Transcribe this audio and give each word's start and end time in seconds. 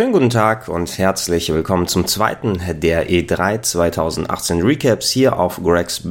Schönen 0.00 0.14
guten 0.14 0.30
Tag 0.30 0.68
und 0.68 0.96
herzlich 0.96 1.52
willkommen 1.52 1.86
zum 1.86 2.06
zweiten 2.06 2.58
der 2.80 3.10
E3 3.10 3.60
2018 3.60 4.62
Recaps 4.62 5.10
hier 5.10 5.38
auf 5.38 5.62
Gregs- 5.62 6.08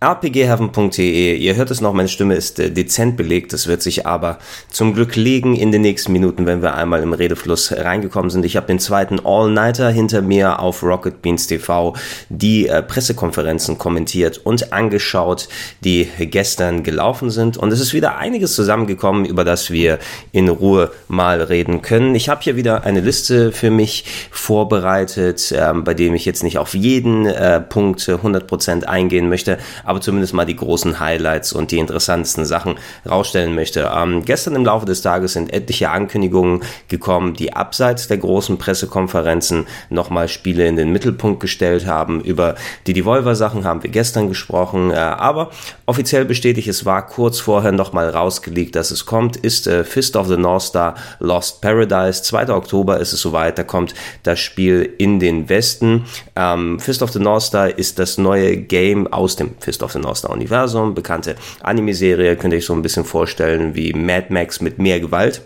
rpgheaven.de. 0.00 1.34
Ihr 1.34 1.56
hört 1.56 1.72
es 1.72 1.80
noch, 1.80 1.92
meine 1.92 2.08
Stimme 2.08 2.36
ist 2.36 2.60
äh, 2.60 2.70
dezent 2.70 3.16
belegt. 3.16 3.52
Das 3.52 3.66
wird 3.66 3.82
sich 3.82 4.06
aber 4.06 4.38
zum 4.70 4.94
Glück 4.94 5.16
legen 5.16 5.56
in 5.56 5.72
den 5.72 5.82
nächsten 5.82 6.12
Minuten, 6.12 6.46
wenn 6.46 6.62
wir 6.62 6.74
einmal 6.76 7.02
im 7.02 7.12
Redefluss 7.12 7.72
reingekommen 7.72 8.30
sind. 8.30 8.44
Ich 8.44 8.56
habe 8.56 8.68
den 8.68 8.78
zweiten 8.78 9.18
All-Nighter 9.24 9.90
hinter 9.90 10.22
mir 10.22 10.60
auf 10.60 10.84
Rocket 10.84 11.20
Beans 11.20 11.48
TV, 11.48 11.96
die 12.28 12.68
äh, 12.68 12.80
Pressekonferenzen 12.80 13.76
kommentiert 13.76 14.38
und 14.38 14.72
angeschaut, 14.72 15.48
die 15.82 16.08
gestern 16.20 16.84
gelaufen 16.84 17.30
sind. 17.30 17.56
Und 17.56 17.72
es 17.72 17.80
ist 17.80 17.92
wieder 17.92 18.18
einiges 18.18 18.54
zusammengekommen, 18.54 19.24
über 19.24 19.42
das 19.42 19.72
wir 19.72 19.98
in 20.30 20.48
Ruhe 20.48 20.92
mal 21.08 21.42
reden 21.42 21.82
können. 21.82 22.14
Ich 22.14 22.28
habe 22.28 22.42
hier 22.42 22.54
wieder 22.54 22.84
eine 22.84 23.00
Liste 23.00 23.50
für 23.50 23.72
mich 23.72 24.04
vorbereitet, 24.30 25.50
äh, 25.50 25.72
bei 25.74 25.94
dem 25.94 26.14
ich 26.14 26.24
jetzt 26.24 26.44
nicht 26.44 26.58
auf 26.58 26.74
jeden 26.74 27.26
äh, 27.26 27.60
Punkt 27.60 28.02
100% 28.02 28.84
eingehen 28.84 29.28
möchte 29.28 29.58
aber 29.88 30.02
zumindest 30.02 30.34
mal 30.34 30.44
die 30.44 30.56
großen 30.56 31.00
Highlights 31.00 31.54
und 31.54 31.70
die 31.70 31.78
interessantesten 31.78 32.44
Sachen 32.44 32.74
rausstellen 33.08 33.54
möchte. 33.54 33.90
Ähm, 33.96 34.22
gestern 34.22 34.54
im 34.54 34.64
Laufe 34.66 34.84
des 34.84 35.00
Tages 35.00 35.32
sind 35.32 35.50
etliche 35.50 35.90
Ankündigungen 35.90 36.62
gekommen, 36.88 37.32
die 37.32 37.54
abseits 37.54 38.06
der 38.06 38.18
großen 38.18 38.58
Pressekonferenzen 38.58 39.66
nochmal 39.88 40.28
Spiele 40.28 40.68
in 40.68 40.76
den 40.76 40.92
Mittelpunkt 40.92 41.40
gestellt 41.40 41.86
haben. 41.86 42.20
Über 42.20 42.56
die 42.86 42.92
Devolver-Sachen 42.92 43.64
haben 43.64 43.82
wir 43.82 43.90
gestern 43.90 44.28
gesprochen, 44.28 44.90
äh, 44.90 44.96
aber 44.96 45.50
offiziell 45.86 46.26
bestätigt, 46.26 46.68
es 46.68 46.84
war 46.84 47.06
kurz 47.06 47.40
vorher 47.40 47.72
nochmal 47.72 48.10
rausgelegt, 48.10 48.76
dass 48.76 48.90
es 48.90 49.06
kommt, 49.06 49.38
ist 49.38 49.66
äh, 49.66 49.84
Fist 49.84 50.16
of 50.16 50.28
the 50.28 50.36
North 50.36 50.64
Star 50.64 50.96
Lost 51.18 51.62
Paradise. 51.62 52.22
2. 52.22 52.50
Oktober 52.50 53.00
ist 53.00 53.14
es 53.14 53.22
soweit, 53.22 53.58
da 53.58 53.64
kommt 53.64 53.94
das 54.22 54.38
Spiel 54.38 54.94
in 54.98 55.18
den 55.18 55.48
Westen. 55.48 56.04
Ähm, 56.36 56.78
Fist 56.78 57.02
of 57.02 57.10
the 57.12 57.18
North 57.18 57.44
Star 57.44 57.78
ist 57.78 57.98
das 57.98 58.18
neue 58.18 58.58
Game 58.58 59.10
aus 59.10 59.36
dem 59.36 59.54
Fist 59.60 59.77
Fist 59.78 59.82
of 59.82 59.92
the 59.92 59.98
North 60.00 60.24
Universum, 60.24 60.94
bekannte 60.94 61.36
Anime-Serie, 61.60 62.36
könnt 62.36 62.52
ihr 62.52 62.58
euch 62.58 62.66
so 62.66 62.72
ein 62.72 62.82
bisschen 62.82 63.04
vorstellen 63.04 63.74
wie 63.74 63.92
Mad 63.92 64.26
Max 64.30 64.60
mit 64.60 64.78
mehr 64.78 65.00
Gewalt 65.00 65.42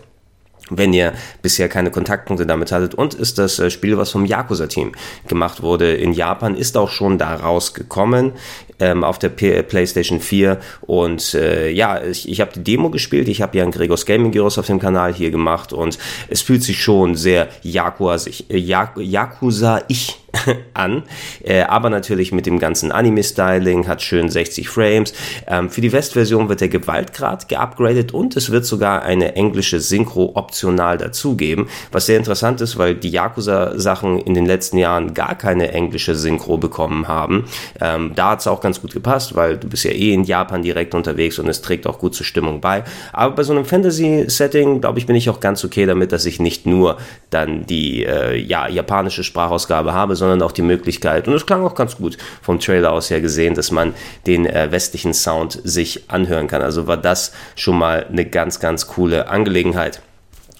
wenn 0.69 0.93
ihr 0.93 1.11
bisher 1.41 1.67
keine 1.67 1.91
Kontaktpunkte 1.91 2.47
damit 2.47 2.71
hattet. 2.71 2.95
Und 2.95 3.13
ist 3.13 3.37
das 3.37 3.59
äh, 3.59 3.69
Spiel, 3.69 3.97
was 3.97 4.11
vom 4.11 4.25
Yakuza-Team 4.25 4.93
gemacht 5.27 5.61
wurde 5.61 5.93
in 5.93 6.13
Japan, 6.13 6.55
ist 6.55 6.77
auch 6.77 6.89
schon 6.89 7.17
da 7.17 7.35
rausgekommen 7.35 8.31
ähm, 8.79 9.03
auf 9.03 9.19
der 9.19 9.27
P 9.27 9.61
PlayStation 9.61 10.21
4. 10.21 10.59
Und 10.81 11.33
äh, 11.33 11.69
ja, 11.69 12.01
ich, 12.01 12.29
ich 12.29 12.39
habe 12.39 12.53
die 12.55 12.63
Demo 12.63 12.89
gespielt. 12.89 13.27
Ich 13.27 13.41
habe 13.41 13.57
ja 13.57 13.63
einen 13.63 13.73
Gregors 13.73 14.05
Gaming 14.05 14.31
Gyros 14.31 14.57
auf 14.57 14.65
dem 14.65 14.79
Kanal 14.79 15.13
hier 15.13 15.31
gemacht 15.31 15.73
und 15.73 15.99
es 16.29 16.41
fühlt 16.41 16.63
sich 16.63 16.81
schon 16.81 17.15
sehr 17.15 17.49
Yakuza-ich 17.63 18.49
äh, 18.49 18.57
Yakuza 18.57 19.81
ich 19.89 20.22
an, 20.73 21.03
äh, 21.43 21.61
aber 21.61 21.89
natürlich 21.89 22.31
mit 22.31 22.45
dem 22.45 22.59
ganzen 22.59 22.91
Anime-Styling, 22.91 23.87
hat 23.87 24.01
schön 24.01 24.29
60 24.29 24.67
Frames. 24.67 25.13
Ähm, 25.47 25.69
für 25.69 25.81
die 25.81 25.91
Westversion 25.91 26.49
wird 26.49 26.61
der 26.61 26.69
Gewaltgrad 26.69 27.49
geupgradet 27.49 28.13
und 28.13 28.35
es 28.35 28.49
wird 28.49 28.65
sogar 28.65 29.03
eine 29.03 29.35
englische 29.35 29.79
Synchro 29.79 30.31
optional 30.35 30.97
dazugeben, 30.97 31.67
was 31.91 32.07
sehr 32.07 32.17
interessant 32.17 32.61
ist, 32.61 32.77
weil 32.77 32.95
die 32.95 33.09
Yakuza-Sachen 33.09 34.19
in 34.19 34.33
den 34.33 34.45
letzten 34.45 34.77
Jahren 34.77 35.13
gar 35.13 35.35
keine 35.35 35.71
englische 35.71 36.15
Synchro 36.15 36.57
bekommen 36.57 37.07
haben. 37.07 37.45
Ähm, 37.79 38.13
da 38.15 38.31
hat 38.31 38.39
es 38.39 38.47
auch 38.47 38.61
ganz 38.61 38.81
gut 38.81 38.93
gepasst, 38.93 39.35
weil 39.35 39.57
du 39.57 39.67
bist 39.67 39.83
ja 39.83 39.91
eh 39.91 40.13
in 40.13 40.23
Japan 40.23 40.63
direkt 40.63 40.95
unterwegs 40.95 41.39
und 41.39 41.47
es 41.47 41.61
trägt 41.61 41.85
auch 41.85 41.99
gut 41.99 42.15
zur 42.15 42.25
Stimmung 42.25 42.59
bei. 42.61 42.83
Aber 43.11 43.35
bei 43.35 43.43
so 43.43 43.53
einem 43.53 43.65
Fantasy-Setting, 43.65 44.81
glaube 44.81 44.99
ich, 44.99 45.05
bin 45.05 45.15
ich 45.15 45.29
auch 45.29 45.39
ganz 45.39 45.63
okay 45.63 45.85
damit, 45.85 46.11
dass 46.11 46.25
ich 46.25 46.39
nicht 46.39 46.65
nur 46.65 46.97
dann 47.29 47.65
die 47.65 48.03
äh, 48.03 48.35
ja, 48.37 48.67
japanische 48.67 49.23
Sprachausgabe 49.23 49.93
habe, 49.93 50.15
sondern 50.23 50.41
auch 50.41 50.53
die 50.53 50.61
Möglichkeit, 50.61 51.27
und 51.27 51.33
es 51.33 51.45
klang 51.45 51.65
auch 51.65 51.75
ganz 51.75 51.97
gut 51.97 52.17
vom 52.41 52.59
Trailer 52.59 52.93
aus 52.93 53.09
her 53.09 53.19
gesehen, 53.19 53.55
dass 53.55 53.71
man 53.71 53.93
den 54.25 54.45
äh, 54.45 54.71
westlichen 54.71 55.13
Sound 55.13 55.59
sich 55.65 56.09
anhören 56.09 56.47
kann. 56.47 56.61
Also 56.61 56.87
war 56.87 56.97
das 56.97 57.33
schon 57.55 57.77
mal 57.77 58.05
eine 58.05 58.25
ganz, 58.25 58.61
ganz 58.61 58.87
coole 58.87 59.27
Angelegenheit. 59.27 60.01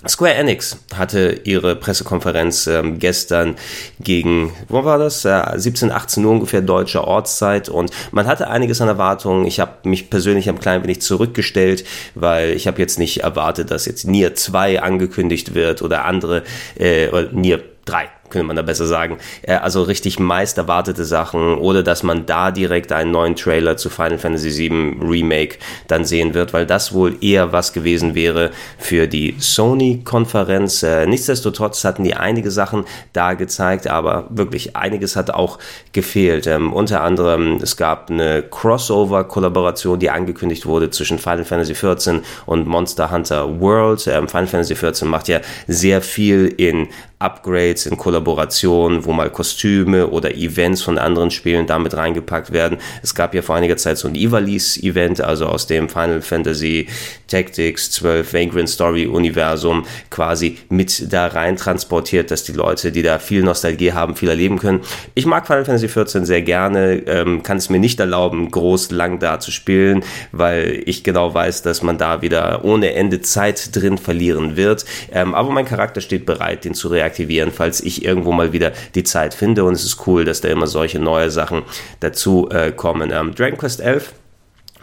Square 0.05 0.33
Enix 0.33 0.79
hatte 0.93 1.39
ihre 1.45 1.77
Pressekonferenz 1.77 2.67
ähm, 2.67 2.99
gestern 2.99 3.55
gegen, 4.01 4.51
wo 4.67 4.83
war 4.83 4.97
das? 4.97 5.23
Äh, 5.23 5.41
17, 5.55 5.93
18 5.93 6.25
Uhr 6.25 6.31
ungefähr 6.31 6.61
deutscher 6.61 7.07
Ortszeit 7.07 7.69
und 7.69 7.89
man 8.11 8.27
hatte 8.27 8.49
einiges 8.49 8.81
an 8.81 8.89
Erwartungen. 8.89 9.45
Ich 9.45 9.61
habe 9.61 9.87
mich 9.87 10.09
persönlich 10.09 10.49
ein 10.49 10.59
klein 10.59 10.83
wenig 10.83 11.01
zurückgestellt, 11.01 11.85
weil 12.15 12.49
ich 12.49 12.67
habe 12.67 12.81
jetzt 12.81 12.99
nicht 12.99 13.23
erwartet, 13.23 13.71
dass 13.71 13.85
jetzt 13.85 14.05
Nier 14.05 14.35
2 14.35 14.81
angekündigt 14.81 15.53
wird 15.53 15.81
oder 15.81 16.03
andere, 16.03 16.43
äh, 16.77 17.07
oder 17.07 17.31
Nier 17.31 17.63
3 17.85 18.09
könnte 18.33 18.47
man 18.47 18.55
da 18.55 18.61
besser 18.61 18.85
sagen. 18.85 19.17
Äh, 19.43 19.53
also 19.53 19.83
richtig 19.83 20.19
meist 20.19 20.57
erwartete 20.57 21.05
Sachen 21.05 21.55
oder 21.55 21.83
dass 21.83 22.03
man 22.03 22.25
da 22.25 22.51
direkt 22.51 22.91
einen 22.91 23.11
neuen 23.11 23.35
Trailer 23.35 23.77
zu 23.77 23.89
Final 23.89 24.17
Fantasy 24.17 24.57
VII 24.57 24.97
Remake 25.01 25.57
dann 25.87 26.03
sehen 26.03 26.33
wird, 26.33 26.51
weil 26.53 26.65
das 26.65 26.93
wohl 26.93 27.15
eher 27.21 27.53
was 27.53 27.71
gewesen 27.71 28.15
wäre 28.15 28.51
für 28.77 29.07
die 29.07 29.35
Sony-Konferenz. 29.39 30.83
Äh, 30.83 31.05
nichtsdestotrotz 31.05 31.83
hatten 31.85 32.03
die 32.03 32.15
einige 32.15 32.51
Sachen 32.51 32.85
da 33.13 33.33
gezeigt, 33.33 33.87
aber 33.87 34.27
wirklich 34.29 34.75
einiges 34.75 35.15
hat 35.15 35.31
auch 35.31 35.59
gefehlt. 35.93 36.47
Ähm, 36.47 36.73
unter 36.73 37.01
anderem, 37.01 37.59
es 37.61 37.77
gab 37.77 38.09
eine 38.09 38.43
Crossover-Kollaboration, 38.43 39.99
die 39.99 40.09
angekündigt 40.09 40.65
wurde 40.65 40.89
zwischen 40.89 41.19
Final 41.19 41.45
Fantasy 41.45 41.73
XIV 41.73 42.21
und 42.45 42.67
Monster 42.67 43.11
Hunter 43.11 43.61
World. 43.61 44.07
Ähm, 44.07 44.27
Final 44.27 44.47
Fantasy 44.47 44.73
XIV 44.73 45.03
macht 45.03 45.27
ja 45.27 45.39
sehr 45.67 46.01
viel 46.01 46.53
in 46.57 46.87
Upgrades, 47.23 47.85
in 47.85 47.97
Kollaborationen, 47.97 49.05
wo 49.05 49.13
mal 49.13 49.29
Kostüme 49.29 50.07
oder 50.07 50.35
Events 50.35 50.81
von 50.81 50.97
anderen 50.97 51.31
Spielen 51.31 51.65
damit 51.65 51.95
reingepackt 51.95 52.51
werden. 52.51 52.77
Es 53.01 53.15
gab 53.15 53.33
ja 53.33 53.41
vor 53.41 53.55
einiger 53.55 53.77
Zeit 53.77 53.97
so 53.97 54.07
ein 54.07 54.15
Ivalice-Event, 54.15 55.21
also 55.21 55.45
aus 55.45 55.65
dem 55.65 55.87
Final 55.87 56.21
Fantasy 56.21 56.87
Tactics 57.27 57.91
12 57.91 58.33
Vagrant 58.33 58.69
Story 58.69 59.07
Universum 59.07 59.85
quasi 60.09 60.57
mit 60.69 61.11
da 61.11 61.27
rein 61.27 61.55
transportiert, 61.55 62.29
dass 62.29 62.43
die 62.43 62.51
Leute, 62.51 62.91
die 62.91 63.01
da 63.01 63.19
viel 63.19 63.41
Nostalgie 63.41 63.93
haben, 63.93 64.15
viel 64.15 64.29
erleben 64.29 64.59
können. 64.59 64.81
Ich 65.15 65.25
mag 65.25 65.47
Final 65.47 65.65
Fantasy 65.65 65.87
14 65.87 66.25
sehr 66.25 66.41
gerne, 66.41 67.03
ähm, 67.07 67.41
kann 67.41 67.57
es 67.57 67.69
mir 67.69 67.79
nicht 67.79 67.99
erlauben, 67.99 68.51
groß 68.51 68.91
lang 68.91 69.19
da 69.19 69.39
zu 69.39 69.51
spielen, 69.51 70.03
weil 70.31 70.83
ich 70.85 71.03
genau 71.03 71.33
weiß, 71.33 71.61
dass 71.61 71.81
man 71.81 71.97
da 71.97 72.21
wieder 72.21 72.65
ohne 72.65 72.93
Ende 72.93 73.21
Zeit 73.21 73.75
drin 73.75 73.97
verlieren 73.97 74.57
wird. 74.57 74.85
Ähm, 75.11 75.33
aber 75.33 75.51
mein 75.51 75.65
Charakter 75.65 76.01
steht 76.01 76.25
bereit, 76.25 76.65
den 76.65 76.73
zu 76.73 76.89
reaktivieren 76.89 77.12
reaktivieren, 77.13 77.51
falls 77.51 77.81
ich 77.81 78.03
irgendwo 78.03 78.31
mal 78.31 78.53
wieder 78.53 78.71
die 78.95 79.03
Zeit 79.03 79.33
finde. 79.33 79.63
Und 79.63 79.73
es 79.73 79.83
ist 79.83 80.07
cool, 80.07 80.25
dass 80.25 80.41
da 80.41 80.49
immer 80.49 80.67
solche 80.67 80.99
neue 80.99 81.29
Sachen 81.29 81.63
dazu 81.99 82.49
äh, 82.49 82.71
kommen. 82.71 83.11
Ähm, 83.11 83.33
Dragon 83.35 83.57
Quest 83.57 83.81
11 83.81 84.13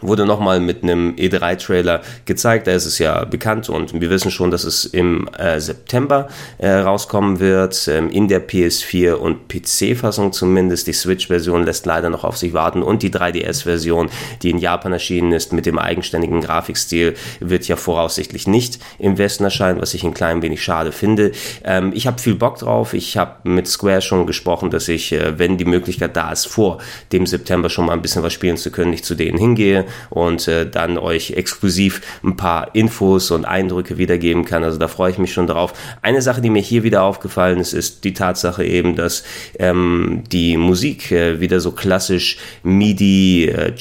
wurde 0.01 0.25
nochmal 0.25 0.59
mit 0.59 0.83
einem 0.83 1.15
E3-Trailer 1.15 2.01
gezeigt. 2.25 2.67
Da 2.67 2.71
ist 2.71 2.85
es 2.85 2.99
ja 2.99 3.25
bekannt 3.25 3.69
und 3.69 3.99
wir 3.99 4.09
wissen 4.09 4.31
schon, 4.31 4.51
dass 4.51 4.63
es 4.63 4.85
im 4.85 5.27
äh, 5.37 5.59
September 5.59 6.27
äh, 6.57 6.69
rauskommen 6.69 7.39
wird. 7.39 7.87
Ähm, 7.87 8.09
in 8.09 8.27
der 8.27 8.47
PS4 8.47 9.13
und 9.13 9.47
PC-Fassung 9.47 10.33
zumindest. 10.33 10.87
Die 10.87 10.93
Switch-Version 10.93 11.63
lässt 11.63 11.85
leider 11.85 12.09
noch 12.09 12.23
auf 12.23 12.37
sich 12.37 12.53
warten 12.53 12.83
und 12.83 13.03
die 13.03 13.11
3DS-Version, 13.11 14.09
die 14.41 14.49
in 14.49 14.57
Japan 14.57 14.93
erschienen 14.93 15.31
ist 15.31 15.53
mit 15.53 15.65
dem 15.65 15.79
eigenständigen 15.79 16.41
Grafikstil, 16.41 17.15
wird 17.39 17.67
ja 17.67 17.75
voraussichtlich 17.75 18.47
nicht 18.47 18.79
im 18.99 19.17
Westen 19.17 19.43
erscheinen, 19.43 19.81
was 19.81 19.93
ich 19.93 20.03
ein 20.03 20.13
klein 20.13 20.41
wenig 20.41 20.63
schade 20.63 20.91
finde. 20.91 21.31
Ähm, 21.63 21.91
ich 21.93 22.07
habe 22.07 22.19
viel 22.19 22.35
Bock 22.35 22.57
drauf. 22.57 22.93
Ich 22.93 23.17
habe 23.17 23.49
mit 23.49 23.67
Square 23.67 24.01
schon 24.01 24.25
gesprochen, 24.25 24.69
dass 24.69 24.87
ich, 24.87 25.11
äh, 25.11 25.37
wenn 25.39 25.57
die 25.57 25.65
Möglichkeit 25.65 26.15
da 26.15 26.31
ist, 26.31 26.47
vor 26.47 26.79
dem 27.11 27.25
September 27.25 27.69
schon 27.69 27.85
mal 27.85 27.93
ein 27.93 28.01
bisschen 28.01 28.23
was 28.23 28.33
spielen 28.33 28.57
zu 28.57 28.71
können, 28.71 28.93
ich 28.93 29.03
zu 29.03 29.15
denen 29.15 29.37
hingehe 29.37 29.85
und 30.09 30.47
äh, 30.47 30.69
dann 30.69 30.97
euch 30.97 31.31
exklusiv 31.31 32.01
ein 32.23 32.37
paar 32.37 32.75
Infos 32.75 33.31
und 33.31 33.45
Eindrücke 33.45 33.97
wiedergeben 33.97 34.45
kann. 34.45 34.63
Also 34.63 34.77
da 34.77 34.87
freue 34.87 35.11
ich 35.11 35.17
mich 35.17 35.33
schon 35.33 35.47
drauf. 35.47 35.73
Eine 36.01 36.21
Sache, 36.21 36.41
die 36.41 36.49
mir 36.49 36.61
hier 36.61 36.83
wieder 36.83 37.03
aufgefallen 37.03 37.59
ist, 37.59 37.73
ist 37.73 38.03
die 38.03 38.13
Tatsache 38.13 38.63
eben, 38.63 38.95
dass 38.95 39.23
ähm, 39.59 40.23
die 40.31 40.57
Musik 40.57 41.11
äh, 41.11 41.39
wieder 41.39 41.59
so 41.59 41.71
klassisch 41.71 42.37
MIDI 42.63 43.45
äh, 43.45 43.73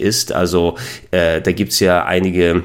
ist. 0.00 0.32
Also 0.32 0.76
äh, 1.10 1.40
da 1.40 1.52
gibt's 1.52 1.80
ja 1.80 2.04
einige 2.04 2.64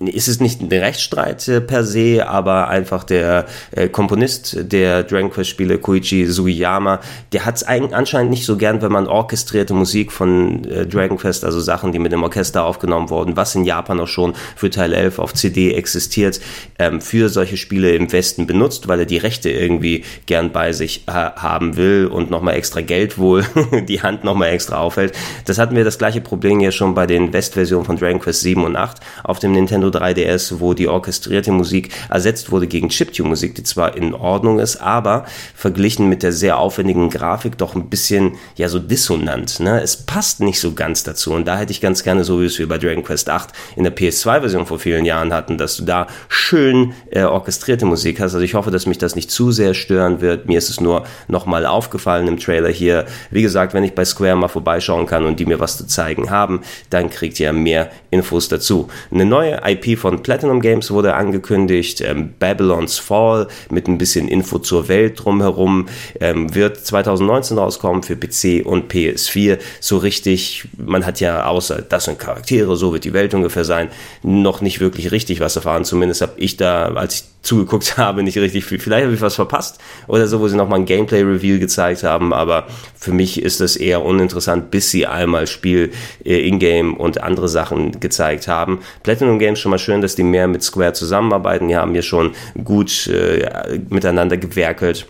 ist 0.00 0.28
es 0.28 0.40
nicht 0.40 0.60
ein 0.60 0.68
Rechtsstreit 0.68 1.46
äh, 1.48 1.60
per 1.60 1.84
se, 1.84 2.26
aber 2.26 2.68
einfach 2.68 3.04
der 3.04 3.46
äh, 3.70 3.88
Komponist 3.88 4.56
der 4.72 5.02
Dragon 5.02 5.30
Quest 5.30 5.50
Spiele, 5.50 5.78
Koichi 5.78 6.26
Sugiyama, 6.26 7.00
der 7.32 7.44
hat 7.44 7.56
es 7.56 7.62
anscheinend 7.62 8.30
nicht 8.30 8.44
so 8.44 8.56
gern, 8.56 8.82
wenn 8.82 8.92
man 8.92 9.06
orchestrierte 9.06 9.74
Musik 9.74 10.12
von 10.12 10.64
äh, 10.64 10.86
Dragon 10.86 11.16
Quest, 11.18 11.44
also 11.44 11.60
Sachen, 11.60 11.92
die 11.92 11.98
mit 11.98 12.12
dem 12.12 12.22
Orchester 12.22 12.64
aufgenommen 12.64 13.10
wurden, 13.10 13.36
was 13.36 13.54
in 13.54 13.64
Japan 13.64 14.00
auch 14.00 14.08
schon 14.08 14.34
für 14.56 14.70
Teil 14.70 14.92
11 14.92 15.18
auf 15.18 15.34
CD 15.34 15.74
existiert, 15.74 16.40
ähm, 16.78 17.00
für 17.00 17.28
solche 17.28 17.56
Spiele 17.56 17.92
im 17.92 18.10
Westen 18.12 18.46
benutzt, 18.46 18.88
weil 18.88 19.00
er 19.00 19.06
die 19.06 19.18
Rechte 19.18 19.50
irgendwie 19.50 20.04
gern 20.26 20.52
bei 20.52 20.72
sich 20.72 21.04
ha 21.08 21.34
haben 21.36 21.76
will 21.76 22.06
und 22.06 22.30
nochmal 22.30 22.54
extra 22.54 22.80
Geld 22.80 23.18
wohl 23.18 23.44
die 23.88 24.02
Hand 24.02 24.24
nochmal 24.24 24.50
extra 24.50 24.78
aufhält. 24.78 25.14
Das 25.44 25.58
hatten 25.58 25.76
wir 25.76 25.84
das 25.84 25.98
gleiche 25.98 26.20
Problem 26.20 26.60
ja 26.60 26.70
schon 26.70 26.94
bei 26.94 27.06
den 27.06 27.32
Westversionen 27.32 27.84
von 27.84 27.96
Dragon 27.96 28.20
Quest 28.20 28.40
7 28.40 28.64
und 28.64 28.76
8 28.76 29.00
auf 29.22 29.38
dem 29.38 29.52
Nintendo 29.52 29.73
Nintendo 29.74 29.98
3DS, 29.98 30.60
wo 30.60 30.74
die 30.74 30.88
orchestrierte 30.88 31.50
Musik 31.50 31.90
ersetzt 32.08 32.52
wurde 32.52 32.66
gegen 32.66 32.90
Chiptune-Musik, 32.90 33.54
die 33.56 33.64
zwar 33.64 33.96
in 33.96 34.14
Ordnung 34.14 34.60
ist, 34.60 34.76
aber 34.76 35.26
verglichen 35.54 36.08
mit 36.08 36.22
der 36.22 36.32
sehr 36.32 36.58
aufwendigen 36.58 37.10
Grafik 37.10 37.58
doch 37.58 37.74
ein 37.74 37.90
bisschen, 37.90 38.34
ja, 38.56 38.68
so 38.68 38.78
dissonant. 38.78 39.60
Ne? 39.60 39.80
Es 39.82 39.96
passt 39.96 40.40
nicht 40.40 40.60
so 40.60 40.74
ganz 40.74 41.02
dazu. 41.02 41.32
Und 41.32 41.46
da 41.46 41.58
hätte 41.58 41.72
ich 41.72 41.80
ganz 41.80 42.04
gerne, 42.04 42.24
so 42.24 42.40
wie 42.40 42.46
es 42.46 42.58
wir 42.58 42.68
bei 42.68 42.78
Dragon 42.78 43.02
Quest 43.02 43.28
8 43.28 43.50
in 43.76 43.84
der 43.84 43.94
PS2-Version 43.94 44.66
vor 44.66 44.78
vielen 44.78 45.04
Jahren 45.04 45.32
hatten, 45.32 45.58
dass 45.58 45.76
du 45.76 45.84
da 45.84 46.06
schön 46.28 46.94
äh, 47.10 47.22
orchestrierte 47.24 47.84
Musik 47.84 48.20
hast. 48.20 48.34
Also 48.34 48.44
ich 48.44 48.54
hoffe, 48.54 48.70
dass 48.70 48.86
mich 48.86 48.98
das 48.98 49.16
nicht 49.16 49.30
zu 49.30 49.50
sehr 49.50 49.74
stören 49.74 50.20
wird. 50.20 50.46
Mir 50.46 50.58
ist 50.58 50.70
es 50.70 50.80
nur 50.80 51.04
nochmal 51.26 51.66
aufgefallen 51.66 52.28
im 52.28 52.38
Trailer 52.38 52.70
hier. 52.70 53.06
Wie 53.30 53.42
gesagt, 53.42 53.74
wenn 53.74 53.84
ich 53.84 53.94
bei 53.94 54.04
Square 54.04 54.36
mal 54.36 54.48
vorbeischauen 54.48 55.06
kann 55.06 55.24
und 55.24 55.40
die 55.40 55.46
mir 55.46 55.58
was 55.58 55.76
zu 55.76 55.86
zeigen 55.86 56.30
haben, 56.30 56.60
dann 56.90 57.10
kriegt 57.10 57.40
ihr 57.40 57.52
mehr 57.52 57.90
Infos 58.10 58.48
dazu. 58.48 58.88
Eine 59.10 59.24
neue 59.24 59.53
IP 59.64 59.98
von 59.98 60.22
Platinum 60.22 60.60
Games 60.60 60.90
wurde 60.90 61.14
angekündigt, 61.14 62.00
ähm, 62.00 62.34
Babylon's 62.38 62.98
Fall 62.98 63.48
mit 63.70 63.88
ein 63.88 63.98
bisschen 63.98 64.28
Info 64.28 64.58
zur 64.58 64.88
Welt 64.88 65.22
drumherum, 65.22 65.88
ähm, 66.20 66.54
wird 66.54 66.78
2019 66.78 67.58
rauskommen 67.58 68.02
für 68.02 68.16
PC 68.16 68.64
und 68.64 68.92
PS4. 68.92 69.58
So 69.80 69.98
richtig, 69.98 70.68
man 70.76 71.06
hat 71.06 71.20
ja 71.20 71.46
außer 71.46 71.82
das 71.82 72.04
sind 72.04 72.18
Charaktere, 72.18 72.76
so 72.76 72.92
wird 72.92 73.04
die 73.04 73.12
Welt 73.12 73.34
ungefähr 73.34 73.64
sein, 73.64 73.88
noch 74.22 74.60
nicht 74.60 74.80
wirklich 74.80 75.12
richtig 75.12 75.40
was 75.40 75.56
erfahren. 75.56 75.84
Zumindest 75.84 76.22
habe 76.22 76.32
ich 76.36 76.56
da, 76.56 76.86
als 76.94 77.14
ich 77.14 77.33
zugeguckt 77.44 77.96
habe, 77.98 78.22
nicht 78.22 78.38
richtig 78.38 78.64
viel. 78.64 78.78
Vielleicht 78.78 79.04
habe 79.04 79.14
ich 79.14 79.20
was 79.20 79.36
verpasst 79.36 79.78
oder 80.08 80.26
so, 80.26 80.40
wo 80.40 80.48
sie 80.48 80.56
nochmal 80.56 80.80
ein 80.80 80.86
Gameplay-Reveal 80.86 81.58
gezeigt 81.58 82.02
haben, 82.02 82.32
aber 82.32 82.66
für 82.96 83.12
mich 83.12 83.40
ist 83.40 83.60
das 83.60 83.76
eher 83.76 84.04
uninteressant, 84.04 84.70
bis 84.70 84.90
sie 84.90 85.06
einmal 85.06 85.46
Spiel 85.46 85.92
äh, 86.24 86.48
in-game 86.48 86.94
und 86.94 87.22
andere 87.22 87.48
Sachen 87.48 88.00
gezeigt 88.00 88.48
haben. 88.48 88.80
Platinum 89.02 89.38
Games 89.38 89.60
schon 89.60 89.70
mal 89.70 89.78
schön, 89.78 90.00
dass 90.00 90.14
die 90.14 90.22
mehr 90.22 90.48
mit 90.48 90.62
Square 90.62 90.94
zusammenarbeiten. 90.94 91.68
Die 91.68 91.76
haben 91.76 91.92
hier 91.92 92.02
schon 92.02 92.32
gut 92.64 93.06
äh, 93.06 93.78
miteinander 93.90 94.36
gewerkelt 94.36 95.06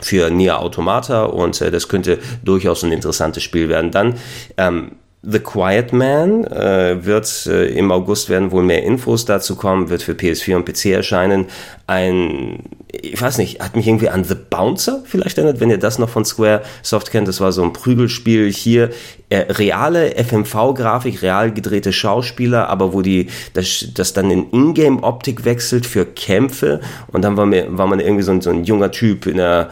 für 0.00 0.30
Nier 0.30 0.60
Automata 0.60 1.24
und 1.24 1.60
äh, 1.60 1.70
das 1.70 1.88
könnte 1.88 2.18
durchaus 2.44 2.82
ein 2.82 2.92
interessantes 2.92 3.42
Spiel 3.42 3.68
werden. 3.68 3.90
Dann 3.90 4.14
ähm, 4.56 4.92
The 5.22 5.40
Quiet 5.40 5.92
Man 5.92 6.44
äh, 6.44 7.04
wird 7.04 7.46
äh, 7.46 7.66
im 7.76 7.90
August 7.90 8.28
werden 8.28 8.52
wohl 8.52 8.62
mehr 8.62 8.84
Infos 8.84 9.24
dazu 9.24 9.56
kommen, 9.56 9.88
wird 9.88 10.02
für 10.02 10.12
PS4 10.12 10.56
und 10.56 10.64
PC 10.64 10.86
erscheinen. 10.86 11.46
Ein, 11.88 12.60
ich 12.90 13.20
weiß 13.20 13.38
nicht, 13.38 13.60
hat 13.60 13.74
mich 13.74 13.86
irgendwie 13.86 14.08
an 14.08 14.24
The 14.24 14.34
Bouncer 14.34 15.02
vielleicht 15.04 15.38
erinnert, 15.38 15.60
wenn 15.60 15.70
ihr 15.70 15.78
das 15.78 15.98
noch 15.98 16.08
von 16.08 16.24
Square 16.24 16.62
Soft 16.82 17.10
kennt. 17.10 17.28
Das 17.28 17.40
war 17.40 17.52
so 17.52 17.62
ein 17.62 17.72
Prügelspiel 17.72 18.50
hier. 18.50 18.90
Äh, 19.30 19.52
reale 19.52 20.16
FMV-Grafik, 20.16 21.20
real 21.20 21.52
gedrehte 21.52 21.92
Schauspieler, 21.92 22.68
aber 22.70 22.94
wo 22.94 23.02
die 23.02 23.28
das, 23.52 23.86
das 23.92 24.14
dann 24.14 24.30
in 24.30 24.50
Ingame-Optik 24.50 25.44
wechselt 25.44 25.84
für 25.84 26.06
Kämpfe. 26.06 26.80
Und 27.08 27.22
dann 27.22 27.36
war, 27.36 27.44
mir, 27.44 27.66
war 27.76 27.86
man 27.86 28.00
irgendwie 28.00 28.22
so 28.22 28.32
ein, 28.32 28.40
so 28.40 28.50
ein 28.50 28.64
junger 28.64 28.90
Typ 28.90 29.26
in 29.26 29.36
der 29.36 29.68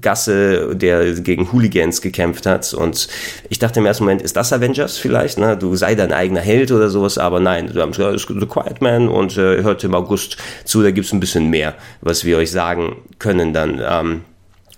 Gasse, 0.00 0.76
der 0.76 1.14
gegen 1.14 1.50
Hooligans 1.52 2.02
gekämpft 2.02 2.46
hat. 2.46 2.72
Und 2.72 3.08
ich 3.48 3.58
dachte 3.58 3.80
im 3.80 3.86
ersten 3.86 4.04
Moment, 4.04 4.22
ist 4.22 4.36
das 4.36 4.52
Avengers? 4.52 5.00
vielleicht, 5.00 5.38
ne? 5.38 5.56
Du 5.56 5.74
sei 5.74 5.94
dein 5.94 6.12
eigener 6.12 6.40
Held 6.40 6.70
oder 6.70 6.88
sowas, 6.88 7.18
aber 7.18 7.40
nein, 7.40 7.70
du 7.72 7.82
hast 7.82 8.28
The 8.28 8.46
Quiet 8.46 8.80
Man 8.80 9.08
und 9.08 9.36
äh, 9.36 9.62
hört 9.62 9.82
im 9.84 9.94
August 9.94 10.36
zu, 10.64 10.82
da 10.82 10.90
gibt's 10.90 11.12
ein 11.12 11.20
bisschen 11.20 11.48
mehr, 11.48 11.59
was 12.00 12.24
wir 12.24 12.38
euch 12.38 12.50
sagen 12.50 12.96
können 13.18 13.52
dann. 13.52 13.80
Ähm, 13.84 14.24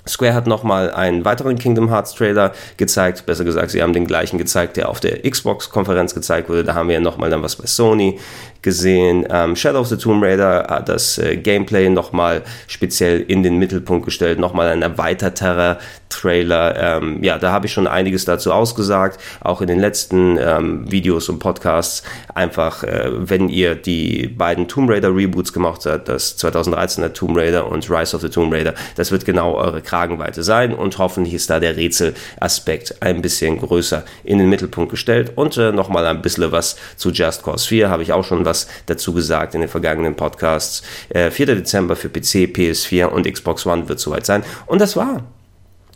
Square 0.07 0.35
hat 0.35 0.47
nochmal 0.49 0.91
einen 0.91 1.25
weiteren 1.25 1.57
Kingdom 1.57 1.89
Hearts 1.89 2.15
Trailer 2.15 2.53
gezeigt, 2.77 3.25
besser 3.25 3.45
gesagt, 3.45 3.71
sie 3.71 3.83
haben 3.83 3.93
den 3.93 4.07
gleichen 4.07 4.37
gezeigt, 4.37 4.77
der 4.77 4.89
auf 4.89 4.99
der 4.99 5.23
Xbox-Konferenz 5.23 6.13
gezeigt 6.13 6.49
wurde. 6.49 6.65
Da 6.65 6.75
haben 6.75 6.89
wir 6.89 6.99
nochmal 6.99 7.31
dann 7.31 7.43
was 7.43 7.55
bei 7.55 7.67
Sony 7.67 8.19
gesehen. 8.63 9.27
Ähm, 9.29 9.57
Shadow 9.57 9.81
of 9.81 9.89
the 9.89 9.97
Tomb 9.97 10.23
Raider 10.23 10.67
hat 10.69 10.89
das 10.89 11.19
äh, 11.19 11.37
Gameplay 11.37 11.89
nochmal 11.89 12.43
speziell 12.69 13.21
in 13.21 13.43
den 13.43 13.59
Mittelpunkt 13.59 14.05
gestellt, 14.05 14.39
nochmal 14.39 14.69
ein 14.69 14.83
erweiterterer 14.83 15.79
Trailer. 16.09 16.77
Ähm, 17.01 17.23
ja, 17.23 17.39
da 17.39 17.53
habe 17.53 17.67
ich 17.67 17.73
schon 17.73 17.87
einiges 17.87 18.25
dazu 18.25 18.53
ausgesagt, 18.53 19.19
auch 19.41 19.61
in 19.61 19.67
den 19.67 19.81
letzten 19.81 20.39
ähm, 20.39 20.91
Videos 20.91 21.29
und 21.29 21.39
Podcasts. 21.39 22.03
Einfach, 22.35 22.85
äh, 22.85 23.11
wenn 23.13 23.49
ihr 23.49 23.75
die 23.75 24.29
beiden 24.29 24.69
Tomb 24.69 24.91
Raider 24.91 25.15
Reboots 25.15 25.53
gemacht 25.53 25.85
habt, 25.87 26.09
das 26.09 26.39
2013er 26.39 27.13
Tomb 27.13 27.37
Raider 27.37 27.67
und 27.67 27.91
Rise 27.91 28.15
of 28.15 28.23
the 28.23 28.29
Tomb 28.29 28.53
Raider, 28.53 28.75
das 28.97 29.11
wird 29.11 29.25
genau 29.25 29.55
eure 29.55 29.81
Kragenweite 29.81 30.43
sein 30.43 30.75
und 30.75 30.99
hoffentlich 30.99 31.35
ist 31.35 31.51
da 31.51 31.59
der 31.59 31.77
Rätselaspekt 31.77 32.97
ein 33.01 33.23
bisschen 33.23 33.59
größer 33.59 34.05
in 34.23 34.39
den 34.39 34.49
Mittelpunkt 34.49 34.91
gestellt. 34.91 35.33
Und 35.35 35.57
äh, 35.57 35.73
nochmal 35.73 36.07
ein 36.07 36.23
bisschen 36.23 36.53
was 36.53 36.77
zu 36.97 37.11
Just 37.11 37.43
Cause 37.43 37.67
4 37.67 37.89
habe 37.89 38.03
ich 38.03 38.13
auch 38.13 38.25
schon 38.25 38.45
was 38.45 38.52
was 38.53 38.69
dazu 38.87 39.15
gesagt 39.15 39.55
in 39.55 39.61
den 39.63 39.71
vergangenen 39.71 40.15
Podcasts. 40.15 40.83
Äh, 41.09 41.31
4. 41.31 41.47
Dezember 41.47 41.97
für 41.97 42.11
PC, 42.11 42.53
PS4 42.53 43.07
und 43.07 43.31
Xbox 43.31 43.67
One 43.67 43.89
wird 43.89 43.99
soweit 43.99 44.27
sein. 44.27 44.45
Und 44.67 44.81
das 44.81 44.95
war 44.97 45.25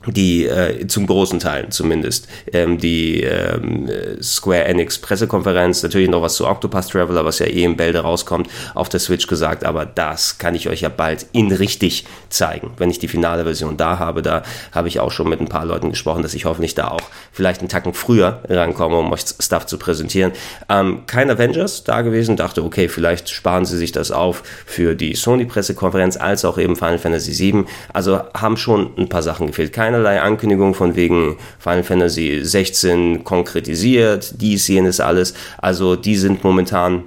die 0.07 0.47
äh, 0.47 0.87
zum 0.87 1.07
großen 1.07 1.41
Teil 1.41 1.69
zumindest 1.71 2.29
ähm, 2.53 2.79
die 2.79 3.23
ähm, 3.23 3.91
Square 4.23 4.65
Enix 4.65 4.99
Pressekonferenz, 4.99 5.83
natürlich 5.83 6.09
noch 6.09 6.23
was 6.23 6.35
zu 6.35 6.47
Octopus 6.47 6.89
Traveler, 6.89 7.25
was 7.25 7.39
ja 7.39 7.47
eh 7.47 7.65
im 7.65 7.77
Bälde 7.77 8.01
rauskommt, 8.01 8.49
auf 8.75 8.89
der 8.89 9.01
Switch 9.01 9.27
gesagt, 9.27 9.65
aber 9.65 9.87
das 9.87 10.39
kann 10.39 10.55
ich 10.55 10.69
euch 10.69 10.83
ja 10.83 10.89
bald 10.89 11.27
in 11.33 11.53
richtig 11.53 12.07
zeigen, 12.29 12.73
wenn 12.79 12.91
ich 12.91 12.99
die 12.99 13.09
finale 13.09 13.45
Version 13.45 13.77
da 13.77 13.99
habe. 13.99 14.23
Da 14.23 14.43
habe 14.73 14.89
ich 14.89 15.01
auch 15.01 15.11
schon 15.11 15.29
mit 15.29 15.41
ein 15.41 15.49
paar 15.49 15.65
Leuten 15.65 15.91
gesprochen, 15.91 16.23
dass 16.23 16.35
ich 16.35 16.45
hoffentlich 16.45 16.75
da 16.75 16.89
auch 16.89 17.03
vielleicht 17.33 17.61
einen 17.61 17.69
Tacken 17.69 17.95
früher 17.95 18.43
rankomme, 18.49 18.97
um 18.97 19.13
euch 19.13 19.25
Stuff 19.41 19.67
zu 19.67 19.79
präsentieren. 19.79 20.33
Ähm, 20.69 21.03
kein 21.07 21.31
Avengers 21.31 21.85
da 21.85 22.03
gewesen, 22.03 22.37
dachte, 22.37 22.63
okay, 22.63 22.89
vielleicht 22.89 23.29
sparen 23.31 23.65
sie 23.65 23.77
sich 23.77 23.93
das 23.93 24.11
auf 24.11 24.43
für 24.65 24.95
die 24.95 25.15
Sony 25.15 25.45
Pressekonferenz, 25.45 26.17
als 26.17 26.45
auch 26.45 26.59
eben 26.59 26.77
Final 26.77 26.99
Fantasy 26.99 27.39
VII. 27.39 27.65
Also 27.93 28.21
haben 28.35 28.57
schon 28.57 28.93
ein 28.97 29.09
paar 29.09 29.23
Sachen 29.23 29.49
gefehlt. 29.49 29.73
Keine 29.73 29.96
keinerlei 29.97 30.21
Ankündigung 30.21 30.75
von 30.75 30.95
wegen 30.95 31.37
Final 31.59 31.83
Fantasy 31.83 32.41
16 32.43 33.25
konkretisiert, 33.25 34.41
dies, 34.41 34.69
jenes, 34.69 35.01
alles. 35.01 35.35
Also 35.59 35.97
die 35.97 36.17
sind 36.17 36.45
momentan 36.45 37.05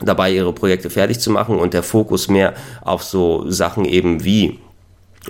dabei, 0.00 0.32
ihre 0.32 0.52
Projekte 0.52 0.90
fertig 0.90 1.20
zu 1.20 1.30
machen 1.30 1.58
und 1.58 1.72
der 1.74 1.82
Fokus 1.82 2.28
mehr 2.28 2.54
auf 2.82 3.02
so 3.02 3.50
Sachen 3.50 3.84
eben 3.84 4.24
wie 4.24 4.58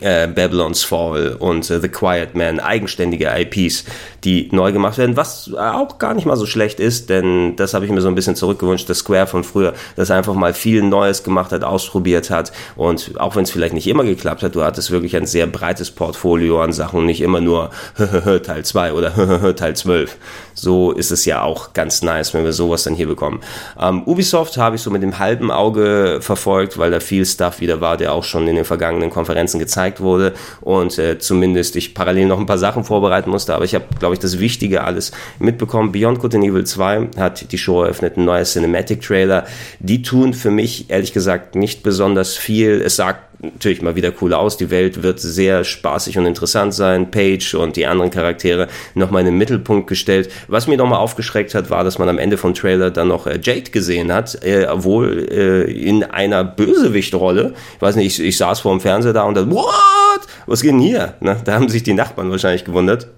äh, 0.00 0.28
Babylon's 0.28 0.84
Fall 0.84 1.36
und 1.38 1.68
äh, 1.70 1.80
The 1.80 1.88
Quiet 1.88 2.34
Man, 2.34 2.60
eigenständige 2.60 3.30
IPs, 3.36 3.84
die 4.24 4.48
neu 4.52 4.72
gemacht 4.72 4.98
werden, 4.98 5.16
was 5.16 5.52
auch 5.54 5.98
gar 5.98 6.14
nicht 6.14 6.26
mal 6.26 6.36
so 6.36 6.46
schlecht 6.46 6.80
ist, 6.80 7.10
denn 7.10 7.56
das 7.56 7.74
habe 7.74 7.84
ich 7.84 7.90
mir 7.90 8.00
so 8.00 8.08
ein 8.08 8.14
bisschen 8.14 8.36
zurückgewünscht, 8.36 8.88
das 8.88 8.98
Square 8.98 9.26
von 9.26 9.44
früher, 9.44 9.74
das 9.96 10.10
einfach 10.10 10.34
mal 10.34 10.54
viel 10.54 10.82
Neues 10.82 11.22
gemacht 11.22 11.52
hat, 11.52 11.64
ausprobiert 11.64 12.30
hat 12.30 12.52
und 12.76 13.12
auch 13.18 13.36
wenn 13.36 13.44
es 13.44 13.50
vielleicht 13.50 13.74
nicht 13.74 13.86
immer 13.86 14.04
geklappt 14.04 14.42
hat, 14.42 14.54
du 14.54 14.62
hattest 14.62 14.90
wirklich 14.90 15.16
ein 15.16 15.26
sehr 15.26 15.46
breites 15.46 15.90
Portfolio 15.90 16.62
an 16.62 16.72
Sachen, 16.72 17.06
nicht 17.06 17.20
immer 17.20 17.40
nur 17.40 17.70
Teil 18.44 18.64
2 18.64 18.92
oder 18.92 19.56
Teil 19.56 19.76
12. 19.76 20.16
So 20.54 20.90
ist 20.92 21.12
es 21.12 21.24
ja 21.24 21.42
auch 21.42 21.72
ganz 21.72 22.02
nice, 22.02 22.34
wenn 22.34 22.44
wir 22.44 22.52
sowas 22.52 22.82
dann 22.82 22.94
hier 22.94 23.06
bekommen. 23.06 23.40
Ähm, 23.80 24.02
Ubisoft 24.04 24.56
habe 24.56 24.76
ich 24.76 24.82
so 24.82 24.90
mit 24.90 25.02
dem 25.02 25.18
halben 25.18 25.50
Auge 25.50 26.18
verfolgt, 26.20 26.78
weil 26.78 26.90
da 26.90 27.00
viel 27.00 27.24
Stuff 27.24 27.60
wieder 27.60 27.80
war, 27.80 27.96
der 27.96 28.12
auch 28.12 28.24
schon 28.24 28.48
in 28.48 28.56
den 28.56 28.64
vergangenen 28.64 29.10
Konferenzen 29.10 29.58
gezeigt 29.58 29.87
wurde 30.00 30.34
und 30.60 30.98
äh, 30.98 31.18
zumindest 31.18 31.76
ich 31.76 31.94
parallel 31.94 32.26
noch 32.26 32.38
ein 32.38 32.46
paar 32.46 32.58
Sachen 32.58 32.84
vorbereiten 32.84 33.30
musste, 33.30 33.54
aber 33.54 33.64
ich 33.64 33.74
habe, 33.74 33.84
glaube 33.98 34.14
ich, 34.14 34.20
das 34.20 34.38
Wichtige 34.38 34.84
alles 34.84 35.12
mitbekommen. 35.38 35.92
Beyond 35.92 36.20
Good 36.20 36.34
and 36.36 36.44
Evil 36.44 36.64
2 36.64 37.08
hat 37.16 37.50
die 37.52 37.58
Show 37.58 37.82
eröffnet, 37.82 38.16
ein 38.16 38.24
neuer 38.24 38.44
Cinematic 38.44 39.00
Trailer. 39.00 39.46
Die 39.80 40.02
tun 40.02 40.34
für 40.34 40.50
mich 40.50 40.90
ehrlich 40.90 41.12
gesagt 41.12 41.54
nicht 41.54 41.82
besonders 41.82 42.36
viel. 42.36 42.80
Es 42.80 42.96
sagt 42.96 43.27
natürlich 43.40 43.82
mal 43.82 43.96
wieder 43.96 44.12
cool 44.20 44.34
aus. 44.34 44.56
Die 44.56 44.70
Welt 44.70 45.02
wird 45.02 45.20
sehr 45.20 45.64
spaßig 45.64 46.18
und 46.18 46.26
interessant 46.26 46.74
sein. 46.74 47.10
Page 47.10 47.54
und 47.54 47.76
die 47.76 47.86
anderen 47.86 48.10
Charaktere 48.10 48.68
nochmal 48.94 49.20
in 49.20 49.26
den 49.26 49.38
Mittelpunkt 49.38 49.86
gestellt. 49.86 50.30
Was 50.48 50.66
mir 50.66 50.76
nochmal 50.76 50.98
aufgeschreckt 50.98 51.54
hat, 51.54 51.70
war, 51.70 51.84
dass 51.84 51.98
man 51.98 52.08
am 52.08 52.18
Ende 52.18 52.36
vom 52.36 52.54
Trailer 52.54 52.90
dann 52.90 53.08
noch 53.08 53.26
äh, 53.26 53.38
Jade 53.42 53.70
gesehen 53.70 54.12
hat, 54.12 54.42
äh, 54.44 54.66
wohl 54.82 55.28
äh, 55.30 55.70
in 55.70 56.04
einer 56.04 56.44
Bösewichtrolle. 56.44 57.54
Ich 57.76 57.82
weiß 57.82 57.96
nicht, 57.96 58.18
ich, 58.18 58.26
ich 58.26 58.36
saß 58.36 58.60
vor 58.60 58.72
dem 58.72 58.80
Fernseher 58.80 59.12
da 59.12 59.22
und 59.22 59.36
dachte, 59.36 59.50
what? 59.50 60.20
Was 60.46 60.62
geht 60.62 60.72
denn 60.72 60.80
hier? 60.80 61.14
Na, 61.20 61.34
da 61.34 61.54
haben 61.54 61.68
sich 61.68 61.82
die 61.82 61.94
Nachbarn 61.94 62.30
wahrscheinlich 62.30 62.64
gewundert 62.64 63.08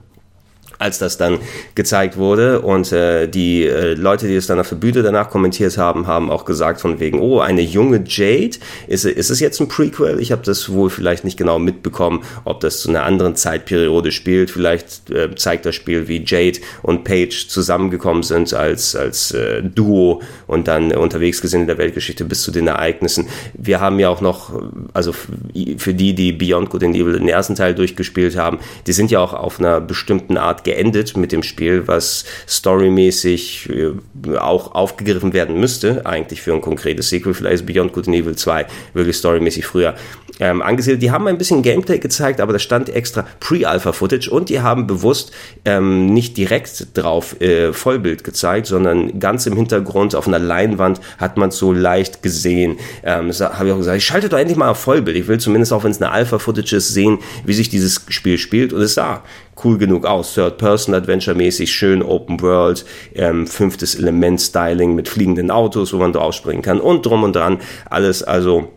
als 0.80 0.98
das 0.98 1.18
dann 1.18 1.38
gezeigt 1.74 2.16
wurde. 2.16 2.62
Und 2.62 2.90
äh, 2.90 3.28
die 3.28 3.66
äh, 3.66 3.94
Leute, 3.94 4.26
die 4.26 4.34
es 4.34 4.46
dann 4.46 4.58
auf 4.58 4.70
der 4.70 4.76
Bühne 4.76 5.02
danach 5.02 5.30
kommentiert 5.30 5.76
haben, 5.78 6.06
haben 6.06 6.30
auch 6.30 6.44
gesagt 6.44 6.80
von 6.80 6.98
wegen, 6.98 7.20
oh, 7.20 7.40
eine 7.40 7.60
junge 7.60 8.02
Jade, 8.06 8.56
ist, 8.88 9.04
ist 9.04 9.30
es 9.30 9.40
jetzt 9.40 9.60
ein 9.60 9.68
Prequel? 9.68 10.18
Ich 10.20 10.32
habe 10.32 10.42
das 10.42 10.72
wohl 10.72 10.90
vielleicht 10.90 11.24
nicht 11.24 11.36
genau 11.36 11.58
mitbekommen, 11.58 12.24
ob 12.44 12.60
das 12.60 12.80
zu 12.80 12.88
einer 12.88 13.04
anderen 13.04 13.36
Zeitperiode 13.36 14.10
spielt. 14.10 14.50
Vielleicht 14.50 15.10
äh, 15.10 15.34
zeigt 15.34 15.66
das 15.66 15.74
Spiel, 15.74 16.08
wie 16.08 16.24
Jade 16.24 16.60
und 16.82 17.04
Paige 17.04 17.44
zusammengekommen 17.48 18.22
sind 18.22 18.54
als, 18.54 18.96
als 18.96 19.32
äh, 19.32 19.62
Duo 19.62 20.22
und 20.46 20.66
dann 20.66 20.92
unterwegs 20.92 21.42
gesehen 21.42 21.62
in 21.62 21.66
der 21.66 21.78
Weltgeschichte 21.78 22.24
bis 22.24 22.42
zu 22.42 22.50
den 22.50 22.66
Ereignissen. 22.66 23.28
Wir 23.52 23.80
haben 23.80 23.98
ja 23.98 24.08
auch 24.08 24.22
noch, 24.22 24.58
also 24.94 25.12
für 25.12 25.94
die, 25.94 26.14
die 26.14 26.32
Beyond 26.32 26.70
Good 26.70 26.84
and 26.84 26.96
Evil 26.96 27.18
den 27.18 27.28
ersten 27.28 27.54
Teil 27.54 27.74
durchgespielt 27.74 28.36
haben, 28.36 28.58
die 28.86 28.92
sind 28.92 29.10
ja 29.10 29.20
auch 29.20 29.34
auf 29.34 29.58
einer 29.58 29.80
bestimmten 29.80 30.38
Art 30.38 30.64
geendet 30.70 31.16
mit 31.16 31.32
dem 31.32 31.42
Spiel, 31.42 31.88
was 31.88 32.24
storymäßig 32.48 33.68
äh, 33.70 34.36
auch 34.36 34.74
aufgegriffen 34.74 35.32
werden 35.32 35.58
müsste, 35.58 36.06
eigentlich 36.06 36.42
für 36.42 36.54
ein 36.54 36.60
konkretes 36.60 37.08
Sequel. 37.08 37.34
Vielleicht 37.34 37.62
ist 37.62 37.66
Beyond 37.66 37.92
Good 37.92 38.06
and 38.06 38.16
Evil 38.16 38.36
2 38.36 38.66
wirklich 38.94 39.16
storymäßig 39.16 39.66
früher 39.66 39.94
ähm, 40.38 40.62
angesiedelt. 40.62 41.02
Die 41.02 41.10
haben 41.10 41.26
ein 41.26 41.38
bisschen 41.38 41.62
Gameplay 41.62 41.98
gezeigt, 41.98 42.40
aber 42.40 42.52
da 42.52 42.58
stand 42.58 42.88
extra 42.88 43.26
Pre-Alpha-Footage 43.40 44.30
und 44.30 44.48
die 44.48 44.60
haben 44.60 44.86
bewusst 44.86 45.32
ähm, 45.64 46.06
nicht 46.06 46.36
direkt 46.36 46.96
drauf 46.96 47.40
äh, 47.40 47.72
Vollbild 47.72 48.24
gezeigt, 48.24 48.66
sondern 48.66 49.20
ganz 49.20 49.46
im 49.46 49.56
Hintergrund 49.56 50.14
auf 50.14 50.26
einer 50.26 50.38
Leinwand 50.38 51.00
hat 51.18 51.36
man 51.36 51.50
es 51.50 51.58
so 51.58 51.72
leicht 51.72 52.22
gesehen. 52.22 52.78
Ähm, 53.02 53.30
habe 53.32 53.66
ich 53.66 53.72
auch 53.72 53.78
gesagt, 53.78 53.98
ich 53.98 54.04
schalte 54.04 54.28
doch 54.28 54.38
endlich 54.38 54.56
mal 54.56 54.70
auf 54.70 54.78
Vollbild. 54.78 55.16
Ich 55.16 55.28
will 55.28 55.38
zumindest 55.38 55.72
auch, 55.72 55.84
wenn 55.84 55.90
es 55.90 56.00
eine 56.00 56.10
Alpha-Footage 56.10 56.76
ist, 56.76 56.94
sehen, 56.94 57.18
wie 57.44 57.52
sich 57.52 57.68
dieses 57.68 58.02
Spiel 58.08 58.38
spielt 58.38 58.72
und 58.72 58.80
es 58.80 58.94
sah 58.94 59.22
cool 59.64 59.78
genug 59.78 60.06
aus. 60.06 60.34
Third-Person-Adventure-mäßig, 60.34 61.72
schön 61.72 62.02
Open 62.02 62.40
World, 62.40 62.84
ähm, 63.14 63.46
fünftes 63.46 63.94
Element-Styling 63.94 64.94
mit 64.94 65.08
fliegenden 65.08 65.50
Autos, 65.50 65.92
wo 65.92 65.98
man 65.98 66.12
drauf 66.12 66.34
springen 66.34 66.62
kann 66.62 66.80
und 66.80 67.06
drum 67.06 67.22
und 67.22 67.36
dran. 67.36 67.60
Alles 67.88 68.22
also 68.22 68.68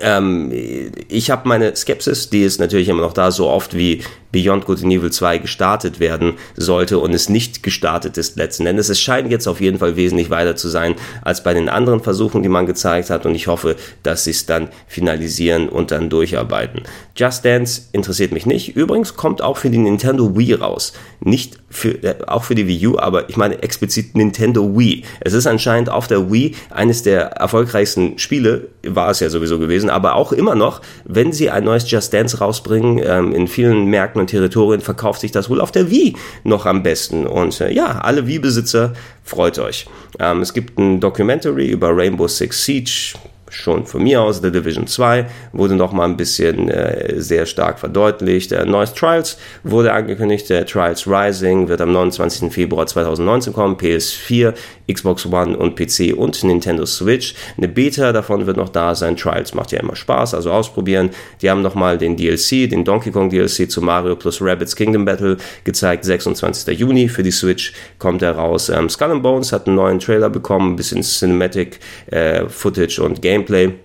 ähm, 0.00 0.50
ich 1.08 1.30
habe 1.30 1.48
meine 1.48 1.74
Skepsis, 1.76 2.30
die 2.30 2.42
ist 2.42 2.60
natürlich 2.60 2.88
immer 2.88 3.02
noch 3.02 3.12
da, 3.12 3.30
so 3.30 3.48
oft 3.48 3.76
wie 3.76 4.02
Beyond 4.32 4.64
Good 4.64 4.82
and 4.82 4.92
Evil 4.92 5.10
2 5.10 5.38
gestartet 5.38 6.00
werden 6.00 6.34
sollte 6.56 6.98
und 6.98 7.14
es 7.14 7.28
nicht 7.28 7.62
gestartet 7.62 8.16
ist 8.18 8.36
letzten 8.36 8.66
Endes. 8.66 8.88
Es 8.88 9.00
scheint 9.00 9.30
jetzt 9.30 9.46
auf 9.46 9.60
jeden 9.60 9.78
Fall 9.78 9.96
wesentlich 9.96 10.30
weiter 10.30 10.56
zu 10.56 10.68
sein 10.68 10.94
als 11.22 11.42
bei 11.42 11.54
den 11.54 11.68
anderen 11.68 12.00
Versuchen, 12.00 12.42
die 12.42 12.48
man 12.48 12.66
gezeigt 12.66 13.10
hat 13.10 13.26
und 13.26 13.34
ich 13.34 13.46
hoffe, 13.46 13.76
dass 14.02 14.24
sie 14.24 14.30
es 14.30 14.46
dann 14.46 14.68
finalisieren 14.86 15.68
und 15.68 15.90
dann 15.90 16.08
durcharbeiten. 16.08 16.82
Just 17.14 17.44
Dance 17.44 17.82
interessiert 17.92 18.32
mich 18.32 18.46
nicht. 18.46 18.74
Übrigens 18.74 19.14
kommt 19.16 19.42
auch 19.42 19.58
für 19.58 19.70
die 19.70 19.78
Nintendo 19.78 20.36
Wii 20.36 20.54
raus. 20.54 20.94
Nicht 21.20 21.58
für, 21.68 22.02
äh, 22.02 22.16
auch 22.26 22.44
für 22.44 22.54
die 22.54 22.66
Wii 22.66 22.86
U, 22.88 22.98
aber 22.98 23.28
ich 23.28 23.36
meine 23.36 23.62
explizit 23.62 24.16
Nintendo 24.16 24.76
Wii. 24.78 25.04
Es 25.20 25.34
ist 25.34 25.46
anscheinend 25.46 25.90
auf 25.90 26.06
der 26.06 26.32
Wii 26.32 26.54
eines 26.70 27.02
der 27.02 27.32
erfolgreichsten 27.32 28.18
Spiele, 28.18 28.68
war 28.82 29.10
es 29.10 29.20
ja 29.20 29.28
sowieso 29.28 29.58
gewesen, 29.58 29.90
aber 29.90 30.14
auch 30.14 30.32
immer 30.32 30.54
noch, 30.54 30.80
wenn 31.04 31.32
sie 31.32 31.50
ein 31.50 31.64
neues 31.64 31.90
Just 31.90 32.12
Dance 32.12 32.38
rausbringen, 32.38 33.00
ähm, 33.04 33.34
in 33.34 33.46
vielen 33.46 33.86
Märkten 33.86 34.21
und 34.22 34.28
Territorien 34.28 34.80
verkauft 34.80 35.20
sich 35.20 35.30
das 35.32 35.50
wohl 35.50 35.60
auf 35.60 35.70
der 35.70 35.90
Wii 35.90 36.16
noch 36.44 36.66
am 36.66 36.82
besten. 36.82 37.26
Und 37.26 37.60
äh, 37.60 37.70
ja, 37.70 37.98
alle 37.98 38.26
Wii-Besitzer, 38.26 38.94
freut 39.22 39.58
euch. 39.58 39.86
Ähm, 40.18 40.40
es 40.40 40.54
gibt 40.54 40.78
ein 40.78 41.00
Documentary 41.00 41.68
über 41.68 41.94
Rainbow 41.94 42.26
Six 42.26 42.64
Siege 42.64 43.14
schon 43.52 43.86
von 43.86 44.02
mir 44.02 44.22
aus, 44.22 44.40
The 44.40 44.50
Division 44.50 44.86
2 44.86 45.26
wurde 45.52 45.74
noch 45.74 45.92
mal 45.92 46.04
ein 46.04 46.16
bisschen 46.16 46.68
äh, 46.68 47.20
sehr 47.20 47.46
stark 47.46 47.78
verdeutlicht. 47.78 48.50
Der 48.50 48.64
neues 48.66 48.94
Trials 48.94 49.38
wurde 49.62 49.92
angekündigt, 49.92 50.48
der 50.50 50.66
Trials 50.66 51.06
Rising 51.06 51.68
wird 51.68 51.80
am 51.80 51.92
29. 51.92 52.52
Februar 52.52 52.86
2019 52.86 53.52
kommen, 53.52 53.76
PS4, 53.76 54.54
Xbox 54.90 55.26
One 55.26 55.56
und 55.56 55.76
PC 55.76 56.16
und 56.16 56.42
Nintendo 56.44 56.86
Switch. 56.86 57.34
Eine 57.56 57.68
Beta 57.68 58.12
davon 58.12 58.46
wird 58.46 58.56
noch 58.56 58.68
da 58.68 58.94
sein. 58.94 59.16
Trials 59.16 59.54
macht 59.54 59.72
ja 59.72 59.80
immer 59.80 59.96
Spaß, 59.96 60.34
also 60.34 60.50
ausprobieren. 60.50 61.10
Die 61.40 61.50
haben 61.50 61.62
noch 61.62 61.74
mal 61.74 61.98
den 61.98 62.16
DLC, 62.16 62.68
den 62.68 62.84
Donkey 62.84 63.10
Kong 63.10 63.30
DLC 63.30 63.70
zu 63.70 63.82
Mario 63.82 64.16
plus 64.16 64.40
Rabbids 64.40 64.74
Kingdom 64.74 65.04
Battle 65.04 65.36
gezeigt. 65.64 66.04
26. 66.04 66.78
Juni 66.78 67.08
für 67.08 67.22
die 67.22 67.30
Switch 67.30 67.72
kommt 67.98 68.22
er 68.22 68.32
raus. 68.32 68.68
Ähm, 68.68 68.88
Skull 68.88 69.20
Bones 69.20 69.52
hat 69.52 69.66
einen 69.66 69.76
neuen 69.76 69.98
Trailer 69.98 70.30
bekommen, 70.30 70.72
ein 70.72 70.76
bisschen 70.76 71.02
Cinematic 71.02 71.80
äh, 72.06 72.48
Footage 72.48 73.00
und 73.00 73.20
Gameplay 73.42 73.80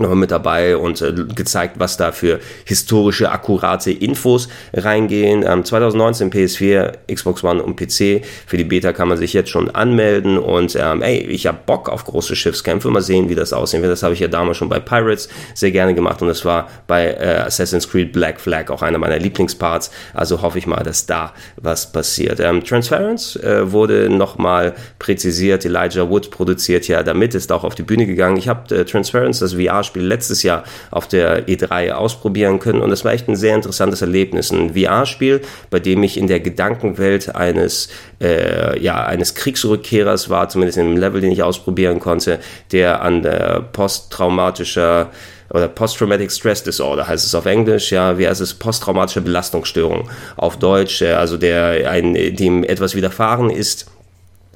nochmal 0.00 0.18
mit 0.18 0.30
dabei 0.30 0.76
und 0.76 1.00
äh, 1.02 1.12
gezeigt, 1.34 1.76
was 1.78 1.96
da 1.96 2.12
für 2.12 2.40
historische, 2.64 3.30
akkurate 3.30 3.90
Infos 3.90 4.48
reingehen. 4.72 5.44
Ähm, 5.46 5.64
2019 5.64 6.30
PS4, 6.30 6.92
Xbox 7.12 7.44
One 7.44 7.62
und 7.62 7.76
PC. 7.76 8.24
Für 8.46 8.56
die 8.56 8.64
Beta 8.64 8.92
kann 8.92 9.08
man 9.08 9.18
sich 9.18 9.32
jetzt 9.32 9.50
schon 9.50 9.70
anmelden 9.70 10.38
und 10.38 10.76
ähm, 10.80 11.02
ey, 11.02 11.18
ich 11.18 11.46
habe 11.46 11.58
Bock 11.66 11.88
auf 11.88 12.04
große 12.04 12.36
Schiffskämpfe. 12.36 12.90
Mal 12.90 13.02
sehen, 13.02 13.28
wie 13.28 13.34
das 13.34 13.52
aussehen 13.52 13.82
wird. 13.82 13.92
Das 13.92 14.02
habe 14.02 14.14
ich 14.14 14.20
ja 14.20 14.28
damals 14.28 14.56
schon 14.56 14.68
bei 14.68 14.80
Pirates 14.80 15.28
sehr 15.54 15.70
gerne 15.70 15.94
gemacht 15.94 16.22
und 16.22 16.28
das 16.28 16.44
war 16.44 16.68
bei 16.86 17.06
äh, 17.06 17.42
Assassin's 17.46 17.88
Creed 17.88 18.12
Black 18.12 18.40
Flag 18.40 18.70
auch 18.70 18.82
einer 18.82 18.98
meiner 18.98 19.18
Lieblingsparts. 19.18 19.90
Also 20.14 20.42
hoffe 20.42 20.58
ich 20.58 20.66
mal, 20.66 20.82
dass 20.82 21.06
da 21.06 21.32
was 21.56 21.92
passiert. 21.92 22.40
Ähm, 22.40 22.64
Transference 22.64 23.36
äh, 23.36 23.70
wurde 23.70 24.08
nochmal 24.08 24.74
präzisiert. 24.98 25.64
Elijah 25.64 26.08
Wood 26.08 26.30
produziert 26.30 26.88
ja 26.88 27.02
damit, 27.02 27.34
ist 27.34 27.52
auch 27.52 27.64
auf 27.64 27.74
die 27.74 27.82
Bühne 27.82 28.06
gegangen. 28.06 28.36
Ich 28.36 28.48
habe 28.48 28.74
äh, 28.74 28.84
Transference, 28.84 29.40
das 29.40 29.54
VR 29.54 29.84
VR-Spiel 29.90 30.02
letztes 30.02 30.42
Jahr 30.42 30.64
auf 30.90 31.08
der 31.08 31.48
E3 31.48 31.92
ausprobieren 31.92 32.58
können. 32.58 32.80
Und 32.80 32.92
es 32.92 33.04
war 33.04 33.12
echt 33.12 33.28
ein 33.28 33.36
sehr 33.36 33.54
interessantes 33.54 34.02
Erlebnis. 34.02 34.50
Ein 34.50 34.74
VR-Spiel, 34.74 35.42
bei 35.70 35.80
dem 35.80 36.02
ich 36.02 36.16
in 36.16 36.26
der 36.26 36.40
Gedankenwelt 36.40 37.34
eines, 37.34 37.88
äh, 38.20 38.78
ja, 38.80 39.04
eines 39.04 39.34
Kriegsrückkehrers 39.34 40.30
war, 40.30 40.48
zumindest 40.48 40.78
in 40.78 40.86
einem 40.86 40.96
Level, 40.96 41.20
den 41.20 41.32
ich 41.32 41.42
ausprobieren 41.42 42.00
konnte, 42.00 42.38
der 42.72 43.02
an 43.02 43.22
der 43.22 43.62
posttraumatischer 43.72 45.10
oder 45.52 45.66
Post-Traumatic 45.66 46.30
Stress 46.30 46.62
Disorder 46.62 47.08
heißt 47.08 47.26
es 47.26 47.34
auf 47.34 47.44
Englisch, 47.44 47.90
ja, 47.90 48.16
wie 48.18 48.28
heißt 48.28 48.40
es, 48.40 48.54
posttraumatische 48.54 49.20
Belastungsstörung 49.20 50.08
auf 50.36 50.56
Deutsch, 50.60 51.02
also 51.02 51.36
der 51.36 51.90
ein, 51.90 52.14
dem 52.14 52.62
etwas 52.62 52.94
widerfahren 52.94 53.50
ist, 53.50 53.90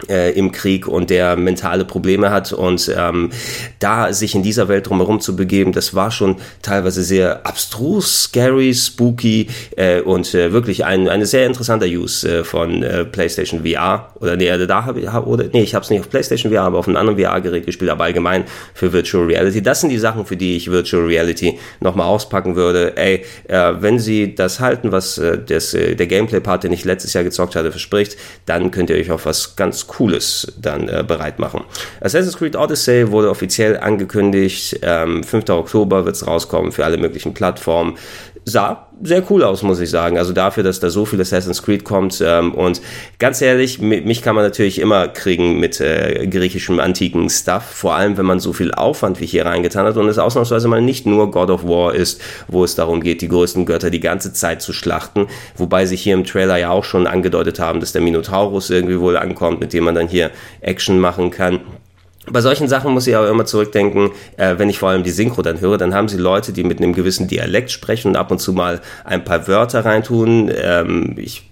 äh, 0.09 0.33
im 0.33 0.53
Krieg 0.53 0.89
und 0.89 1.09
der 1.09 1.37
mentale 1.37 1.85
Probleme 1.85 2.31
hat 2.31 2.53
und 2.53 2.93
ähm, 2.97 3.31
da 3.79 4.13
sich 4.13 4.35
in 4.35 4.43
dieser 4.43 4.69
Welt 4.69 4.89
drumherum 4.89 5.21
zu 5.21 5.37
begeben, 5.37 5.73
das 5.73 5.95
war 5.95 6.11
schon 6.11 6.37
teilweise 6.63 7.03
sehr 7.03 7.47
abstrus, 7.47 8.25
scary, 8.25 8.75
spooky 8.75 9.49
äh, 9.77 10.01
und 10.01 10.35
äh, 10.35 10.53
wirklich 10.53 10.85
ein 10.85 11.09
eine 11.09 11.27
sehr 11.27 11.47
interessanter 11.47 11.87
Use 11.87 12.41
äh, 12.41 12.45
von 12.45 12.83
äh, 12.83 13.05
PlayStation 13.05 13.65
VR 13.65 14.11
oder 14.21 14.37
nee, 14.37 14.51
also 14.51 14.67
da 14.67 14.85
habe 14.85 15.01
ich 15.01 15.13
oder 15.13 15.45
nee, 15.53 15.63
ich 15.63 15.75
habe 15.75 15.85
es 15.85 15.91
nicht 15.91 16.01
auf 16.01 16.11
PlayStation 16.11 16.53
VR, 16.53 16.63
aber 16.63 16.79
auf 16.79 16.89
einem 16.89 16.97
anderen 16.97 17.19
VR-Gerät 17.19 17.65
gespielt, 17.65 17.91
aber 17.91 18.05
allgemein 18.05 18.45
für 18.75 18.93
Virtual 18.93 19.25
Reality. 19.25 19.63
Das 19.63 19.81
sind 19.81 19.91
die 19.91 19.99
Sachen, 19.99 20.27
für 20.27 20.37
die 20.37 20.57
ich 20.57 20.71
Virtual 20.71 21.05
Reality 21.05 21.59
nochmal 21.81 22.09
auspacken 22.09 22.57
würde. 22.57 22.97
Ey, 22.97 23.25
äh, 23.47 23.73
wenn 23.79 23.99
sie 23.99 24.35
das 24.35 24.61
halten, 24.61 24.93
was 24.93 25.21
das, 25.47 25.71
der 25.71 25.95
Gameplay-Part, 25.95 26.65
den 26.65 26.73
ich 26.73 26.85
letztes 26.85 27.13
Jahr 27.13 27.25
gezockt 27.25 27.55
hatte, 27.57 27.71
verspricht, 27.71 28.17
dann 28.47 28.71
könnt 28.71 28.91
ihr 28.91 28.97
euch 28.97 29.11
auf 29.11 29.27
was 29.27 29.57
ganz 29.57 29.87
Cooles 29.97 30.53
dann 30.61 30.89
äh, 30.89 31.05
bereit 31.07 31.39
machen. 31.39 31.65
Assassin's 32.01 32.37
Creed 32.37 32.57
Odyssey 32.57 33.11
wurde 33.11 33.31
offiziell 33.31 33.79
angekündigt. 33.79 34.81
Ähm, 34.83 35.23
5. 35.23 35.49
Oktober 35.51 36.05
wird 36.05 36.17
es 36.17 36.27
rauskommen 36.27 36.73
für 36.73 36.85
alle 36.85 36.97
möglichen 36.97 37.35
Plattformen. 37.35 37.97
Sah 38.47 38.89
sehr 39.03 39.23
cool 39.31 39.43
aus, 39.43 39.63
muss 39.63 39.81
ich 39.81 39.91
sagen. 39.91 40.19
Also 40.19 40.33
dafür, 40.33 40.63
dass 40.63 40.79
da 40.79 40.91
so 40.91 41.05
viel 41.05 41.21
Assassin's 41.21 41.63
Creed 41.63 41.85
kommt. 41.85 42.23
Ähm, 42.25 42.53
und 42.55 42.81
ganz 43.19 43.41
ehrlich, 43.41 43.81
mich 43.81 44.23
kann 44.23 44.35
man 44.35 44.45
natürlich 44.45 44.79
immer 44.81 45.09
kriegen 45.09 45.61
mit 45.61 45.81
äh, 45.81 46.27
griechischem 46.27 46.79
antiken 46.79 47.31
Stuff. 47.31 47.65
Vor 47.65 47.95
allem, 47.95 48.17
wenn 48.19 48.27
man 48.27 48.41
so 48.41 48.53
viel 48.53 48.73
Aufwand 48.73 49.21
wie 49.21 49.27
hier 49.27 49.47
reingetan 49.47 49.87
hat 49.87 49.97
und 49.97 50.09
es 50.09 50.19
ausnahmsweise 50.19 50.69
mal 50.69 50.83
nicht 50.83 51.07
nur 51.07 51.31
God 51.31 51.51
of 51.51 51.65
War 51.65 51.95
ist, 51.95 52.21
wo 52.47 52.65
es 52.65 52.75
darum 52.75 53.03
geht, 53.03 53.23
die 53.23 53.29
größten 53.29 53.67
Götter 53.67 53.91
die 53.91 54.01
ganze 54.01 54.33
Zeit 54.33 54.63
zu 54.63 54.73
schlachten. 54.73 55.27
Wobei 55.57 55.87
sich 55.87 56.03
hier 56.03 56.15
im 56.15 56.25
Trailer 56.25 56.59
ja 56.59 56.71
auch 56.71 56.85
schon 56.85 57.07
angedeutet 57.07 57.59
haben, 57.59 57.81
dass 57.81 57.93
der 57.93 58.03
Minotaurus 58.03 58.71
irgendwie 58.71 59.01
wohl 59.01 59.17
ankommt, 59.17 59.61
mit 59.61 59.73
dem 59.73 59.85
man 59.85 59.95
dann 59.95 60.09
hier 60.09 60.31
Action 60.61 60.99
machen 60.99 61.31
kann 61.31 61.61
bei 62.31 62.41
solchen 62.41 62.69
Sachen 62.69 62.93
muss 62.93 63.07
ich 63.07 63.17
aber 63.17 63.29
immer 63.29 63.45
zurückdenken, 63.45 64.11
äh, 64.37 64.55
wenn 64.59 64.71
ich 64.71 64.79
vor 64.79 64.91
allem 64.91 65.03
die 65.03 65.11
Synchro 65.11 65.43
dann 65.43 65.61
höre, 65.61 65.79
dann 65.79 65.95
haben 65.95 66.09
sie 66.09 66.17
Leute, 66.17 66.53
die 66.53 66.65
mit 66.65 66.79
einem 66.79 66.95
gewissen 66.95 67.29
Dialekt 67.29 67.71
sprechen 67.71 68.09
und 68.09 68.17
ab 68.17 68.31
und 68.31 68.39
zu 68.39 68.53
mal 68.53 68.81
ein 69.05 69.25
paar 69.25 69.47
Wörter 69.47 69.85
reintun. 69.85 70.51
Ähm, 70.55 71.15
ich 71.19 71.51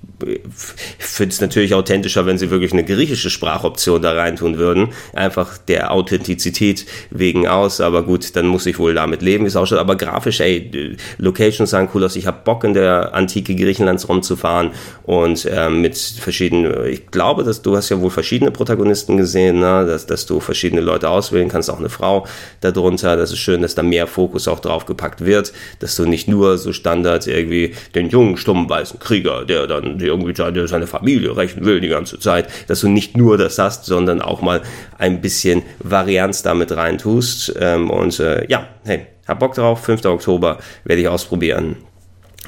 finde 0.52 1.32
es 1.32 1.40
natürlich 1.40 1.74
authentischer, 1.74 2.26
wenn 2.26 2.38
sie 2.38 2.50
wirklich 2.50 2.72
eine 2.72 2.84
griechische 2.84 3.30
Sprachoption 3.30 4.02
da 4.02 4.12
reintun 4.12 4.58
würden. 4.58 4.88
Einfach 5.12 5.58
der 5.58 5.92
Authentizität 5.92 6.86
wegen 7.10 7.46
aus. 7.46 7.80
Aber 7.80 8.02
gut, 8.02 8.36
dann 8.36 8.46
muss 8.46 8.66
ich 8.66 8.78
wohl 8.78 8.94
damit 8.94 9.22
leben, 9.22 9.44
wie 9.44 9.48
es 9.48 9.56
ausschaut. 9.56 9.78
Aber 9.78 9.96
grafisch, 9.96 10.40
ey, 10.40 10.96
Locations 11.18 11.70
sahen 11.70 11.88
cool 11.94 12.04
aus. 12.04 12.16
Ich 12.16 12.26
habe 12.26 12.38
Bock 12.44 12.64
in 12.64 12.74
der 12.74 13.14
Antike 13.14 13.54
Griechenlands 13.54 14.08
rumzufahren 14.08 14.70
und 15.04 15.44
äh, 15.46 15.68
mit 15.70 15.96
verschiedenen, 15.96 16.86
ich 16.86 17.10
glaube, 17.10 17.44
dass 17.44 17.62
du 17.62 17.76
hast 17.76 17.88
ja 17.90 18.00
wohl 18.00 18.10
verschiedene 18.10 18.50
Protagonisten 18.50 19.16
gesehen, 19.16 19.60
ne? 19.60 19.84
dass, 19.86 20.06
dass 20.06 20.26
du 20.26 20.40
verschiedene 20.40 20.80
Leute 20.80 21.08
auswählen 21.08 21.48
kannst, 21.48 21.70
auch 21.70 21.78
eine 21.78 21.88
Frau 21.88 22.26
darunter. 22.60 23.16
Das 23.16 23.32
ist 23.32 23.38
schön, 23.38 23.62
dass 23.62 23.74
da 23.74 23.82
mehr 23.82 24.06
Fokus 24.06 24.48
auch 24.48 24.60
drauf 24.60 24.86
gepackt 24.86 25.24
wird, 25.24 25.52
dass 25.80 25.96
du 25.96 26.06
nicht 26.06 26.28
nur 26.28 26.58
so 26.58 26.72
Standard 26.72 27.26
irgendwie 27.26 27.74
den 27.94 28.08
jungen, 28.08 28.36
stummen, 28.36 28.68
weißen 28.68 28.98
Krieger, 28.98 29.44
der 29.44 29.66
dann 29.66 30.00
irgendwie 30.00 30.32
seine, 30.66 30.86
Familie 30.86 31.36
rächen 31.36 31.64
will 31.64 31.80
die 31.80 31.88
ganze 31.88 32.18
Zeit, 32.18 32.48
dass 32.68 32.80
du 32.80 32.88
nicht 32.88 33.16
nur 33.16 33.38
das 33.38 33.58
hast, 33.58 33.84
sondern 33.84 34.20
auch 34.20 34.42
mal 34.42 34.62
ein 34.98 35.20
bisschen 35.20 35.62
Varianz 35.78 36.42
damit 36.42 36.72
reintust. 36.72 37.54
Ähm, 37.58 37.90
und 37.90 38.18
äh, 38.20 38.46
ja, 38.48 38.68
hey, 38.84 39.06
hab 39.26 39.38
Bock 39.38 39.54
drauf, 39.54 39.84
5. 39.84 40.04
Oktober 40.04 40.58
werde 40.84 41.02
ich 41.02 41.08
ausprobieren. 41.08 41.76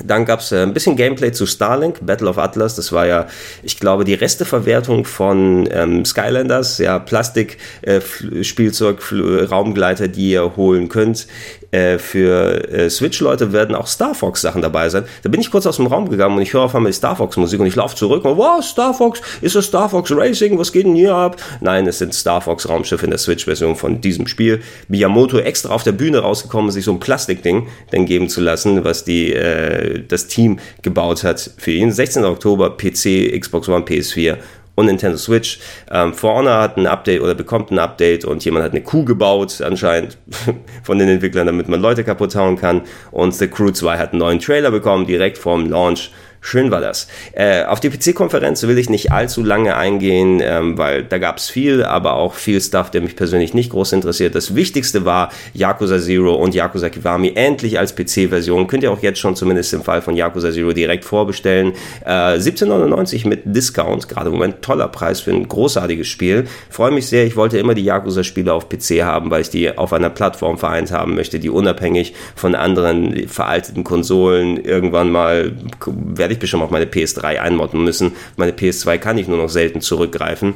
Dann 0.02 0.24
gab 0.24 0.40
es 0.40 0.50
äh, 0.50 0.62
ein 0.62 0.74
bisschen 0.74 0.96
Gameplay 0.96 1.30
zu 1.30 1.46
Starlink, 1.46 2.04
Battle 2.04 2.28
of 2.28 2.38
Atlas. 2.38 2.74
Das 2.74 2.90
war 2.90 3.06
ja, 3.06 3.28
ich 3.62 3.78
glaube, 3.78 4.04
die 4.04 4.14
Resteverwertung 4.14 5.04
von 5.04 5.68
ähm, 5.70 6.04
Skylanders, 6.04 6.78
ja, 6.78 6.98
Plastik, 6.98 7.58
äh, 7.82 8.00
Raumgleiter, 9.50 10.08
die 10.08 10.30
ihr 10.30 10.56
holen 10.56 10.88
könnt 10.88 11.28
äh, 11.74 11.98
für 11.98 12.72
äh, 12.72 12.88
Switch-Leute 12.88 13.52
werden 13.52 13.74
auch 13.74 13.88
Star 13.88 14.14
Fox-Sachen 14.14 14.62
dabei 14.62 14.88
sein. 14.88 15.04
Da 15.22 15.28
bin 15.28 15.40
ich 15.40 15.50
kurz 15.50 15.66
aus 15.66 15.76
dem 15.76 15.86
Raum 15.86 16.08
gegangen 16.08 16.36
und 16.36 16.42
ich 16.42 16.52
höre 16.52 16.62
auf 16.62 16.74
einmal 16.74 16.92
die 16.92 16.96
Star 16.96 17.16
Fox-Musik 17.16 17.58
und 17.58 17.66
ich 17.66 17.74
laufe 17.74 17.96
zurück 17.96 18.24
und 18.24 18.36
wow, 18.36 18.62
Star 18.62 18.94
Fox, 18.94 19.20
ist 19.40 19.56
das 19.56 19.66
Star 19.66 19.88
Fox 19.88 20.12
Racing? 20.12 20.56
Was 20.58 20.70
geht 20.70 20.86
denn 20.86 20.94
hier 20.94 21.14
ab? 21.14 21.36
Nein, 21.60 21.86
es 21.88 21.98
sind 21.98 22.14
Star 22.14 22.40
Fox-Raumschiffe 22.40 23.04
in 23.04 23.10
der 23.10 23.18
Switch-Version 23.18 23.74
von 23.74 24.00
diesem 24.00 24.28
Spiel. 24.28 24.60
Miyamoto 24.86 25.38
extra 25.38 25.74
auf 25.74 25.82
der 25.82 25.92
Bühne 25.92 26.20
rausgekommen, 26.20 26.70
sich 26.70 26.84
so 26.84 26.92
ein 26.92 27.00
Plastikding 27.00 27.66
dann 27.90 28.06
geben 28.06 28.28
zu 28.28 28.40
lassen, 28.40 28.84
was 28.84 29.04
die, 29.04 29.32
äh, 29.32 30.04
das 30.06 30.28
Team 30.28 30.60
gebaut 30.82 31.24
hat 31.24 31.50
für 31.58 31.72
ihn. 31.72 31.90
16. 31.90 32.24
Oktober, 32.24 32.70
PC, 32.70 33.36
Xbox 33.40 33.68
One, 33.68 33.84
PS4 33.84 34.36
und 34.74 34.86
Nintendo 34.86 35.16
Switch. 35.16 35.60
Ähm, 35.90 36.14
For 36.14 36.34
Honor 36.34 36.60
hat 36.60 36.76
ein 36.76 36.86
Update 36.86 37.20
oder 37.20 37.34
bekommt 37.34 37.70
ein 37.70 37.78
Update 37.78 38.24
und 38.24 38.44
jemand 38.44 38.64
hat 38.64 38.72
eine 38.72 38.82
Kuh 38.82 39.04
gebaut, 39.04 39.60
anscheinend 39.60 40.18
von 40.82 40.98
den 40.98 41.08
Entwicklern, 41.08 41.46
damit 41.46 41.68
man 41.68 41.80
Leute 41.80 42.04
kaputt 42.04 42.34
hauen 42.34 42.56
kann. 42.56 42.82
Und 43.10 43.34
The 43.34 43.48
Crew 43.48 43.70
2 43.70 43.98
hat 43.98 44.12
einen 44.12 44.20
neuen 44.20 44.40
Trailer 44.40 44.70
bekommen, 44.70 45.06
direkt 45.06 45.38
vorm 45.38 45.68
Launch. 45.68 46.10
Schön 46.46 46.70
war 46.70 46.82
das. 46.82 47.08
Äh, 47.32 47.64
auf 47.64 47.80
die 47.80 47.88
PC-Konferenz 47.88 48.62
will 48.64 48.76
ich 48.76 48.90
nicht 48.90 49.10
allzu 49.10 49.42
lange 49.42 49.78
eingehen, 49.78 50.42
ähm, 50.44 50.76
weil 50.76 51.02
da 51.02 51.16
gab 51.16 51.38
es 51.38 51.48
viel, 51.48 51.82
aber 51.82 52.16
auch 52.16 52.34
viel 52.34 52.60
Stuff, 52.60 52.90
der 52.90 53.00
mich 53.00 53.16
persönlich 53.16 53.54
nicht 53.54 53.70
groß 53.70 53.94
interessiert. 53.94 54.34
Das 54.34 54.54
Wichtigste 54.54 55.06
war 55.06 55.30
Yakuza 55.54 55.98
Zero 55.98 56.34
und 56.34 56.54
Yakuza 56.54 56.90
Kiwami 56.90 57.32
endlich 57.34 57.78
als 57.78 57.96
PC-Version. 57.96 58.66
Könnt 58.66 58.82
ihr 58.82 58.92
auch 58.92 59.00
jetzt 59.00 59.20
schon 59.20 59.36
zumindest 59.36 59.72
im 59.72 59.82
Fall 59.82 60.02
von 60.02 60.16
Yakuza 60.16 60.52
Zero 60.52 60.74
direkt 60.74 61.06
vorbestellen. 61.06 61.72
Äh, 62.04 62.34
17,99 62.36 63.26
mit 63.26 63.40
Discount, 63.46 64.10
gerade 64.10 64.26
im 64.26 64.34
Moment 64.34 64.60
toller 64.60 64.88
Preis 64.88 65.20
für 65.22 65.30
ein 65.30 65.48
großartiges 65.48 66.06
Spiel. 66.06 66.46
Freue 66.68 66.90
mich 66.90 67.06
sehr, 67.06 67.24
ich 67.24 67.36
wollte 67.36 67.56
immer 67.56 67.72
die 67.72 67.84
Yakuza-Spiele 67.84 68.52
auf 68.52 68.68
PC 68.68 69.02
haben, 69.02 69.30
weil 69.30 69.40
ich 69.40 69.48
die 69.48 69.78
auf 69.78 69.94
einer 69.94 70.10
Plattform 70.10 70.58
vereint 70.58 70.92
haben 70.92 71.14
möchte, 71.14 71.38
die 71.38 71.48
unabhängig 71.48 72.12
von 72.36 72.54
anderen 72.54 73.28
veralteten 73.28 73.82
Konsolen 73.82 74.62
irgendwann 74.62 75.10
mal 75.10 75.52
werde 75.96 76.33
ich 76.33 76.33
bestimmt 76.38 76.62
auf 76.62 76.70
meine 76.70 76.86
PS3 76.86 77.40
einmodden 77.40 77.82
müssen. 77.84 78.12
Meine 78.36 78.52
PS2 78.52 78.98
kann 78.98 79.18
ich 79.18 79.28
nur 79.28 79.38
noch 79.38 79.48
selten 79.48 79.80
zurückgreifen. 79.80 80.54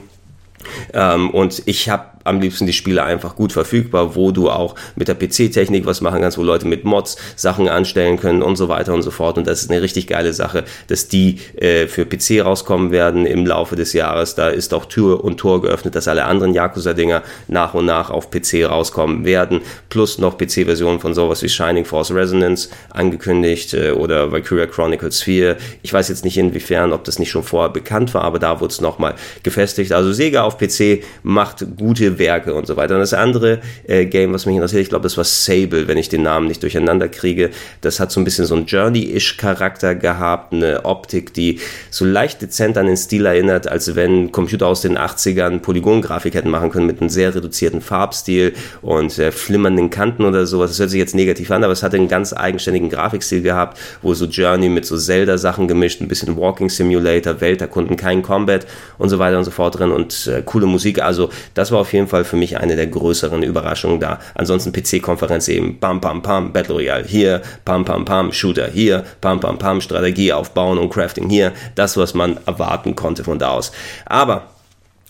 Ähm, 0.92 1.30
und 1.30 1.62
ich 1.66 1.88
habe 1.88 2.06
am 2.28 2.40
liebsten 2.40 2.66
die 2.66 2.72
Spiele 2.72 3.02
einfach 3.02 3.34
gut 3.34 3.52
verfügbar, 3.52 4.14
wo 4.14 4.30
du 4.30 4.50
auch 4.50 4.74
mit 4.96 5.08
der 5.08 5.14
PC-Technik 5.14 5.86
was 5.86 6.00
machen 6.00 6.20
kannst, 6.20 6.38
wo 6.38 6.42
Leute 6.42 6.66
mit 6.66 6.84
Mods 6.84 7.16
Sachen 7.36 7.68
anstellen 7.68 8.18
können 8.18 8.42
und 8.42 8.56
so 8.56 8.68
weiter 8.68 8.94
und 8.94 9.02
so 9.02 9.10
fort. 9.10 9.38
Und 9.38 9.46
das 9.46 9.62
ist 9.62 9.70
eine 9.70 9.82
richtig 9.82 10.06
geile 10.06 10.32
Sache, 10.32 10.64
dass 10.88 11.08
die 11.08 11.38
äh, 11.56 11.86
für 11.86 12.04
PC 12.04 12.44
rauskommen 12.44 12.90
werden 12.90 13.26
im 13.26 13.46
Laufe 13.46 13.76
des 13.76 13.92
Jahres. 13.92 14.34
Da 14.34 14.48
ist 14.48 14.74
auch 14.74 14.86
Tür 14.86 15.24
und 15.24 15.38
Tor 15.38 15.62
geöffnet, 15.62 15.94
dass 15.94 16.08
alle 16.08 16.24
anderen 16.24 16.54
Yakuza-Dinger 16.54 17.22
nach 17.48 17.74
und 17.74 17.86
nach 17.86 18.10
auf 18.10 18.30
PC 18.30 18.64
rauskommen 18.68 19.24
werden. 19.24 19.60
Plus 19.88 20.18
noch 20.18 20.36
PC-Versionen 20.38 21.00
von 21.00 21.14
sowas 21.14 21.42
wie 21.42 21.48
Shining 21.48 21.84
Force 21.84 22.10
Resonance 22.10 22.68
angekündigt 22.90 23.74
äh, 23.74 23.92
oder 23.92 24.30
Valkyria 24.32 24.66
Chronicles 24.66 25.22
4. 25.22 25.56
Ich 25.82 25.92
weiß 25.92 26.08
jetzt 26.08 26.24
nicht 26.24 26.36
inwiefern, 26.36 26.92
ob 26.92 27.04
das 27.04 27.18
nicht 27.18 27.30
schon 27.30 27.42
vorher 27.42 27.70
bekannt 27.70 28.14
war, 28.14 28.22
aber 28.22 28.38
da 28.38 28.60
wurde 28.60 28.72
es 28.72 28.80
nochmal 28.80 29.14
gefestigt. 29.42 29.92
Also 29.92 30.12
Sega 30.12 30.42
auf 30.42 30.58
PC 30.58 31.02
macht 31.22 31.64
gute 31.76 32.17
Werke 32.18 32.54
und 32.54 32.66
so 32.66 32.76
weiter. 32.76 32.94
Und 32.94 33.00
das 33.00 33.14
andere 33.14 33.60
äh, 33.86 34.06
Game, 34.06 34.32
was 34.32 34.46
mich 34.46 34.54
interessiert, 34.54 34.82
ich 34.82 34.88
glaube, 34.88 35.04
das 35.04 35.16
war 35.16 35.24
Sable, 35.24 35.88
wenn 35.88 35.98
ich 35.98 36.08
den 36.08 36.22
Namen 36.22 36.46
nicht 36.46 36.62
durcheinander 36.62 37.08
kriege. 37.08 37.50
Das 37.80 38.00
hat 38.00 38.12
so 38.12 38.20
ein 38.20 38.24
bisschen 38.24 38.44
so 38.44 38.54
einen 38.54 38.66
Journey-ish 38.66 39.36
Charakter 39.36 39.94
gehabt, 39.94 40.52
eine 40.52 40.84
Optik, 40.84 41.34
die 41.34 41.60
so 41.90 42.04
leicht 42.04 42.42
dezent 42.42 42.78
an 42.78 42.86
den 42.86 42.96
Stil 42.96 43.26
erinnert, 43.26 43.68
als 43.68 43.94
wenn 43.94 44.32
Computer 44.32 44.66
aus 44.66 44.82
den 44.82 44.98
80ern 44.98 45.60
Polygongrafik 45.60 46.34
hätten 46.34 46.50
machen 46.50 46.70
können 46.70 46.86
mit 46.86 47.00
einem 47.00 47.10
sehr 47.10 47.34
reduzierten 47.34 47.80
Farbstil 47.80 48.54
und 48.82 49.18
äh, 49.18 49.32
flimmernden 49.32 49.90
Kanten 49.90 50.24
oder 50.24 50.46
sowas. 50.46 50.70
Das 50.70 50.80
hört 50.80 50.90
sich 50.90 50.98
jetzt 50.98 51.14
negativ 51.14 51.50
an, 51.50 51.64
aber 51.64 51.72
es 51.72 51.82
hatte 51.82 51.96
einen 51.96 52.08
ganz 52.08 52.32
eigenständigen 52.32 52.88
Grafikstil 52.88 53.42
gehabt, 53.42 53.78
wo 54.02 54.14
so 54.14 54.26
Journey 54.26 54.68
mit 54.68 54.86
so 54.86 54.96
Zelda-Sachen 54.96 55.68
gemischt, 55.68 56.00
ein 56.00 56.08
bisschen 56.08 56.36
Walking 56.36 56.70
Simulator, 56.70 57.40
Welterkunden, 57.40 57.96
kein 57.96 58.22
Combat 58.22 58.66
und 58.98 59.08
so 59.08 59.18
weiter 59.18 59.38
und 59.38 59.44
so 59.44 59.50
fort 59.50 59.78
drin 59.78 59.90
und 59.90 60.26
äh, 60.26 60.42
coole 60.44 60.66
Musik. 60.66 61.02
Also 61.02 61.30
das 61.54 61.72
war 61.72 61.80
auf 61.80 61.92
jeden 61.92 61.97
Fall 62.06 62.24
für 62.24 62.36
mich 62.36 62.58
eine 62.58 62.76
der 62.76 62.86
größeren 62.86 63.42
Überraschungen 63.42 63.98
da. 63.98 64.20
Ansonsten 64.34 64.72
PC-Konferenz 64.72 65.48
eben, 65.48 65.80
pam 65.80 66.00
pam 66.00 66.22
pam, 66.22 66.52
Battle 66.52 66.74
Royale 66.76 67.04
hier, 67.04 67.42
pam 67.64 67.84
pam 67.84 68.04
pam, 68.04 68.32
Shooter 68.32 68.68
hier, 68.68 69.04
pam 69.20 69.40
pam 69.40 69.58
pam, 69.58 69.80
Strategie 69.80 70.32
aufbauen 70.32 70.78
und 70.78 70.90
Crafting 70.90 71.28
hier. 71.28 71.52
Das, 71.74 71.96
was 71.96 72.14
man 72.14 72.38
erwarten 72.46 72.94
konnte 72.94 73.24
von 73.24 73.38
da 73.38 73.50
aus. 73.50 73.72
Aber 74.06 74.50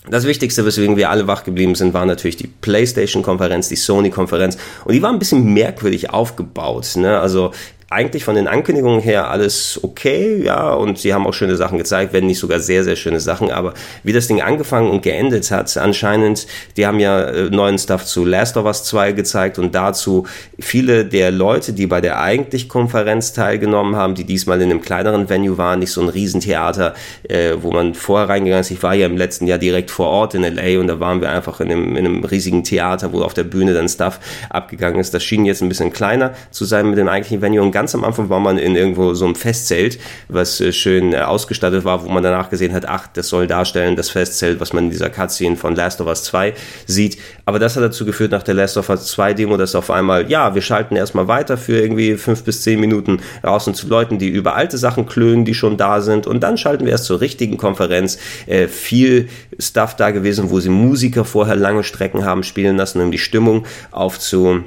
das 0.09 0.25
Wichtigste, 0.25 0.65
weswegen 0.65 0.97
wir 0.97 1.09
alle 1.09 1.27
wach 1.27 1.43
geblieben 1.43 1.75
sind, 1.75 1.93
war 1.93 2.05
natürlich 2.05 2.37
die 2.37 2.47
PlayStation-Konferenz, 2.47 3.69
die 3.69 3.75
Sony-Konferenz. 3.75 4.57
Und 4.85 4.93
die 4.93 5.01
war 5.01 5.11
ein 5.11 5.19
bisschen 5.19 5.53
merkwürdig 5.53 6.09
aufgebaut. 6.09 6.95
Ne? 6.95 7.19
Also 7.19 7.51
eigentlich 7.89 8.23
von 8.23 8.35
den 8.35 8.47
Ankündigungen 8.47 9.01
her 9.01 9.29
alles 9.29 9.79
okay, 9.83 10.43
ja, 10.43 10.73
und 10.73 10.99
sie 10.99 11.13
haben 11.13 11.25
auch 11.25 11.33
schöne 11.33 11.55
Sachen 11.55 11.77
gezeigt, 11.77 12.13
wenn 12.13 12.27
nicht 12.27 12.37
sogar 12.37 12.59
sehr, 12.59 12.83
sehr 12.83 12.95
schöne 12.95 13.19
Sachen, 13.19 13.49
aber 13.49 13.73
wie 14.03 14.13
das 14.13 14.27
Ding 14.27 14.41
angefangen 14.41 14.91
und 14.91 15.01
geendet 15.01 15.49
hat, 15.49 15.75
anscheinend, 15.77 16.45
die 16.77 16.85
haben 16.85 16.99
ja 16.99 17.21
äh, 17.21 17.49
neuen 17.49 17.79
Stuff 17.79 18.05
zu 18.05 18.25
Last 18.25 18.57
of 18.57 18.65
Us 18.65 18.83
2 18.83 19.13
gezeigt 19.13 19.57
und 19.57 19.73
dazu 19.73 20.27
viele 20.59 21.05
der 21.05 21.31
Leute, 21.31 21.73
die 21.73 21.87
bei 21.87 21.99
der 21.99 22.19
eigentlich 22.19 22.69
Konferenz 22.69 23.33
teilgenommen 23.33 23.95
haben, 23.95 24.13
die 24.13 24.23
diesmal 24.23 24.61
in 24.61 24.69
einem 24.69 24.81
kleineren 24.81 25.27
Venue 25.27 25.57
waren, 25.57 25.79
nicht 25.79 25.91
so 25.91 26.01
ein 26.01 26.09
Riesentheater, 26.09 26.93
äh, 27.27 27.55
wo 27.59 27.71
man 27.71 27.95
vorher 27.95 28.29
reingegangen 28.29 28.61
ist. 28.61 28.71
Ich 28.71 28.83
war 28.83 28.93
ja 28.93 29.07
im 29.07 29.17
letzten 29.17 29.47
Jahr 29.47 29.57
direkt 29.57 29.89
vor 29.89 30.07
Ort 30.07 30.35
in 30.35 30.43
LA 30.43 30.79
und 30.79 30.87
da 30.87 30.99
waren 30.99 31.21
wir 31.21 31.31
einfach 31.31 31.59
in 31.59 31.71
einem, 31.71 31.95
in 31.95 32.05
einem 32.05 32.23
riesigen 32.23 32.63
Theater, 32.63 33.13
wo 33.13 33.23
auf 33.23 33.33
der 33.33 33.45
Bühne 33.45 33.73
dann 33.73 33.89
Stuff 33.89 34.19
abgegangen 34.51 34.99
ist. 34.99 35.13
Das 35.13 35.23
schien 35.23 35.45
jetzt 35.45 35.63
ein 35.63 35.69
bisschen 35.69 35.91
kleiner 35.91 36.33
zu 36.51 36.65
sein 36.65 36.87
mit 36.87 36.99
dem 36.99 37.07
eigentlichen 37.07 37.41
Venue 37.41 37.63
und 37.63 37.71
ganz 37.79 37.95
am 37.95 38.03
Anfang 38.03 38.27
war 38.27 38.41
man 38.41 38.57
in 38.57 38.75
irgendwo 38.75 39.13
so 39.13 39.23
einem 39.23 39.35
Festzelt, 39.35 39.99
was 40.27 40.59
äh, 40.59 40.73
schön 40.73 41.13
äh, 41.13 41.19
ausgestattet 41.19 41.85
war, 41.85 42.03
wo 42.03 42.09
man 42.09 42.21
danach 42.21 42.49
gesehen 42.49 42.73
hat, 42.73 42.85
ach, 42.85 43.07
das 43.07 43.29
soll 43.29 43.47
darstellen, 43.47 43.95
das 43.95 44.09
Festzelt, 44.09 44.59
was 44.59 44.73
man 44.73 44.83
in 44.83 44.89
dieser 44.89 45.09
Cutscene 45.09 45.55
von 45.55 45.77
Last 45.77 46.01
of 46.01 46.07
Us 46.07 46.25
2 46.25 46.55
sieht. 46.87 47.17
Aber 47.45 47.57
das 47.57 47.77
hat 47.77 47.83
dazu 47.83 48.03
geführt, 48.03 48.33
nach 48.33 48.43
der 48.43 48.55
Last 48.55 48.75
of 48.75 48.89
Us 48.89 49.07
2 49.07 49.33
Demo, 49.33 49.55
dass 49.55 49.75
auf 49.75 49.91
einmal, 49.91 50.29
ja, 50.29 50.55
wir 50.55 50.61
schalten 50.61 50.97
erstmal 50.97 51.29
weiter 51.29 51.55
für 51.57 51.79
irgendwie 51.79 52.17
fünf 52.17 52.43
bis 52.43 52.63
zehn 52.63 52.81
Minuten 52.81 53.21
raus 53.45 53.65
und 53.65 53.75
zu 53.75 53.87
Leuten, 53.87 54.19
die 54.19 54.27
über 54.27 54.55
alte 54.55 54.77
Sachen 54.77 55.05
klönen, 55.05 55.45
die 55.45 55.53
schon 55.53 55.77
da 55.77 56.01
sind. 56.01 56.27
Und 56.27 56.41
dann 56.41 56.57
schalten 56.57 56.83
wir 56.83 56.91
erst 56.91 57.05
zur 57.05 57.21
richtigen 57.21 57.55
Konferenz. 57.55 58.17
Äh, 58.45 58.67
viel 58.67 59.29
Stuff 59.57 59.95
da 59.95 60.11
gewesen, 60.11 60.49
wo 60.49 60.59
sie 60.59 60.67
Musiker 60.67 61.23
vorher 61.23 61.55
lange 61.55 61.85
Strecken 61.85 62.25
haben 62.25 62.43
spielen 62.43 62.75
lassen, 62.75 62.99
um 62.99 63.09
die 63.09 63.17
Stimmung 63.17 63.65
aufzu 63.91 64.65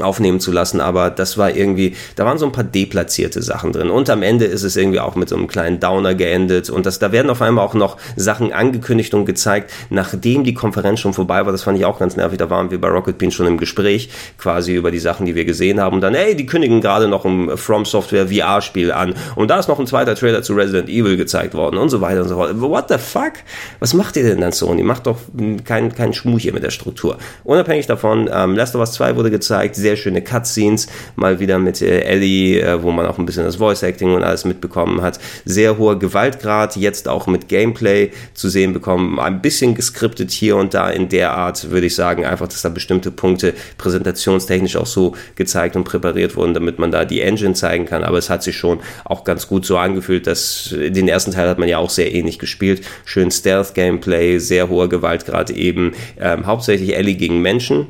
aufnehmen 0.00 0.40
zu 0.40 0.52
lassen, 0.52 0.80
aber 0.80 1.10
das 1.10 1.36
war 1.36 1.54
irgendwie, 1.54 1.94
da 2.16 2.24
waren 2.24 2.38
so 2.38 2.46
ein 2.46 2.52
paar 2.52 2.64
deplatzierte 2.64 3.42
Sachen 3.42 3.72
drin 3.72 3.90
und 3.90 4.08
am 4.08 4.22
Ende 4.22 4.46
ist 4.46 4.62
es 4.62 4.76
irgendwie 4.76 5.00
auch 5.00 5.16
mit 5.16 5.28
so 5.28 5.36
einem 5.36 5.48
kleinen 5.48 5.80
Downer 5.80 6.14
geendet 6.14 6.70
und 6.70 6.86
das, 6.86 6.98
da 6.98 7.12
werden 7.12 7.30
auf 7.30 7.42
einmal 7.42 7.64
auch 7.64 7.74
noch 7.74 7.98
Sachen 8.16 8.52
angekündigt 8.52 9.12
und 9.12 9.26
gezeigt, 9.26 9.70
nachdem 9.90 10.44
die 10.44 10.54
Konferenz 10.54 11.00
schon 11.00 11.12
vorbei 11.12 11.44
war, 11.44 11.52
das 11.52 11.62
fand 11.62 11.78
ich 11.78 11.84
auch 11.84 11.98
ganz 11.98 12.16
nervig, 12.16 12.38
da 12.38 12.48
waren 12.48 12.70
wir 12.70 12.80
bei 12.80 12.88
Rocket 12.88 13.18
Bean 13.18 13.30
schon 13.30 13.46
im 13.46 13.58
Gespräch 13.58 14.08
quasi 14.38 14.74
über 14.74 14.90
die 14.90 14.98
Sachen, 14.98 15.26
die 15.26 15.34
wir 15.34 15.44
gesehen 15.44 15.78
haben 15.78 15.96
und 15.96 16.00
dann, 16.00 16.14
ey, 16.14 16.34
die 16.34 16.46
kündigen 16.46 16.80
gerade 16.80 17.06
noch 17.06 17.26
ein 17.26 17.56
From 17.58 17.84
Software 17.84 18.28
VR-Spiel 18.28 18.92
an 18.92 19.14
und 19.36 19.48
da 19.48 19.58
ist 19.58 19.68
noch 19.68 19.78
ein 19.78 19.86
zweiter 19.86 20.14
Trailer 20.14 20.42
zu 20.42 20.54
Resident 20.54 20.88
Evil 20.88 21.18
gezeigt 21.18 21.52
worden 21.52 21.76
und 21.76 21.90
so 21.90 22.00
weiter 22.00 22.22
und 22.22 22.28
so 22.28 22.36
fort. 22.36 22.58
What 22.60 22.88
the 22.88 22.98
fuck? 22.98 23.32
Was 23.78 23.92
macht 23.92 24.16
ihr 24.16 24.22
denn 24.22 24.40
dann 24.40 24.52
Sony? 24.52 24.82
Macht 24.82 25.06
doch 25.06 25.18
keinen 25.64 25.94
kein 25.94 26.14
Schmuh 26.14 26.38
hier 26.38 26.54
mit 26.54 26.62
der 26.62 26.70
Struktur. 26.70 27.18
Unabhängig 27.44 27.86
davon, 27.86 28.30
ähm, 28.32 28.56
Last 28.56 28.74
of 28.74 28.80
Us 28.80 28.92
2 28.92 29.16
wurde 29.16 29.30
gezeigt, 29.30 29.76
sehr 29.82 29.96
schöne 29.96 30.22
Cutscenes, 30.22 30.86
mal 31.16 31.40
wieder 31.40 31.58
mit 31.58 31.82
äh, 31.82 32.00
Ellie, 32.00 32.60
äh, 32.60 32.82
wo 32.82 32.90
man 32.92 33.06
auch 33.06 33.18
ein 33.18 33.26
bisschen 33.26 33.44
das 33.44 33.56
Voice 33.56 33.82
Acting 33.82 34.14
und 34.14 34.22
alles 34.22 34.44
mitbekommen 34.44 35.02
hat. 35.02 35.18
Sehr 35.44 35.76
hoher 35.76 35.98
Gewaltgrad, 35.98 36.76
jetzt 36.76 37.08
auch 37.08 37.26
mit 37.26 37.48
Gameplay 37.48 38.10
zu 38.32 38.48
sehen 38.48 38.72
bekommen. 38.72 39.18
Ein 39.18 39.42
bisschen 39.42 39.74
geskriptet 39.74 40.30
hier 40.30 40.56
und 40.56 40.72
da 40.72 40.88
in 40.88 41.08
der 41.08 41.32
Art, 41.32 41.70
würde 41.70 41.86
ich 41.86 41.94
sagen, 41.94 42.24
einfach, 42.24 42.48
dass 42.48 42.62
da 42.62 42.68
bestimmte 42.68 43.10
Punkte 43.10 43.54
präsentationstechnisch 43.76 44.76
auch 44.76 44.86
so 44.86 45.14
gezeigt 45.34 45.76
und 45.76 45.84
präpariert 45.84 46.36
wurden, 46.36 46.54
damit 46.54 46.78
man 46.78 46.90
da 46.90 47.04
die 47.04 47.20
Engine 47.20 47.54
zeigen 47.54 47.84
kann. 47.84 48.04
Aber 48.04 48.18
es 48.18 48.30
hat 48.30 48.42
sich 48.42 48.56
schon 48.56 48.80
auch 49.04 49.24
ganz 49.24 49.48
gut 49.48 49.66
so 49.66 49.76
angefühlt, 49.76 50.26
dass 50.26 50.74
den 50.74 51.08
ersten 51.08 51.32
Teil 51.32 51.48
hat 51.48 51.58
man 51.58 51.68
ja 51.68 51.78
auch 51.78 51.90
sehr 51.90 52.14
ähnlich 52.14 52.38
gespielt. 52.38 52.82
Schön 53.04 53.30
Stealth-Gameplay, 53.30 54.38
sehr 54.38 54.68
hoher 54.68 54.88
Gewaltgrad 54.88 55.50
eben. 55.50 55.92
Ähm, 56.20 56.46
hauptsächlich 56.46 56.96
Ellie 56.96 57.14
gegen 57.14 57.42
Menschen, 57.42 57.86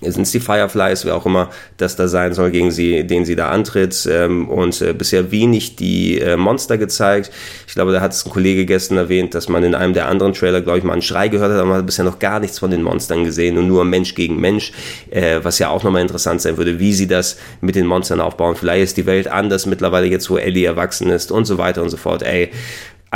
sind 0.00 0.22
es 0.22 0.30
die 0.30 0.40
Fireflies, 0.40 1.04
wer 1.04 1.16
auch 1.16 1.26
immer 1.26 1.50
das 1.76 1.96
da 1.96 2.08
sein 2.08 2.32
soll, 2.32 2.50
gegen 2.50 2.70
sie, 2.70 3.06
den 3.06 3.24
sie 3.24 3.36
da 3.36 3.50
antritt. 3.50 4.08
Ähm, 4.10 4.48
und 4.48 4.80
äh, 4.80 4.92
bisher 4.92 5.30
wenig 5.30 5.76
die 5.76 6.20
äh, 6.20 6.36
Monster 6.36 6.78
gezeigt. 6.78 7.30
Ich 7.66 7.74
glaube, 7.74 7.92
da 7.92 8.00
hat 8.00 8.12
es 8.12 8.24
ein 8.26 8.30
Kollege 8.30 8.66
gestern 8.66 8.98
erwähnt, 8.98 9.34
dass 9.34 9.48
man 9.48 9.64
in 9.64 9.74
einem 9.74 9.94
der 9.94 10.08
anderen 10.08 10.32
Trailer, 10.32 10.60
glaube 10.60 10.78
ich, 10.78 10.84
mal 10.84 10.94
einen 10.94 11.02
Schrei 11.02 11.28
gehört 11.28 11.52
hat, 11.52 11.58
aber 11.58 11.68
man 11.68 11.78
hat 11.78 11.86
bisher 11.86 12.04
noch 12.04 12.18
gar 12.18 12.40
nichts 12.40 12.58
von 12.58 12.70
den 12.70 12.82
Monstern 12.82 13.24
gesehen 13.24 13.58
und 13.58 13.68
nur 13.68 13.84
Mensch 13.84 14.14
gegen 14.14 14.40
Mensch, 14.40 14.72
äh, 15.10 15.40
was 15.42 15.58
ja 15.58 15.68
auch 15.68 15.82
nochmal 15.82 16.02
interessant 16.02 16.40
sein 16.40 16.56
würde, 16.56 16.78
wie 16.78 16.92
sie 16.92 17.06
das 17.06 17.36
mit 17.60 17.74
den 17.74 17.86
Monstern 17.86 18.20
aufbauen. 18.20 18.56
Vielleicht 18.56 18.84
ist 18.84 18.96
die 18.96 19.06
Welt 19.06 19.28
anders 19.28 19.66
mittlerweile 19.66 20.06
jetzt, 20.06 20.30
wo 20.30 20.36
Ellie 20.36 20.66
erwachsen 20.66 21.10
ist 21.10 21.30
und 21.32 21.44
so 21.44 21.58
weiter 21.58 21.82
und 21.82 21.90
so 21.90 21.96
fort. 21.96 22.22
Ey, 22.22 22.50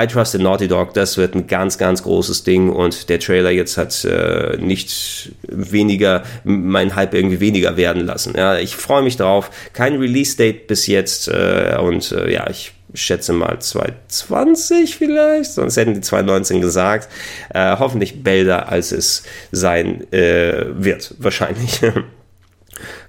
I 0.01 0.07
Trust 0.07 0.35
in 0.35 0.43
Naughty 0.43 0.67
Dog, 0.67 0.95
das 0.95 1.19
wird 1.19 1.35
ein 1.35 1.47
ganz, 1.47 1.77
ganz 1.77 2.03
großes 2.03 2.45
Ding 2.45 2.71
und 2.71 3.09
der 3.09 3.21
Trailer 3.21 3.51
jetzt 3.51 3.77
hat 3.77 4.05
äh, 4.05 4.57
nicht 4.57 5.33
weniger, 5.43 6.23
mein 6.45 6.95
Hype 6.97 7.13
irgendwie 7.13 7.41
weniger 7.41 7.77
werden 7.77 8.07
lassen. 8.07 8.35
Ja, 8.37 8.59
ich 8.59 8.77
freue 8.77 9.03
mich 9.03 9.17
drauf. 9.17 9.51
Kein 9.73 9.97
Release-Date 9.97 10.67
bis 10.67 10.87
jetzt 10.87 11.29
äh, 11.29 11.77
und 11.81 12.13
äh, 12.13 12.33
ja, 12.33 12.49
ich 12.49 12.73
schätze 12.95 13.33
mal 13.33 13.59
2020 13.59 14.97
vielleicht, 14.97 15.53
sonst 15.53 15.77
hätten 15.77 15.95
die 15.95 16.01
2019 16.01 16.61
gesagt. 16.61 17.09
Äh, 17.53 17.77
hoffentlich 17.79 18.23
bälder, 18.23 18.69
als 18.69 18.93
es 18.93 19.25
sein 19.53 20.11
äh, 20.13 20.65
wird, 20.71 21.15
wahrscheinlich. 21.19 21.81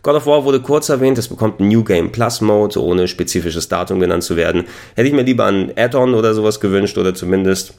God 0.03 0.15
of 0.15 0.25
War 0.25 0.43
wurde 0.45 0.61
kurz 0.61 0.89
erwähnt, 0.89 1.17
es 1.17 1.27
bekommt 1.27 1.59
einen 1.59 1.69
New 1.69 1.83
Game 1.83 2.11
Plus 2.11 2.41
Mode, 2.41 2.81
ohne 2.81 3.07
spezifisches 3.07 3.69
Datum 3.69 3.99
genannt 3.99 4.23
zu 4.23 4.35
werden. 4.35 4.65
Hätte 4.95 5.07
ich 5.07 5.13
mir 5.13 5.23
lieber 5.23 5.45
ein 5.45 5.71
Add-on 5.75 6.13
oder 6.13 6.33
sowas 6.33 6.59
gewünscht 6.59 6.97
oder 6.97 7.13
zumindest 7.13 7.73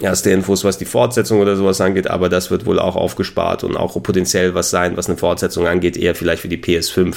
erste 0.00 0.30
Infos, 0.30 0.64
was 0.64 0.78
die 0.78 0.84
Fortsetzung 0.84 1.40
oder 1.40 1.56
sowas 1.56 1.80
angeht, 1.80 2.08
aber 2.10 2.28
das 2.28 2.50
wird 2.50 2.66
wohl 2.66 2.78
auch 2.78 2.96
aufgespart 2.96 3.64
und 3.64 3.76
auch 3.76 4.00
potenziell 4.02 4.54
was 4.54 4.70
sein, 4.70 4.96
was 4.96 5.08
eine 5.08 5.16
Fortsetzung 5.16 5.66
angeht, 5.66 5.96
eher 5.96 6.14
vielleicht 6.14 6.42
für 6.42 6.48
die 6.48 6.58
PS5, 6.58 7.16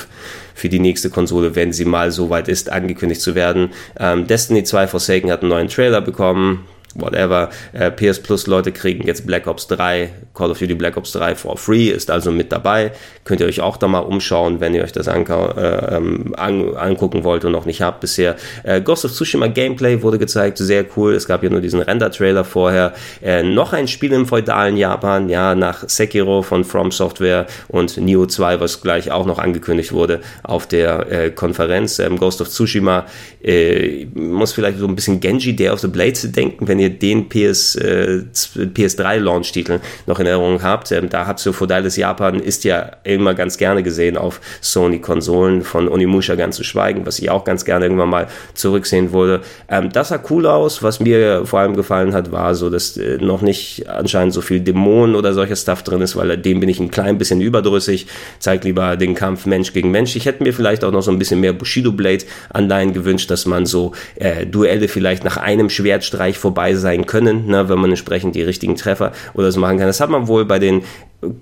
für 0.54 0.70
die 0.70 0.80
nächste 0.80 1.10
Konsole, 1.10 1.56
wenn 1.56 1.74
sie 1.74 1.86
mal 1.86 2.12
so 2.12 2.30
weit 2.30 2.48
ist, 2.48 2.72
angekündigt 2.72 3.22
zu 3.22 3.36
werden. 3.36 3.72
Ähm, 4.00 4.28
Destiny 4.28 4.64
2 4.64 4.88
Forsaken 4.88 5.32
hat 5.32 5.42
einen 5.42 5.50
neuen 5.50 5.70
Trailer 5.70 6.02
bekommen 6.02 6.66
whatever. 6.98 7.50
Äh, 7.74 7.92
PS 7.92 8.20
Plus 8.20 8.48
Leute 8.48 8.72
kriegen 8.72 9.06
jetzt 9.06 9.26
Black 9.26 9.48
Ops 9.48 9.68
3, 9.68 10.10
Call 10.38 10.52
of 10.52 10.60
Duty 10.60 10.76
Black 10.76 10.98
Ops 10.98 11.12
3 11.14 11.36
for 11.36 11.58
free, 11.58 11.90
ist 11.90 12.12
also 12.12 12.32
mit 12.32 12.52
dabei. 12.52 12.92
Könnt 13.24 13.42
ihr 13.42 13.48
euch 13.48 13.60
auch 13.60 13.78
da 13.78 13.88
mal 13.88 14.00
umschauen, 14.00 14.60
wenn 14.60 14.76
ihr 14.76 14.84
euch 14.84 14.92
das 14.92 15.08
äh, 15.08 15.12
ähm, 15.18 16.36
an, 16.38 16.76
angucken 16.76 17.24
wollt 17.24 17.44
und 17.44 17.52
noch 17.52 17.66
nicht 17.66 17.82
habt 17.82 18.02
bisher. 18.02 18.36
Äh, 18.64 18.82
Ghost 18.82 19.04
of 19.04 19.12
Tsushima 19.12 19.48
Gameplay 19.48 20.02
wurde 20.02 20.20
gezeigt, 20.20 20.60
sehr 20.60 20.86
cool. 20.96 21.14
Es 21.16 21.28
gab 21.28 21.44
ja 21.44 21.50
nur 21.50 21.62
diesen 21.62 21.82
Render-Trailer 21.82 22.44
vorher. 22.44 22.94
Äh, 23.24 23.42
noch 23.42 23.74
ein 23.74 23.88
Spiel 23.88 24.14
im 24.14 24.28
feudalen 24.28 24.78
Japan, 24.78 25.28
ja, 25.28 25.56
nach 25.56 25.90
Sekiro 25.90 26.44
von 26.44 26.64
From 26.64 26.92
Software 26.92 27.48
und 27.68 27.98
Neo 27.98 28.28
2, 28.28 28.60
was 28.60 28.82
gleich 28.82 29.12
auch 29.12 29.26
noch 29.26 29.40
angekündigt 29.40 29.92
wurde 29.92 30.22
auf 30.44 30.68
der 30.68 31.12
äh, 31.12 31.32
Konferenz. 31.32 31.98
Ähm, 31.98 32.18
Ghost 32.20 32.42
of 32.42 32.50
Tsushima 32.50 33.06
äh, 33.44 34.06
muss 34.14 34.54
vielleicht 34.54 34.78
so 34.78 34.88
ein 34.88 34.96
bisschen 34.96 35.20
Genji 35.20 35.56
Day 35.56 35.70
of 35.70 35.80
the 35.80 35.88
Blades 35.88 36.32
denken, 36.32 36.68
wenn 36.68 36.80
ihr 36.80 36.92
den 36.92 37.28
PS, 37.28 37.76
äh, 37.76 38.22
PS3-Launch-Titel 38.34 39.80
noch 40.06 40.20
in 40.20 40.27
Erinnerung 40.28 40.64
habt. 40.64 40.92
Ähm, 40.92 41.10
da 41.10 41.28
habt 41.28 41.46
ihr 41.46 41.54
Feudales 41.54 41.96
Japan, 41.96 42.40
ist 42.40 42.64
ja 42.64 42.92
immer 43.04 43.34
ganz 43.34 43.58
gerne 43.58 43.84
gesehen 43.84 44.18
auf 44.18 44.40
Sony-Konsolen, 44.62 45.62
von 45.64 45.88
Onimusha 45.88 46.36
ganz 46.36 46.56
zu 46.56 46.64
schweigen, 46.64 47.06
was 47.06 47.20
ich 47.20 47.30
auch 47.30 47.44
ganz 47.44 47.66
gerne 47.66 47.86
irgendwann 47.86 48.10
mal 48.10 48.28
zurücksehen 48.54 49.14
würde. 49.14 49.42
Ähm, 49.70 49.92
das 49.92 50.10
sah 50.10 50.20
cool 50.30 50.46
aus. 50.46 50.84
Was 50.84 51.00
mir 51.00 51.46
vor 51.46 51.60
allem 51.60 51.76
gefallen 51.76 52.14
hat, 52.14 52.32
war 52.32 52.56
so, 52.56 52.70
dass 52.70 52.98
äh, 52.98 53.18
noch 53.18 53.42
nicht 53.42 53.88
anscheinend 53.90 54.34
so 54.34 54.42
viel 54.42 54.60
Dämonen 54.60 55.16
oder 55.16 55.34
solcher 55.34 55.56
Stuff 55.56 55.84
drin 55.84 56.02
ist, 56.02 56.16
weil 56.16 56.38
dem 56.38 56.60
bin 56.60 56.70
ich 56.70 56.80
ein 56.80 56.92
klein 56.92 57.18
bisschen 57.18 57.42
überdrüssig. 57.42 58.08
Zeigt 58.40 58.64
lieber 58.64 58.98
den 58.98 59.16
Kampf 59.16 59.46
Mensch 59.46 59.74
gegen 59.74 59.92
Mensch. 59.92 60.16
Ich 60.16 60.26
hätte 60.26 60.44
mir 60.44 60.54
vielleicht 60.54 60.84
auch 60.84 60.92
noch 60.92 61.02
so 61.02 61.12
ein 61.12 61.20
bisschen 61.20 61.40
mehr 61.40 61.54
Bushido 61.54 61.92
Blade 61.92 62.26
Anleihen 62.50 62.94
gewünscht, 62.94 63.30
dass 63.32 63.46
man 63.46 63.66
so 63.66 63.94
äh, 64.16 64.46
Duelle 64.46 64.88
vielleicht 64.88 65.24
nach 65.24 65.38
einem 65.38 65.70
Schwertstreich 65.70 66.38
vorbei 66.38 66.76
sein 66.76 67.06
können, 67.06 67.48
ne, 67.48 67.70
wenn 67.70 67.80
man 67.80 67.90
entsprechend 67.90 68.36
die 68.36 68.42
richtigen 68.42 68.76
Treffer 68.76 69.12
oder 69.34 69.52
so 69.52 69.60
machen 69.60 69.78
kann. 69.78 69.88
Das 69.88 70.00
hat 70.00 70.10
man 70.10 70.17
wohl 70.26 70.46
bei 70.46 70.58
den 70.58 70.84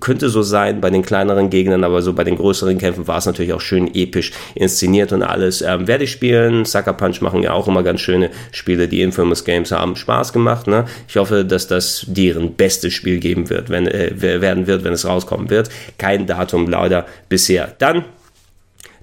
könnte 0.00 0.30
so 0.30 0.42
sein 0.42 0.80
bei 0.80 0.88
den 0.88 1.02
kleineren 1.02 1.50
Gegnern, 1.50 1.84
aber 1.84 2.00
so 2.00 2.14
bei 2.14 2.24
den 2.24 2.36
größeren 2.36 2.78
Kämpfen 2.78 3.06
war 3.06 3.18
es 3.18 3.26
natürlich 3.26 3.52
auch 3.52 3.60
schön 3.60 3.94
episch 3.94 4.32
inszeniert 4.54 5.12
und 5.12 5.22
alles. 5.22 5.60
Ähm, 5.60 5.86
werde 5.86 6.04
ich 6.04 6.12
spielen. 6.12 6.64
Sucker 6.64 6.94
Punch 6.94 7.20
machen 7.20 7.42
ja 7.42 7.52
auch 7.52 7.68
immer 7.68 7.82
ganz 7.82 8.00
schöne 8.00 8.30
Spiele. 8.52 8.88
Die 8.88 9.02
Infamous 9.02 9.44
Games 9.44 9.72
haben 9.72 9.94
Spaß 9.94 10.32
gemacht. 10.32 10.66
Ne? 10.66 10.86
Ich 11.08 11.16
hoffe, 11.16 11.44
dass 11.44 11.68
das 11.68 12.06
deren 12.08 12.54
bestes 12.54 12.94
Spiel 12.94 13.18
geben 13.18 13.50
wird, 13.50 13.68
wenn 13.68 13.86
äh, 13.86 14.12
werden 14.20 14.66
wird, 14.66 14.82
wenn 14.84 14.94
es 14.94 15.06
rauskommen 15.06 15.50
wird. 15.50 15.68
Kein 15.98 16.26
Datum 16.26 16.68
leider 16.68 17.04
bisher. 17.28 17.74
Dann 17.78 18.04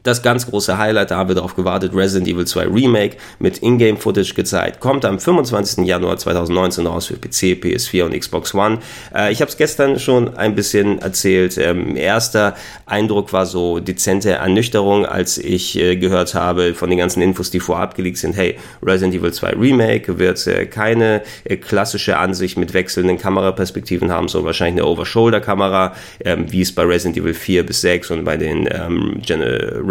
das 0.04 0.22
ganz 0.22 0.48
große 0.48 0.78
Highlight, 0.78 1.12
da 1.12 1.18
haben 1.18 1.30
wir 1.30 1.36
darauf 1.36 1.56
gewartet, 1.56 1.94
Resident 1.96 2.28
Evil 2.28 2.46
2 2.46 2.68
Remake 2.68 3.18
mit 3.40 3.64
Ingame-Footage 3.64 4.34
gezeigt, 4.36 4.80
kommt 4.82 5.06
am 5.06 5.20
25. 5.20 5.86
Januar 5.86 6.18
2019 6.18 6.86
raus 6.86 7.08
für 7.08 7.16
PC, 7.16 7.64
PS4 7.64 8.04
und 8.04 8.20
Xbox 8.20 8.54
One. 8.54 8.80
Äh, 9.16 9.32
ich 9.32 9.42
habe 9.42 9.50
es 9.50 9.58
gestern 9.58 10.00
schon 10.00 10.36
ein 10.36 10.56
bisschen 10.56 11.00
erzählt. 11.00 11.58
Ähm, 11.58 11.96
erster 11.96 12.56
Eindruck 12.86 13.32
war 13.32 13.46
so 13.46 13.80
dezente 13.80 14.32
Ernüchterung, 14.32 15.06
als 15.06 15.38
ich 15.38 15.80
äh, 15.80 15.96
gehört 15.96 16.36
habe 16.36 16.74
von 16.74 16.90
den 16.90 17.00
ganzen 17.00 17.22
Infos, 17.22 17.50
die 17.50 17.62
vorab 17.62 17.96
gelegt 17.96 18.18
sind, 18.18 18.36
hey, 18.36 18.58
Resident 18.82 19.16
Evil 19.16 19.32
2 19.32 19.52
Remake 19.52 20.20
wird 20.20 20.46
äh, 20.48 20.66
keine 20.66 21.22
äh, 21.46 21.56
klassische 21.56 22.18
Ansicht 22.18 22.58
mit 22.58 22.74
wechselnden 22.74 23.18
Kameraperspektiven 23.18 24.12
haben, 24.12 24.28
sondern 24.28 24.48
wahrscheinlich 24.48 24.84
eine 24.84 24.92
Over-Shoulder-Kamera, 24.92 25.96
ähm, 26.26 26.52
wie 26.52 26.62
es 26.62 26.76
bei 26.76 26.84
Resident 26.84 27.18
Evil 27.18 27.34
4 27.34 27.66
bis 27.66 27.82
6 27.82 28.12
und 28.12 28.26
bei 28.26 28.36
den 28.36 28.68
ähm, 28.70 29.22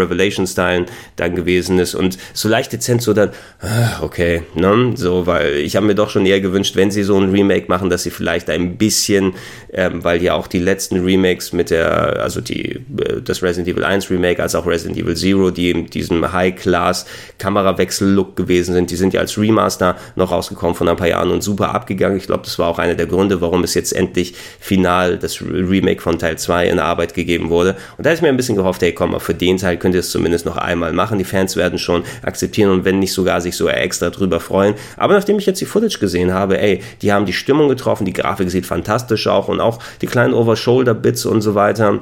Revelation-Stylen 0.02 0.86
dann 1.16 1.34
gewesen 1.34 1.78
ist 1.78 1.94
und 1.94 2.18
so 2.32 2.48
leicht 2.48 2.72
dezent 2.72 3.02
so 3.02 3.12
dann, 3.12 3.30
ah, 3.60 4.02
okay, 4.02 4.42
ne, 4.54 4.92
so, 4.94 5.26
weil 5.26 5.56
ich 5.56 5.76
habe 5.76 5.86
mir 5.86 5.94
doch 5.94 6.10
schon 6.10 6.26
eher 6.26 6.40
gewünscht, 6.40 6.76
wenn 6.76 6.90
sie 6.90 7.02
so 7.02 7.18
ein 7.18 7.30
Remake 7.30 7.66
machen, 7.68 7.90
dass 7.90 8.02
sie 8.02 8.10
vielleicht 8.10 8.50
ein 8.50 8.76
bisschen, 8.76 9.34
ähm, 9.72 10.04
weil 10.04 10.22
ja 10.22 10.34
auch 10.34 10.46
die 10.46 10.58
letzten 10.58 11.04
Remakes 11.04 11.52
mit 11.52 11.70
der, 11.70 12.22
also 12.22 12.40
die, 12.40 12.80
äh, 12.98 13.22
das 13.24 13.42
Resident 13.42 13.68
Evil 13.68 13.84
1 13.84 14.10
Remake 14.10 14.42
als 14.42 14.54
auch 14.54 14.66
Resident 14.66 14.98
Evil 14.98 15.16
Zero, 15.16 15.50
die 15.50 15.70
in 15.70 15.86
diesem 15.86 16.32
High-Class 16.32 17.06
Kamerawechsel-Look 17.38 18.36
gewesen 18.36 18.74
sind, 18.74 18.90
die 18.90 18.96
sind 18.96 19.14
ja 19.14 19.20
als 19.20 19.38
Remaster 19.38 19.96
noch 20.16 20.30
rausgekommen 20.30 20.74
von 20.74 20.88
ein 20.88 20.96
paar 20.96 21.08
Jahren 21.08 21.30
und 21.30 21.42
super 21.42 21.74
abgegangen. 21.74 22.16
Ich 22.16 22.26
glaube, 22.26 22.44
das 22.44 22.58
war 22.58 22.68
auch 22.68 22.78
einer 22.78 22.94
der 22.94 23.06
Gründe, 23.06 23.40
warum 23.40 23.64
es 23.64 23.74
jetzt 23.74 23.92
endlich 23.92 24.34
final 24.60 25.18
das 25.18 25.40
Remake 25.40 26.00
von 26.00 26.18
Teil 26.18 26.38
2 26.38 26.68
in 26.68 26.78
Arbeit 26.78 27.14
gegeben 27.14 27.50
wurde. 27.50 27.76
Und 27.96 28.06
da 28.06 28.10
ist 28.10 28.22
mir 28.22 28.28
ein 28.28 28.36
bisschen 28.36 28.56
gehofft, 28.56 28.82
hey, 28.82 28.92
komm 28.92 29.12
mal, 29.12 29.20
für 29.20 29.34
den 29.34 29.56
Teil 29.56 29.76
könnt 29.76 29.91
könnt 29.92 29.96
ihr 29.96 30.00
es 30.00 30.10
zumindest 30.10 30.46
noch 30.46 30.56
einmal 30.56 30.94
machen. 30.94 31.18
Die 31.18 31.24
Fans 31.24 31.54
werden 31.54 31.78
schon 31.78 32.04
akzeptieren 32.22 32.70
und 32.70 32.86
wenn 32.86 32.98
nicht 32.98 33.12
sogar 33.12 33.42
sich 33.42 33.56
so 33.56 33.68
extra 33.68 34.08
drüber 34.08 34.40
freuen. 34.40 34.74
Aber 34.96 35.12
nachdem 35.12 35.38
ich 35.38 35.44
jetzt 35.44 35.60
die 35.60 35.66
Footage 35.66 35.98
gesehen 35.98 36.32
habe, 36.32 36.58
ey, 36.58 36.80
die 37.02 37.12
haben 37.12 37.26
die 37.26 37.34
Stimmung 37.34 37.68
getroffen, 37.68 38.06
die 38.06 38.14
Grafik 38.14 38.50
sieht 38.50 38.64
fantastisch 38.64 39.26
auch 39.26 39.48
und 39.48 39.60
auch 39.60 39.80
die 40.00 40.06
kleinen 40.06 40.32
Over-Shoulder-Bits 40.32 41.26
und 41.26 41.42
so 41.42 41.54
weiter 41.54 42.00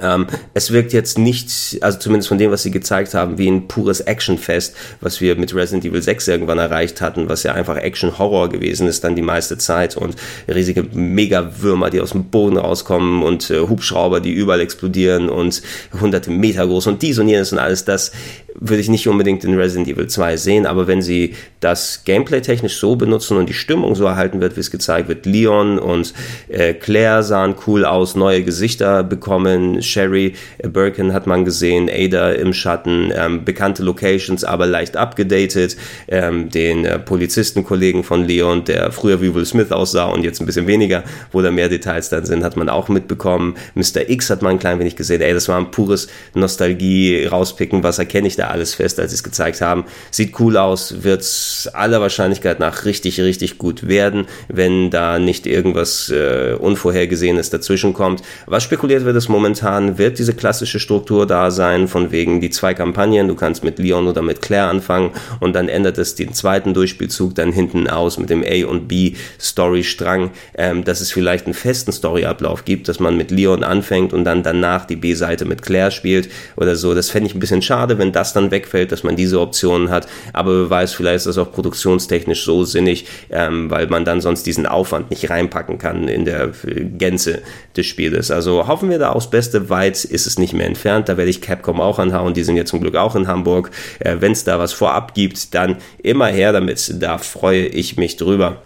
ähm, 0.00 0.26
es 0.54 0.72
wirkt 0.72 0.92
jetzt 0.92 1.18
nicht, 1.18 1.78
also 1.80 1.98
zumindest 1.98 2.28
von 2.28 2.38
dem, 2.38 2.50
was 2.50 2.62
sie 2.62 2.70
gezeigt 2.70 3.14
haben, 3.14 3.38
wie 3.38 3.48
ein 3.48 3.68
pures 3.68 4.00
Actionfest, 4.00 4.74
was 5.00 5.20
wir 5.20 5.36
mit 5.36 5.54
Resident 5.54 5.84
Evil 5.84 6.02
6 6.02 6.28
irgendwann 6.28 6.58
erreicht 6.58 7.00
hatten, 7.00 7.28
was 7.28 7.42
ja 7.42 7.54
einfach 7.54 7.76
Action-Horror 7.76 8.48
gewesen 8.48 8.86
ist 8.86 9.04
dann 9.04 9.16
die 9.16 9.22
meiste 9.22 9.58
Zeit 9.58 9.96
und 9.96 10.16
riesige 10.48 10.82
Mega-Würmer, 10.82 11.90
die 11.90 12.00
aus 12.00 12.10
dem 12.10 12.24
Boden 12.24 12.56
rauskommen 12.56 13.22
und 13.22 13.50
äh, 13.50 13.60
Hubschrauber, 13.60 14.20
die 14.20 14.32
überall 14.32 14.60
explodieren 14.60 15.28
und 15.28 15.62
hunderte 16.00 16.30
Meter 16.30 16.66
groß 16.66 16.86
und 16.88 17.02
dies 17.02 17.18
und 17.18 17.28
jenes 17.28 17.52
und 17.52 17.58
alles 17.58 17.84
das 17.84 18.12
würde 18.54 18.80
ich 18.80 18.88
nicht 18.88 19.08
unbedingt 19.08 19.44
in 19.44 19.54
Resident 19.54 19.88
Evil 19.88 20.06
2 20.06 20.36
sehen, 20.36 20.66
aber 20.66 20.86
wenn 20.86 21.02
sie 21.02 21.34
das 21.60 22.04
Gameplay 22.04 22.40
technisch 22.40 22.78
so 22.78 22.96
benutzen 22.96 23.36
und 23.36 23.48
die 23.48 23.54
Stimmung 23.54 23.94
so 23.94 24.04
erhalten 24.04 24.40
wird, 24.40 24.56
wie 24.56 24.60
es 24.60 24.70
gezeigt 24.70 25.08
wird, 25.08 25.26
Leon 25.26 25.78
und 25.78 26.14
äh, 26.48 26.74
Claire 26.74 27.22
sahen 27.22 27.54
cool 27.66 27.84
aus, 27.84 28.14
neue 28.14 28.42
Gesichter 28.42 29.02
bekommen, 29.02 29.82
Sherry 29.82 30.34
äh, 30.58 30.68
Birkin 30.68 31.12
hat 31.12 31.26
man 31.26 31.44
gesehen, 31.44 31.90
Ada 31.90 32.32
im 32.32 32.52
Schatten, 32.52 33.12
ähm, 33.14 33.44
bekannte 33.44 33.82
Locations, 33.82 34.44
aber 34.44 34.66
leicht 34.66 34.96
abgedatet, 34.96 35.76
ähm, 36.08 36.48
den 36.50 36.84
äh, 36.84 36.98
Polizistenkollegen 36.98 38.04
von 38.04 38.24
Leon, 38.24 38.64
der 38.64 38.92
früher 38.92 39.20
wie 39.20 39.34
Will 39.34 39.46
Smith 39.46 39.72
aussah 39.72 40.06
und 40.06 40.22
jetzt 40.22 40.40
ein 40.40 40.46
bisschen 40.46 40.66
weniger, 40.66 41.02
wo 41.32 41.42
da 41.42 41.50
mehr 41.50 41.68
Details 41.68 42.08
dann 42.08 42.24
sind, 42.24 42.44
hat 42.44 42.56
man 42.56 42.68
auch 42.68 42.88
mitbekommen. 42.88 43.54
Mr. 43.74 44.08
X 44.08 44.30
hat 44.30 44.42
man 44.42 44.52
ein 44.52 44.58
klein 44.58 44.78
wenig 44.78 44.96
gesehen, 44.96 45.20
ey, 45.20 45.34
das 45.34 45.48
war 45.48 45.58
ein 45.58 45.70
pures 45.70 46.08
Nostalgie 46.34 47.26
rauspicken, 47.26 47.82
was 47.82 47.98
erkenne 47.98 48.28
ich 48.28 48.36
da 48.36 48.43
alles 48.48 48.74
fest, 48.74 49.00
als 49.00 49.10
sie 49.10 49.16
es 49.16 49.22
gezeigt 49.22 49.60
haben. 49.60 49.84
Sieht 50.10 50.38
cool 50.40 50.56
aus, 50.56 51.02
wird 51.02 51.24
aller 51.72 52.00
Wahrscheinlichkeit 52.00 52.60
nach 52.60 52.84
richtig, 52.84 53.20
richtig 53.20 53.58
gut 53.58 53.88
werden, 53.88 54.26
wenn 54.48 54.90
da 54.90 55.18
nicht 55.18 55.46
irgendwas 55.46 56.10
äh, 56.10 56.54
Unvorhergesehenes 56.58 57.50
dazwischen 57.50 57.94
kommt. 57.94 58.22
Was 58.46 58.62
spekuliert 58.62 59.04
wird, 59.04 59.16
ist 59.16 59.28
momentan, 59.28 59.98
wird 59.98 60.18
diese 60.18 60.34
klassische 60.34 60.80
Struktur 60.80 61.26
da 61.26 61.50
sein, 61.50 61.88
von 61.88 62.10
wegen 62.10 62.40
die 62.40 62.50
zwei 62.50 62.74
Kampagnen, 62.74 63.28
du 63.28 63.34
kannst 63.34 63.64
mit 63.64 63.78
Leon 63.78 64.06
oder 64.06 64.22
mit 64.22 64.42
Claire 64.42 64.68
anfangen 64.68 65.10
und 65.40 65.54
dann 65.54 65.68
ändert 65.68 65.98
es 65.98 66.14
den 66.14 66.32
zweiten 66.34 66.74
Durchspielzug 66.74 67.34
dann 67.34 67.52
hinten 67.52 67.88
aus 67.88 68.18
mit 68.18 68.30
dem 68.30 68.44
A 68.44 68.66
und 68.66 68.88
B 68.88 69.14
Storystrang, 69.40 70.30
ähm, 70.56 70.84
dass 70.84 71.00
es 71.00 71.12
vielleicht 71.12 71.46
einen 71.46 71.54
festen 71.54 71.92
Storyablauf 71.92 72.64
gibt, 72.64 72.88
dass 72.88 73.00
man 73.00 73.16
mit 73.16 73.30
Leon 73.30 73.64
anfängt 73.64 74.12
und 74.12 74.24
dann 74.24 74.42
danach 74.42 74.84
die 74.84 74.96
B-Seite 74.96 75.44
mit 75.44 75.62
Claire 75.62 75.90
spielt 75.90 76.28
oder 76.56 76.76
so. 76.76 76.94
Das 76.94 77.10
fände 77.10 77.28
ich 77.28 77.34
ein 77.34 77.40
bisschen 77.40 77.62
schade, 77.62 77.98
wenn 77.98 78.12
das 78.12 78.33
dann 78.36 78.50
wegfällt, 78.50 78.92
dass 78.92 79.02
man 79.02 79.16
diese 79.16 79.40
Optionen 79.40 79.90
hat. 79.90 80.06
Aber 80.32 80.62
wer 80.62 80.70
weiß, 80.70 80.94
vielleicht 80.94 81.16
ist 81.16 81.26
das 81.26 81.38
auch 81.38 81.52
produktionstechnisch 81.52 82.44
so 82.44 82.64
sinnig, 82.64 83.06
ähm, 83.30 83.70
weil 83.70 83.86
man 83.86 84.04
dann 84.04 84.20
sonst 84.20 84.44
diesen 84.44 84.66
Aufwand 84.66 85.10
nicht 85.10 85.30
reinpacken 85.30 85.78
kann 85.78 86.08
in 86.08 86.24
der 86.24 86.50
Gänze 86.98 87.42
des 87.76 87.86
Spieles. 87.86 88.30
Also 88.30 88.66
hoffen 88.66 88.90
wir 88.90 88.98
da 88.98 89.12
aufs 89.12 89.30
Beste. 89.30 89.70
Weit 89.70 90.04
ist 90.04 90.26
es 90.26 90.38
nicht 90.38 90.52
mehr 90.52 90.66
entfernt. 90.66 91.08
Da 91.08 91.16
werde 91.16 91.30
ich 91.30 91.40
Capcom 91.40 91.80
auch 91.80 91.98
anhauen. 91.98 92.34
Die 92.34 92.44
sind 92.44 92.56
ja 92.56 92.64
zum 92.64 92.80
Glück 92.80 92.96
auch 92.96 93.16
in 93.16 93.28
Hamburg. 93.28 93.70
Äh, 94.00 94.16
Wenn 94.20 94.32
es 94.32 94.44
da 94.44 94.58
was 94.58 94.72
vorab 94.72 95.14
gibt, 95.14 95.54
dann 95.54 95.76
immer 96.02 96.26
her 96.26 96.52
damit. 96.52 96.94
Da 97.02 97.18
freue 97.18 97.66
ich 97.66 97.96
mich 97.96 98.16
drüber. 98.16 98.62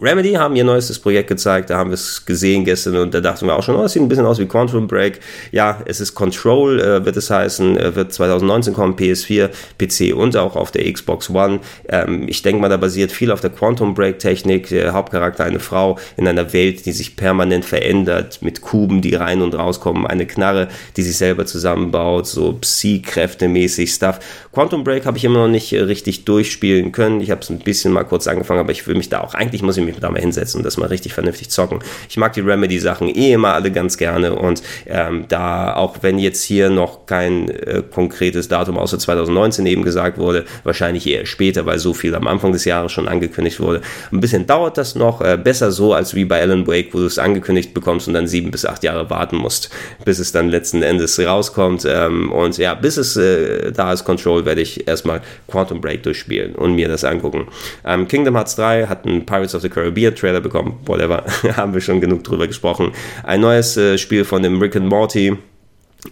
Remedy 0.00 0.34
haben 0.34 0.54
ihr 0.54 0.62
neuestes 0.62 0.98
Projekt 0.98 1.28
gezeigt, 1.28 1.70
da 1.70 1.78
haben 1.78 1.90
wir 1.90 1.94
es 1.94 2.24
gesehen 2.24 2.64
gestern 2.64 2.96
und 2.96 3.14
da 3.14 3.20
dachten 3.20 3.46
wir 3.46 3.56
auch 3.56 3.62
schon, 3.64 3.74
oh, 3.74 3.82
es 3.82 3.92
sieht 3.92 4.02
ein 4.02 4.08
bisschen 4.08 4.26
aus 4.26 4.38
wie 4.38 4.46
Quantum 4.46 4.86
Break. 4.86 5.18
Ja, 5.50 5.82
es 5.86 6.00
ist 6.00 6.14
Control, 6.14 6.80
äh, 6.80 7.04
wird 7.04 7.16
es 7.16 7.30
heißen, 7.30 7.76
äh, 7.76 7.96
wird 7.96 8.12
2019 8.12 8.74
kommen, 8.74 8.94
PS4, 8.94 9.50
PC 9.76 10.14
und 10.14 10.36
auch 10.36 10.54
auf 10.54 10.70
der 10.70 10.90
Xbox 10.92 11.30
One. 11.30 11.60
Ähm, 11.88 12.28
ich 12.28 12.42
denke 12.42 12.60
mal, 12.60 12.68
da 12.68 12.76
basiert 12.76 13.10
viel 13.10 13.32
auf 13.32 13.40
der 13.40 13.50
Quantum 13.50 13.94
Break 13.94 14.20
Technik. 14.20 14.68
Der 14.68 14.92
Hauptcharakter 14.92 15.44
eine 15.44 15.58
Frau 15.58 15.98
in 16.16 16.28
einer 16.28 16.52
Welt, 16.52 16.86
die 16.86 16.92
sich 16.92 17.16
permanent 17.16 17.64
verändert, 17.64 18.38
mit 18.40 18.60
Kuben, 18.60 19.02
die 19.02 19.16
rein 19.16 19.42
und 19.42 19.56
rauskommen, 19.56 20.06
eine 20.06 20.26
Knarre, 20.26 20.68
die 20.96 21.02
sich 21.02 21.16
selber 21.16 21.44
zusammenbaut, 21.44 22.28
so 22.28 22.52
Psi-Kräfte-mäßig 22.52 23.92
Stuff. 23.92 24.20
Quantum 24.52 24.84
Break 24.84 25.06
habe 25.06 25.18
ich 25.18 25.24
immer 25.24 25.40
noch 25.40 25.48
nicht 25.48 25.72
äh, 25.72 25.80
richtig 25.80 26.24
durchspielen 26.24 26.92
können. 26.92 27.20
Ich 27.20 27.32
habe 27.32 27.40
es 27.40 27.50
ein 27.50 27.58
bisschen 27.58 27.92
mal 27.92 28.04
kurz 28.04 28.28
angefangen, 28.28 28.60
aber 28.60 28.70
ich 28.70 28.86
will 28.86 28.94
mich 28.94 29.08
da 29.08 29.22
auch, 29.22 29.34
eigentlich 29.34 29.62
muss 29.62 29.76
ich 29.76 29.87
mich 29.88 30.00
da 30.00 30.10
mal 30.10 30.20
hinsetzen 30.20 30.58
und 30.58 30.64
das 30.64 30.76
mal 30.76 30.86
richtig 30.86 31.14
vernünftig 31.14 31.50
zocken. 31.50 31.80
Ich 32.08 32.16
mag 32.16 32.32
die 32.32 32.40
Remedy-Sachen 32.40 33.08
eh 33.08 33.32
immer 33.32 33.54
alle 33.54 33.70
ganz 33.70 33.96
gerne 33.96 34.34
und 34.34 34.62
ähm, 34.86 35.24
da, 35.28 35.74
auch 35.74 35.96
wenn 36.02 36.18
jetzt 36.18 36.42
hier 36.42 36.70
noch 36.70 37.06
kein 37.06 37.48
äh, 37.48 37.82
konkretes 37.90 38.48
Datum 38.48 38.78
außer 38.78 38.98
2019 38.98 39.66
eben 39.66 39.82
gesagt 39.82 40.18
wurde, 40.18 40.44
wahrscheinlich 40.64 41.06
eher 41.06 41.26
später, 41.26 41.66
weil 41.66 41.78
so 41.78 41.94
viel 41.94 42.14
am 42.14 42.26
Anfang 42.26 42.52
des 42.52 42.64
Jahres 42.64 42.92
schon 42.92 43.08
angekündigt 43.08 43.60
wurde. 43.60 43.80
Ein 44.12 44.20
bisschen 44.20 44.46
dauert 44.46 44.78
das 44.78 44.94
noch, 44.94 45.20
äh, 45.20 45.38
besser 45.42 45.72
so 45.72 45.92
als 45.92 46.14
wie 46.14 46.24
bei 46.24 46.40
Alan 46.40 46.66
Wake, 46.66 46.92
wo 46.92 46.98
du 46.98 47.06
es 47.06 47.18
angekündigt 47.18 47.74
bekommst 47.74 48.08
und 48.08 48.14
dann 48.14 48.26
sieben 48.26 48.50
bis 48.50 48.64
acht 48.64 48.84
Jahre 48.84 49.08
warten 49.10 49.36
musst, 49.36 49.70
bis 50.04 50.18
es 50.18 50.32
dann 50.32 50.48
letzten 50.48 50.82
Endes 50.82 51.18
rauskommt. 51.18 51.86
Ähm, 51.88 52.30
und 52.32 52.58
ja, 52.58 52.74
bis 52.74 52.96
es 52.96 53.16
äh, 53.16 53.72
da 53.72 53.92
ist 53.92 54.04
Control, 54.04 54.44
werde 54.44 54.60
ich 54.60 54.86
erstmal 54.86 55.20
Quantum 55.48 55.80
Break 55.80 56.02
durchspielen 56.02 56.54
und 56.54 56.74
mir 56.74 56.88
das 56.88 57.04
angucken. 57.04 57.48
Ähm, 57.84 58.08
Kingdom 58.08 58.36
Hearts 58.36 58.56
3 58.56 58.86
hat 58.86 59.04
ein 59.04 59.26
Pirates 59.26 59.54
of 59.54 59.62
the 59.62 59.68
Caribbean 59.78 60.14
Trailer 60.14 60.40
bekommen, 60.40 60.78
whatever, 60.86 61.24
haben 61.56 61.74
wir 61.74 61.80
schon 61.80 62.00
genug 62.00 62.24
drüber 62.24 62.46
gesprochen. 62.46 62.92
Ein 63.22 63.40
neues 63.40 63.76
äh, 63.76 63.98
Spiel 63.98 64.24
von 64.24 64.42
dem 64.42 64.60
Rick 64.60 64.76
and 64.76 64.86
Morty. 64.86 65.36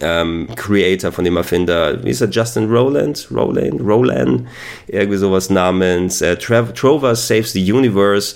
Ähm, 0.01 0.49
Creator 0.57 1.13
von 1.13 1.23
dem 1.23 1.37
Erfinder, 1.37 2.03
wie 2.03 2.09
ist 2.09 2.19
er, 2.19 2.27
Justin 2.27 2.69
Rowland? 2.69 3.29
Rowland? 3.31 3.79
Rowland? 3.79 4.45
Irgendwie 4.87 5.17
sowas 5.17 5.49
namens 5.49 6.21
äh, 6.21 6.35
Trover 6.35 7.15
Saves 7.15 7.53
the 7.53 7.71
Universe 7.71 8.35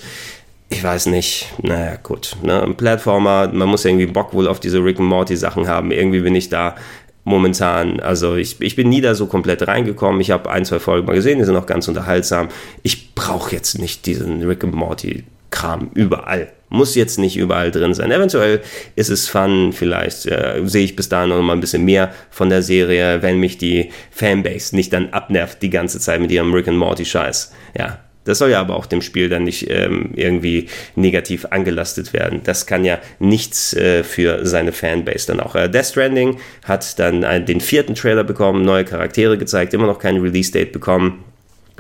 ich 0.72 0.82
weiß 0.82 1.08
nicht, 1.08 1.52
naja, 1.62 1.98
gut, 2.02 2.38
ne, 2.42 2.64
ein 2.64 2.78
Plattformer, 2.78 3.50
man 3.52 3.68
muss 3.68 3.84
irgendwie 3.84 4.06
Bock 4.06 4.34
wohl 4.34 4.48
auf 4.48 4.62
diese 4.62 4.82
Rick 4.82 5.00
and 5.00 5.10
Morty 5.10 5.36
Sachen 5.36 5.68
haben. 5.68 5.92
Irgendwie 5.92 6.22
bin 6.22 6.34
ich 6.34 6.48
da 6.48 6.76
momentan, 7.24 8.00
also 8.00 8.36
ich, 8.36 8.60
ich 8.62 8.76
bin 8.76 8.90
nie 8.90 9.02
da 9.02 9.16
so 9.16 9.28
komplett 9.28 9.68
reingekommen. 9.68 10.22
Ich 10.22 10.32
habe 10.32 10.50
ein, 10.50 10.66
zwei 10.66 10.80
Folgen 10.80 11.08
mal 11.08 11.14
gesehen, 11.14 11.40
die 11.40 11.46
sind 11.46 11.56
auch 11.56 11.66
ganz 11.66 11.88
unterhaltsam. 11.88 12.50
Ich 12.84 13.14
brauche 13.16 13.56
jetzt 13.56 13.78
nicht 13.78 14.06
diesen 14.06 14.44
Rick 14.44 14.64
and 14.64 14.74
Morty 14.74 15.24
Kram 15.52 15.92
überall. 15.94 16.52
Muss 16.70 16.96
jetzt 16.96 17.20
nicht 17.20 17.36
überall 17.36 17.70
drin 17.72 17.94
sein. 17.94 18.12
Eventuell 18.12 18.62
ist 18.96 19.10
es 19.10 19.28
fun, 19.28 19.74
vielleicht 19.74 20.26
äh, 20.26 20.62
sehe 20.64 20.86
ich 20.86 20.96
bis 20.96 21.10
dahin 21.10 21.30
noch 21.30 21.42
mal 21.42 21.54
ein 21.54 21.60
bisschen 21.60 21.84
mehr 21.84 22.14
von 22.30 22.50
der 22.50 22.62
Serie, 22.64 23.22
wenn 23.22 23.40
mich 23.40 23.58
die 23.58 23.92
Fanbase 24.12 24.76
nicht 24.76 24.94
dann 24.94 25.10
abnervt 25.10 25.62
die 25.62 25.70
ganze 25.70 26.00
Zeit 26.00 26.22
mit 26.22 26.32
ihrem 26.32 26.54
Rick 26.54 26.70
and 26.70 26.78
Morty 26.78 27.04
Scheiß. 27.04 27.52
Ja, 27.78 28.00
das 28.24 28.38
soll 28.38 28.52
ja 28.52 28.60
aber 28.60 28.76
auch 28.76 28.86
dem 28.86 29.02
Spiel 29.02 29.30
dann 29.30 29.44
nicht 29.44 29.70
ähm, 29.70 30.12
irgendwie 30.16 30.68
negativ 30.96 31.46
angelastet 31.50 32.14
werden. 32.14 32.42
Das 32.44 32.66
kann 32.66 32.86
ja 32.86 33.00
nichts 33.20 33.74
äh, 33.74 34.04
für 34.04 34.46
seine 34.46 34.72
Fanbase 34.72 35.28
dann 35.28 35.40
auch. 35.40 35.56
Äh, 35.56 35.70
Death 35.70 35.88
Stranding 35.88 36.38
hat 36.64 37.00
dann 37.00 37.24
äh, 37.24 37.44
den 37.44 37.62
vierten 37.62 37.96
Trailer 37.96 38.24
bekommen, 38.24 38.64
neue 38.64 38.86
Charaktere 38.86 39.38
gezeigt, 39.38 39.74
immer 39.74 39.88
noch 39.88 40.00
kein 40.00 40.18
Release-Date 40.18 40.72
bekommen. 40.72 41.24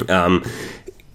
Ähm, 0.07 0.41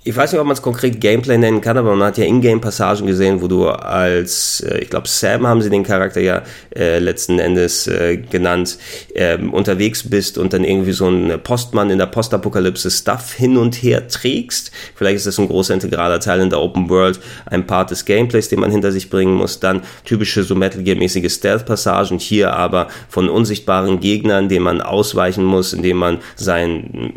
ich 0.07 0.16
weiß 0.16 0.31
nicht, 0.31 0.40
ob 0.40 0.47
man 0.47 0.55
es 0.55 0.62
konkret 0.62 1.01
Gameplay 1.01 1.37
nennen 1.37 1.61
kann, 1.61 1.77
aber 1.77 1.97
man 1.97 2.07
hat 2.07 2.16
ja 2.16 2.25
Ingame-Passagen 2.25 3.09
gesehen, 3.09 3.42
wo 3.42 3.49
du 3.49 3.66
als, 3.66 4.61
äh, 4.61 4.79
ich 4.79 4.88
glaube, 4.88 5.09
Sam 5.09 5.45
haben 5.49 5.61
sie 5.62 5.69
den 5.69 5.83
Charakter 5.83 6.21
ja 6.21 6.42
äh, 6.77 7.01
letzten 7.01 7.40
Endes 7.40 7.88
äh, 7.88 8.16
genannt, 8.16 8.79
ähm, 9.16 9.53
unterwegs 9.53 10.09
bist 10.09 10.38
und 10.38 10.53
dann 10.53 10.62
irgendwie 10.62 10.92
so 10.92 11.09
ein 11.09 11.40
Postmann 11.42 11.90
in 11.90 11.99
der 11.99 12.07
Postapokalypse 12.07 12.88
Stuff 12.88 13.33
hin 13.33 13.57
und 13.57 13.75
her 13.83 14.07
trägst. 14.07 14.71
Vielleicht 14.95 15.16
ist 15.16 15.27
das 15.27 15.40
ein 15.40 15.49
großer 15.49 15.75
integraler 15.75 16.21
Teil 16.21 16.40
in 16.40 16.51
der 16.51 16.61
Open 16.61 16.88
World, 16.88 17.19
ein 17.47 17.66
Part 17.66 17.90
des 17.90 18.05
Gameplays, 18.05 18.49
den 18.49 18.61
man 18.61 18.71
hinter 18.71 18.92
sich 18.92 19.11
bringen 19.11 19.35
muss. 19.35 19.59
Dann 19.59 19.83
typische 20.05 20.45
so 20.45 20.55
Metal 20.55 20.85
Gear-mäßige 20.85 21.33
Stealth-Passagen, 21.33 22.21
hier 22.21 22.53
aber 22.53 22.87
von 23.09 23.29
unsichtbaren 23.29 23.99
Gegnern, 23.99 24.49
denen 24.49 24.64
man 24.66 24.81
ausweichen 24.81 25.45
muss, 25.45 25.73
indem 25.73 25.97
man 25.97 26.19
sein 26.37 27.14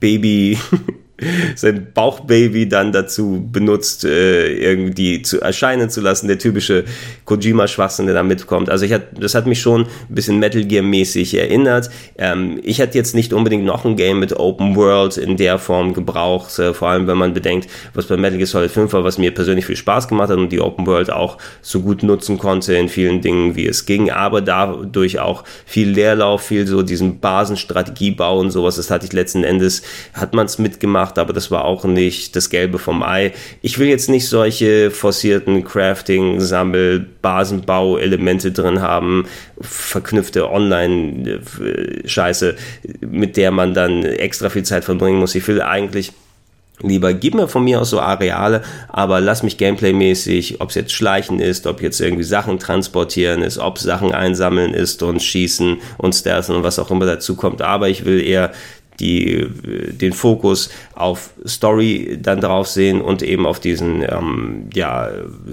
Baby 0.00 0.58
sein 1.54 1.88
Bauchbaby 1.94 2.68
dann 2.68 2.92
dazu 2.92 3.48
benutzt, 3.50 4.04
äh, 4.04 4.52
irgendwie 4.52 5.22
zu 5.22 5.40
erscheinen 5.40 5.88
zu 5.88 6.00
lassen, 6.00 6.28
der 6.28 6.38
typische 6.38 6.84
Kojima-Schwachsinn, 7.24 8.06
der 8.06 8.14
da 8.14 8.22
mitkommt. 8.22 8.68
Also 8.68 8.84
ich 8.84 8.92
hat, 8.92 9.02
das 9.18 9.34
hat 9.34 9.46
mich 9.46 9.60
schon 9.60 9.82
ein 9.82 10.14
bisschen 10.14 10.38
Metal 10.38 10.64
Gear-mäßig 10.64 11.34
erinnert. 11.34 11.90
Ähm, 12.18 12.60
ich 12.62 12.78
hätte 12.78 12.98
jetzt 12.98 13.14
nicht 13.14 13.32
unbedingt 13.32 13.64
noch 13.64 13.84
ein 13.84 13.96
Game 13.96 14.20
mit 14.20 14.38
Open 14.38 14.76
World 14.76 15.16
in 15.16 15.36
der 15.36 15.58
Form 15.58 15.94
gebraucht, 15.94 16.58
äh, 16.58 16.74
vor 16.74 16.88
allem 16.88 17.06
wenn 17.06 17.18
man 17.18 17.32
bedenkt, 17.32 17.68
was 17.94 18.06
bei 18.06 18.16
Metal 18.16 18.36
Gear 18.36 18.46
Solid 18.46 18.70
5 18.70 18.92
war, 18.92 19.04
was 19.04 19.18
mir 19.18 19.32
persönlich 19.32 19.64
viel 19.64 19.76
Spaß 19.76 20.08
gemacht 20.08 20.28
hat 20.28 20.38
und 20.38 20.50
die 20.50 20.60
Open 20.60 20.86
World 20.86 21.10
auch 21.10 21.38
so 21.62 21.80
gut 21.80 22.02
nutzen 22.02 22.38
konnte 22.38 22.74
in 22.74 22.88
vielen 22.88 23.22
Dingen, 23.22 23.56
wie 23.56 23.66
es 23.66 23.86
ging, 23.86 24.10
aber 24.10 24.42
dadurch 24.42 25.18
auch 25.18 25.44
viel 25.64 25.88
Leerlauf, 25.88 26.42
viel 26.42 26.66
so 26.66 26.82
diesen 26.82 27.20
Basenstrategiebau 27.20 28.38
und 28.38 28.50
sowas, 28.50 28.76
das 28.76 28.90
hatte 28.90 29.06
ich 29.06 29.12
letzten 29.12 29.44
Endes, 29.44 29.82
hat 30.12 30.34
man 30.34 30.46
es 30.46 30.58
mitgemacht 30.58 31.05
gemacht, 31.06 31.18
aber 31.18 31.32
das 31.32 31.50
war 31.50 31.64
auch 31.64 31.84
nicht 31.84 32.36
das 32.36 32.50
Gelbe 32.50 32.78
vom 32.78 33.02
Ei. 33.02 33.32
Ich 33.62 33.78
will 33.78 33.88
jetzt 33.88 34.08
nicht 34.08 34.28
solche 34.28 34.90
forcierten 34.90 35.64
Crafting, 35.64 36.40
Sammel, 36.40 37.06
Basenbau-Elemente 37.22 38.52
drin 38.52 38.82
haben, 38.82 39.26
verknüpfte 39.60 40.50
Online-Scheiße, 40.50 42.56
mit 43.00 43.36
der 43.36 43.50
man 43.50 43.74
dann 43.74 44.04
extra 44.04 44.48
viel 44.48 44.64
Zeit 44.64 44.84
verbringen 44.84 45.18
muss. 45.18 45.34
Ich 45.34 45.46
will 45.48 45.60
eigentlich 45.60 46.12
lieber 46.82 47.14
gib 47.14 47.34
mir 47.34 47.48
von 47.48 47.64
mir 47.64 47.80
aus 47.80 47.90
so 47.90 48.00
Areale, 48.00 48.62
aber 48.88 49.20
lass 49.20 49.42
mich 49.42 49.56
gameplaymäßig, 49.56 50.60
ob 50.60 50.70
es 50.70 50.74
jetzt 50.74 50.92
Schleichen 50.92 51.40
ist, 51.40 51.66
ob 51.66 51.80
jetzt 51.80 52.00
irgendwie 52.00 52.22
Sachen 52.22 52.58
transportieren 52.58 53.42
ist, 53.42 53.58
ob 53.58 53.78
Sachen 53.78 54.12
einsammeln 54.12 54.74
ist 54.74 55.02
und 55.02 55.22
schießen 55.22 55.78
und 55.96 56.14
stealthen 56.14 56.54
und 56.54 56.64
was 56.64 56.78
auch 56.78 56.90
immer 56.90 57.06
dazu 57.06 57.34
kommt. 57.34 57.62
Aber 57.62 57.88
ich 57.88 58.04
will 58.04 58.20
eher 58.20 58.52
die 59.00 59.46
den 60.00 60.12
Fokus 60.12 60.70
auf 60.94 61.30
Story 61.46 62.18
dann 62.20 62.40
drauf 62.40 62.66
sehen 62.66 63.00
und 63.00 63.22
eben 63.22 63.46
auf 63.46 63.60
diesen 63.60 64.02
ähm, 64.02 64.68
ja, 64.74 65.10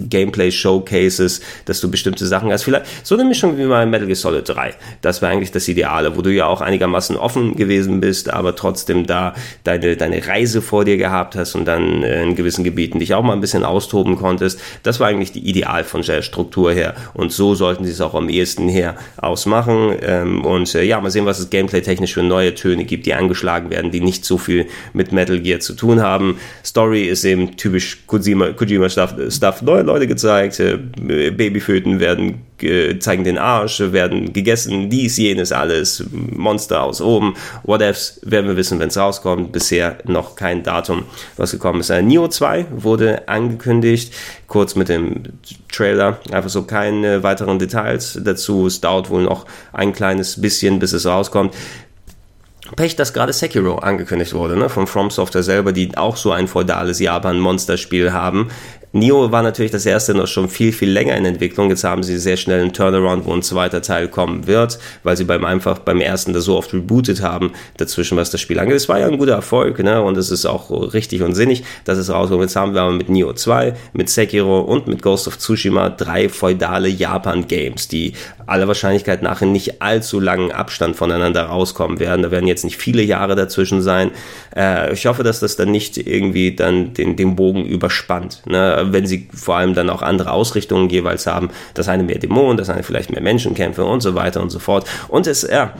Gameplay-Showcases, 0.09 1.41
dass 1.65 1.81
du 1.81 1.91
bestimmte 1.91 2.25
Sachen 2.25 2.51
hast. 2.51 2.63
Vielleicht 2.63 2.85
so 3.03 3.15
eine 3.15 3.25
Mischung 3.25 3.57
wie 3.57 3.65
bei 3.65 3.85
Metal 3.85 4.07
Gear 4.07 4.15
Solid 4.15 4.47
3. 4.47 4.73
Das 5.01 5.21
war 5.21 5.29
eigentlich 5.29 5.51
das 5.51 5.67
Ideale, 5.67 6.15
wo 6.15 6.21
du 6.21 6.31
ja 6.31 6.45
auch 6.47 6.61
einigermaßen 6.61 7.17
offen 7.17 7.55
gewesen 7.55 7.99
bist, 7.99 8.31
aber 8.31 8.55
trotzdem 8.55 9.05
da 9.05 9.35
deine, 9.63 9.97
deine 9.97 10.25
Reise 10.25 10.61
vor 10.61 10.85
dir 10.85 10.97
gehabt 10.97 11.35
hast 11.35 11.55
und 11.55 11.65
dann 11.65 12.03
in 12.03 12.35
gewissen 12.35 12.63
Gebieten 12.63 12.99
dich 12.99 13.13
auch 13.13 13.23
mal 13.23 13.33
ein 13.33 13.41
bisschen 13.41 13.63
austoben 13.63 14.15
konntest. 14.15 14.59
Das 14.83 14.99
war 14.99 15.07
eigentlich 15.07 15.31
die 15.31 15.47
Ideal 15.47 15.83
von 15.83 16.01
der 16.01 16.21
Struktur 16.21 16.71
her. 16.71 16.95
Und 17.13 17.31
so 17.31 17.55
sollten 17.55 17.85
sie 17.85 17.91
es 17.91 18.01
auch 18.01 18.15
am 18.15 18.29
ehesten 18.29 18.69
her 18.69 18.95
ausmachen. 19.17 19.95
Ähm, 20.01 20.45
und 20.45 20.73
äh, 20.75 20.83
ja, 20.83 20.99
mal 21.01 21.11
sehen, 21.11 21.25
was 21.25 21.39
es 21.39 21.49
gameplay-technisch 21.49 22.13
für 22.13 22.23
neue 22.23 22.55
Töne 22.55 22.85
gibt, 22.85 23.05
die 23.05 23.13
angeschlagen 23.33 23.69
werden, 23.69 23.91
die 23.91 23.99
nicht 23.99 24.25
so 24.25 24.37
viel 24.37 24.67
mit 24.93 25.11
Metal 25.11 25.39
Gear 25.39 25.59
zu 25.59 25.73
tun 25.73 26.01
haben. 26.01 26.37
Story 26.63 27.03
ist 27.03 27.25
eben 27.25 27.57
typisch 27.57 28.03
Kojima, 28.05 28.53
Kojima 28.53 28.89
Stuff. 28.89 29.61
Neue 29.61 29.81
Leute 29.81 30.07
gezeigt, 30.07 30.59
äh, 30.59 30.77
Babyföten 31.31 31.99
werden 31.99 32.41
zeigen 32.99 33.23
den 33.23 33.37
Arsch, 33.37 33.79
werden 33.79 34.31
gegessen, 34.31 34.89
dies, 34.89 35.17
jenes, 35.17 35.51
alles, 35.51 36.05
Monster 36.11 36.83
aus 36.83 37.01
oben, 37.01 37.35
whatevs, 37.63 38.21
werden 38.23 38.47
wir 38.47 38.55
wissen, 38.55 38.79
wenn 38.79 38.87
es 38.87 38.97
rauskommt. 38.97 39.51
Bisher 39.51 39.97
noch 40.05 40.35
kein 40.35 40.63
Datum, 40.63 41.03
was 41.35 41.51
gekommen 41.51 41.81
ist. 41.81 41.89
Äh, 41.89 42.01
Neo 42.01 42.27
2 42.27 42.67
wurde 42.71 43.27
angekündigt, 43.27 44.13
kurz 44.47 44.75
mit 44.75 44.89
dem 44.89 45.23
Trailer, 45.71 46.19
einfach 46.31 46.49
so 46.49 46.63
keine 46.63 47.23
weiteren 47.23 47.59
Details 47.59 48.19
dazu. 48.23 48.67
Es 48.67 48.79
dauert 48.79 49.09
wohl 49.09 49.23
noch 49.23 49.45
ein 49.73 49.91
kleines 49.93 50.39
bisschen, 50.39 50.79
bis 50.79 50.93
es 50.93 51.05
rauskommt. 51.05 51.53
Pech, 52.75 52.95
dass 52.95 53.13
gerade 53.13 53.33
Sekiro 53.33 53.75
angekündigt 53.75 54.33
wurde, 54.33 54.57
ne, 54.57 54.69
von 54.69 54.87
From 54.87 55.09
Software 55.09 55.43
selber, 55.43 55.71
die 55.71 55.95
auch 55.97 56.15
so 56.15 56.31
ein 56.31 56.47
feudales 56.47 56.99
Japan-Monsterspiel 56.99 58.13
haben. 58.13 58.49
Neo 58.95 59.31
war 59.31 59.41
natürlich 59.41 59.71
das 59.71 59.87
erste 59.87 60.13
noch 60.13 60.27
schon 60.27 60.47
viel, 60.47 60.71
viel 60.71 60.91
länger 60.91 61.17
in 61.17 61.25
Entwicklung. 61.25 61.71
Jetzt 61.71 61.83
haben 61.83 62.03
sie 62.03 62.19
sehr 62.19 62.37
schnell 62.37 62.61
einen 62.61 62.73
Turnaround, 62.73 63.25
wo 63.25 63.33
ein 63.33 63.41
zweiter 63.41 63.81
Teil 63.81 64.07
kommen 64.07 64.45
wird, 64.45 64.77
weil 65.01 65.17
sie 65.17 65.23
beim 65.23 65.45
einfach 65.45 65.79
beim 65.79 65.99
ersten 65.99 66.31
das 66.31 66.43
so 66.43 66.55
oft 66.55 66.71
rebootet 66.73 67.23
haben, 67.23 67.53
dazwischen, 67.77 68.17
was 68.17 68.29
das 68.29 68.39
Spiel 68.39 68.59
angeht. 68.59 68.75
Es 68.75 68.87
war 68.89 68.99
ja 68.99 69.07
ein 69.07 69.17
guter 69.17 69.33
Erfolg, 69.33 69.79
ne? 69.83 69.99
Und 70.03 70.15
es 70.15 70.29
ist 70.29 70.45
auch 70.45 70.93
richtig 70.93 71.23
und 71.23 71.33
sinnig, 71.33 71.63
dass 71.85 71.97
es 71.97 72.11
rauskommt. 72.11 72.41
Jetzt 72.41 72.55
haben 72.55 72.75
wir 72.75 72.81
aber 72.83 72.91
mit 72.91 73.09
Neo 73.09 73.33
2, 73.33 73.73
mit 73.93 74.09
Sekiro 74.11 74.59
und 74.59 74.85
mit 74.85 75.01
Ghost 75.01 75.27
of 75.27 75.39
Tsushima 75.39 75.89
drei 75.89 76.29
feudale 76.29 76.87
Japan-Games, 76.87 77.87
die 77.87 78.13
aller 78.45 78.67
Wahrscheinlichkeit 78.67 79.23
nach 79.23 79.41
in 79.41 79.51
nicht 79.51 79.81
allzu 79.81 80.19
langen 80.19 80.51
Abstand 80.51 80.95
voneinander 80.95 81.45
rauskommen 81.45 81.99
werden. 81.99 82.21
Da 82.21 82.29
werden 82.29 82.45
jetzt 82.45 82.63
nicht 82.63 82.77
viele 82.77 83.01
Jahre 83.01 83.35
dazwischen 83.35 83.81
sein. 83.81 84.11
Äh, 84.55 84.93
ich 84.93 85.07
hoffe, 85.07 85.23
dass 85.23 85.39
das 85.39 85.55
dann 85.55 85.71
nicht 85.71 85.97
irgendwie 85.97 86.55
dann 86.55 86.93
den, 86.93 87.15
den 87.15 87.35
Bogen 87.35 87.65
überspannt. 87.65 88.43
Ne? 88.45 88.82
Wenn 88.91 89.05
sie 89.05 89.29
vor 89.33 89.55
allem 89.55 89.73
dann 89.73 89.89
auch 89.89 90.01
andere 90.01 90.31
Ausrichtungen 90.31 90.89
jeweils 90.89 91.27
haben. 91.27 91.49
Das 91.73 91.87
eine 91.87 92.03
mehr 92.03 92.19
Dämonen, 92.19 92.57
das 92.57 92.69
eine 92.69 92.83
vielleicht 92.83 93.11
mehr 93.11 93.21
Menschenkämpfe 93.21 93.85
und 93.85 94.01
so 94.01 94.15
weiter 94.15 94.41
und 94.41 94.49
so 94.49 94.59
fort. 94.59 94.85
Und 95.07 95.27
es, 95.27 95.43
ja, 95.43 95.73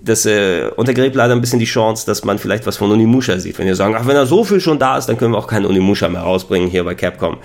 das 0.00 0.26
äh, 0.26 0.70
untergräbt 0.76 1.14
leider 1.14 1.34
ein 1.34 1.40
bisschen 1.40 1.58
die 1.58 1.64
Chance, 1.64 2.06
dass 2.06 2.24
man 2.24 2.38
vielleicht 2.38 2.66
was 2.66 2.76
von 2.76 2.90
Unimusha 2.90 3.38
sieht. 3.38 3.58
Wenn 3.58 3.66
ihr 3.66 3.76
sagen, 3.76 3.94
ach, 3.96 4.06
wenn 4.06 4.14
da 4.14 4.26
so 4.26 4.44
viel 4.44 4.60
schon 4.60 4.78
da 4.78 4.96
ist, 4.96 5.06
dann 5.06 5.18
können 5.18 5.32
wir 5.32 5.38
auch 5.38 5.46
keinen 5.46 5.66
Unimusha 5.66 6.08
mehr 6.08 6.22
rausbringen 6.22 6.68
hier 6.68 6.84
bei 6.84 6.94
Capcom. 6.94 7.38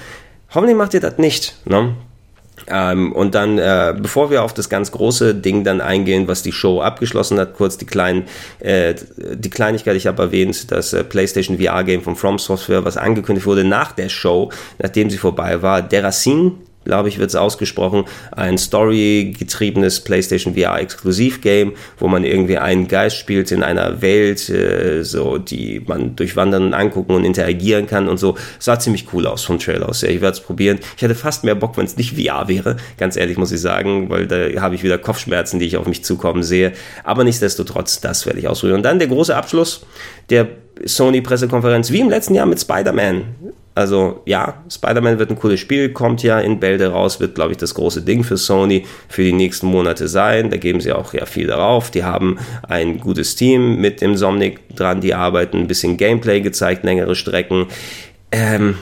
Hoffentlich 0.53 0.77
macht 0.77 0.93
ihr 0.93 0.99
das 0.99 1.17
nicht. 1.17 1.55
Ne? 1.65 1.95
Ähm, 2.67 3.11
und 3.11 3.35
dann, 3.35 3.57
äh, 3.57 3.93
bevor 3.97 4.29
wir 4.29 4.43
auf 4.43 4.53
das 4.53 4.69
ganz 4.69 4.91
große 4.91 5.35
Ding 5.35 5.63
dann 5.63 5.81
eingehen, 5.81 6.27
was 6.27 6.43
die 6.43 6.51
Show 6.51 6.81
abgeschlossen 6.81 7.39
hat, 7.39 7.55
kurz 7.55 7.77
die 7.77 7.85
kleinen, 7.85 8.23
äh, 8.59 8.95
die 9.17 9.49
Kleinigkeit, 9.49 9.95
ich 9.95 10.07
habe 10.07 10.21
erwähnt, 10.23 10.71
das 10.71 10.93
äh, 10.93 11.03
PlayStation 11.03 11.59
VR 11.59 11.83
Game 11.83 12.01
von 12.01 12.15
From 12.15 12.39
Software, 12.39 12.85
was 12.85 12.97
angekündigt 12.97 13.47
wurde 13.47 13.63
nach 13.63 13.91
der 13.91 14.09
Show, 14.09 14.51
nachdem 14.79 15.09
sie 15.09 15.17
vorbei 15.17 15.61
war, 15.61 15.81
Deracine 15.81 16.53
glaube 16.85 17.09
ich, 17.09 17.19
wird 17.19 17.29
es 17.29 17.35
ausgesprochen, 17.35 18.05
ein 18.31 18.57
storygetriebenes 18.57 20.01
PlayStation 20.01 20.55
VR 20.55 20.79
Exklusiv-Game, 20.79 21.73
wo 21.97 22.07
man 22.07 22.23
irgendwie 22.23 22.57
einen 22.57 22.87
Geist 22.87 23.17
spielt 23.17 23.51
in 23.51 23.63
einer 23.63 24.01
Welt, 24.01 24.49
äh, 24.49 25.03
so 25.03 25.37
die 25.37 25.81
man 25.85 26.15
durchwandern 26.15 26.63
und 26.63 26.73
angucken 26.73 27.13
und 27.13 27.25
interagieren 27.25 27.87
kann 27.87 28.07
und 28.07 28.17
so. 28.17 28.35
Sah 28.59 28.79
ziemlich 28.79 29.07
cool 29.13 29.27
aus 29.27 29.43
vom 29.43 29.59
Trailer 29.59 29.89
aus. 29.89 30.01
Ja, 30.01 30.09
ich 30.09 30.21
werde 30.21 30.37
es 30.37 30.41
probieren. 30.41 30.79
Ich 30.95 31.01
hätte 31.01 31.15
fast 31.15 31.43
mehr 31.43 31.55
Bock, 31.55 31.77
wenn 31.77 31.85
es 31.85 31.97
nicht 31.97 32.19
VR 32.19 32.47
wäre, 32.47 32.77
ganz 32.97 33.15
ehrlich 33.15 33.37
muss 33.37 33.51
ich 33.51 33.61
sagen, 33.61 34.09
weil 34.09 34.27
da 34.27 34.61
habe 34.61 34.75
ich 34.75 34.83
wieder 34.83 34.97
Kopfschmerzen, 34.97 35.59
die 35.59 35.65
ich 35.65 35.77
auf 35.77 35.87
mich 35.87 36.03
zukommen 36.03 36.43
sehe. 36.43 36.73
Aber 37.03 37.23
nichtsdestotrotz, 37.23 38.01
das 38.01 38.25
werde 38.25 38.39
ich 38.39 38.47
ausprobieren. 38.47 38.77
Und 38.77 38.83
dann 38.83 38.99
der 38.99 39.07
große 39.07 39.35
Abschluss 39.35 39.85
der 40.29 40.47
Sony-Pressekonferenz, 40.85 41.91
wie 41.91 41.99
im 41.99 42.09
letzten 42.09 42.35
Jahr 42.35 42.45
mit 42.45 42.59
Spider-Man. 42.59 43.23
Also 43.75 44.21
ja, 44.25 44.63
Spider-Man 44.69 45.17
wird 45.17 45.31
ein 45.31 45.39
cooles 45.39 45.59
Spiel, 45.59 45.89
kommt 45.89 46.21
ja 46.21 46.39
in 46.39 46.59
Bälde 46.59 46.91
raus, 46.91 47.19
wird, 47.19 47.35
glaube 47.35 47.51
ich, 47.51 47.57
das 47.57 47.73
große 47.73 48.03
Ding 48.03 48.23
für 48.23 48.37
Sony 48.37 48.85
für 49.07 49.23
die 49.23 49.33
nächsten 49.33 49.67
Monate 49.67 50.07
sein. 50.07 50.49
Da 50.49 50.57
geben 50.57 50.79
sie 50.79 50.91
auch 50.91 51.13
ja 51.13 51.25
viel 51.25 51.47
darauf. 51.47 51.89
Die 51.89 52.03
haben 52.03 52.37
ein 52.67 52.99
gutes 52.99 53.35
Team 53.35 53.81
mit 53.81 54.01
dem 54.01 54.15
Somnic 54.15 54.75
dran, 54.75 55.01
die 55.01 55.13
arbeiten, 55.13 55.57
ein 55.57 55.67
bisschen 55.67 55.97
Gameplay 55.97 56.41
gezeigt, 56.41 56.83
längere 56.83 57.15
Strecken. 57.15 57.67
Ähm, 58.31 58.75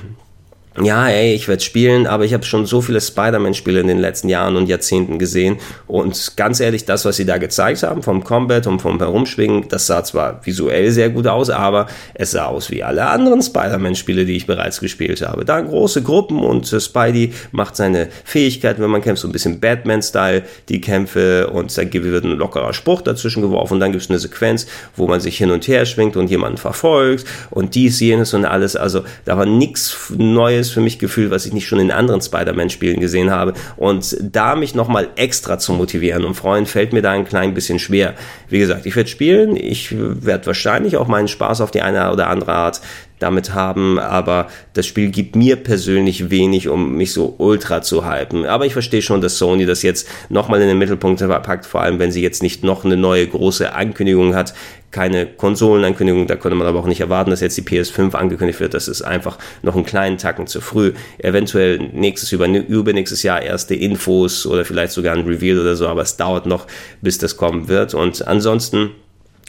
ja, 0.81 1.09
ey, 1.09 1.33
ich 1.33 1.49
werde 1.49 1.61
spielen, 1.61 2.07
aber 2.07 2.23
ich 2.23 2.33
habe 2.33 2.45
schon 2.45 2.65
so 2.65 2.79
viele 2.79 3.01
Spider-Man-Spiele 3.01 3.81
in 3.81 3.87
den 3.87 3.99
letzten 3.99 4.29
Jahren 4.29 4.55
und 4.55 4.69
Jahrzehnten 4.69 5.19
gesehen. 5.19 5.57
Und 5.85 6.37
ganz 6.37 6.61
ehrlich, 6.61 6.85
das, 6.85 7.03
was 7.03 7.17
sie 7.17 7.25
da 7.25 7.39
gezeigt 7.39 7.83
haben, 7.83 8.01
vom 8.01 8.23
Combat 8.23 8.67
und 8.67 8.81
vom 8.81 8.97
Herumschwingen, 8.97 9.67
das 9.67 9.87
sah 9.87 10.01
zwar 10.05 10.45
visuell 10.45 10.89
sehr 10.91 11.09
gut 11.09 11.27
aus, 11.27 11.49
aber 11.49 11.87
es 12.13 12.31
sah 12.31 12.45
aus 12.45 12.71
wie 12.71 12.83
alle 12.83 13.05
anderen 13.05 13.41
Spider-Man-Spiele, 13.41 14.23
die 14.23 14.37
ich 14.37 14.47
bereits 14.47 14.79
gespielt 14.79 15.21
habe. 15.21 15.43
Da 15.43 15.59
große 15.59 16.03
Gruppen 16.03 16.39
und 16.39 16.71
äh, 16.71 16.79
Spidey 16.79 17.33
macht 17.51 17.75
seine 17.75 18.07
Fähigkeiten, 18.23 18.81
wenn 18.81 18.91
man 18.91 19.01
kämpft, 19.01 19.23
so 19.23 19.27
ein 19.27 19.33
bisschen 19.33 19.59
Batman-Style, 19.59 20.43
die 20.69 20.79
Kämpfe 20.79 21.49
und 21.49 21.77
dann 21.77 21.91
wird 21.91 22.23
ein 22.23 22.37
lockerer 22.37 22.73
Spruch 22.73 23.01
dazwischen 23.01 23.41
geworfen 23.41 23.73
und 23.73 23.79
dann 23.81 23.91
gibt 23.91 24.05
es 24.05 24.09
eine 24.09 24.19
Sequenz, 24.19 24.67
wo 24.95 25.05
man 25.07 25.19
sich 25.19 25.37
hin 25.37 25.51
und 25.51 25.67
her 25.67 25.85
schwingt 25.85 26.15
und 26.15 26.29
jemanden 26.29 26.57
verfolgt 26.57 27.25
und 27.49 27.75
dies, 27.75 27.99
jenes 27.99 28.33
und 28.33 28.45
alles. 28.45 28.77
Also 28.77 29.03
da 29.25 29.37
war 29.37 29.45
nichts 29.45 30.13
Neues 30.17 30.60
neues 30.61 30.69
für 30.69 30.81
mich 30.81 30.99
Gefühl, 30.99 31.31
was 31.31 31.45
ich 31.45 31.53
nicht 31.53 31.67
schon 31.67 31.79
in 31.79 31.91
anderen 31.91 32.21
Spider-Man-Spielen 32.21 32.99
gesehen 32.99 33.31
habe. 33.31 33.53
Und 33.77 34.15
da 34.21 34.55
mich 34.55 34.75
nochmal 34.75 35.09
extra 35.15 35.57
zu 35.57 35.73
motivieren 35.73 36.23
und 36.23 36.35
freuen, 36.35 36.65
fällt 36.65 36.93
mir 36.93 37.01
da 37.01 37.11
ein 37.11 37.25
klein 37.25 37.53
bisschen 37.53 37.79
schwer. 37.79 38.13
Wie 38.47 38.59
gesagt, 38.59 38.85
ich 38.85 38.95
werde 38.95 39.09
spielen, 39.09 39.55
ich 39.55 39.95
werde 39.97 40.45
wahrscheinlich 40.45 40.97
auch 40.97 41.07
meinen 41.07 41.27
Spaß 41.27 41.61
auf 41.61 41.71
die 41.71 41.81
eine 41.81 42.11
oder 42.11 42.27
andere 42.27 42.53
Art 42.53 42.81
damit 43.21 43.53
haben, 43.53 43.99
aber 43.99 44.47
das 44.73 44.87
Spiel 44.87 45.09
gibt 45.09 45.35
mir 45.35 45.55
persönlich 45.55 46.31
wenig, 46.31 46.67
um 46.69 46.95
mich 46.95 47.13
so 47.13 47.35
ultra 47.37 47.83
zu 47.83 48.03
hypen. 48.03 48.45
Aber 48.45 48.65
ich 48.65 48.73
verstehe 48.73 49.03
schon, 49.03 49.21
dass 49.21 49.37
Sony 49.37 49.67
das 49.67 49.83
jetzt 49.83 50.07
nochmal 50.29 50.59
in 50.61 50.67
den 50.67 50.79
Mittelpunkt 50.79 51.19
packt, 51.43 51.67
vor 51.67 51.81
allem 51.81 51.99
wenn 51.99 52.11
sie 52.11 52.23
jetzt 52.23 52.41
nicht 52.41 52.63
noch 52.63 52.83
eine 52.83 52.97
neue 52.97 53.27
große 53.27 53.73
Ankündigung 53.73 54.33
hat. 54.35 54.55
Keine 54.91 55.25
Konsolenankündigung, 55.25 56.27
da 56.27 56.35
könnte 56.35 56.55
man 56.55 56.67
aber 56.67 56.79
auch 56.79 56.85
nicht 56.85 57.01
erwarten, 57.01 57.31
dass 57.31 57.39
jetzt 57.39 57.57
die 57.57 57.63
PS5 57.63 58.13
angekündigt 58.13 58.59
wird. 58.59 58.73
Das 58.73 58.87
ist 58.87 59.01
einfach 59.01 59.37
noch 59.61 59.75
einen 59.75 59.85
kleinen 59.85 60.17
Tacken 60.17 60.47
zu 60.47 60.61
früh. 60.61 60.93
Eventuell 61.17 61.79
nächstes, 61.79 62.31
über, 62.31 62.47
übernächstes 62.47 63.23
Jahr 63.23 63.41
erste 63.41 63.73
Infos 63.73 64.45
oder 64.45 64.65
vielleicht 64.65 64.91
sogar 64.91 65.15
ein 65.15 65.25
Reveal 65.25 65.59
oder 65.59 65.75
so, 65.75 65.87
aber 65.87 66.01
es 66.01 66.17
dauert 66.17 66.45
noch, 66.45 66.67
bis 67.01 67.17
das 67.17 67.37
kommen 67.37 67.67
wird. 67.67 67.93
Und 67.93 68.27
ansonsten 68.27 68.91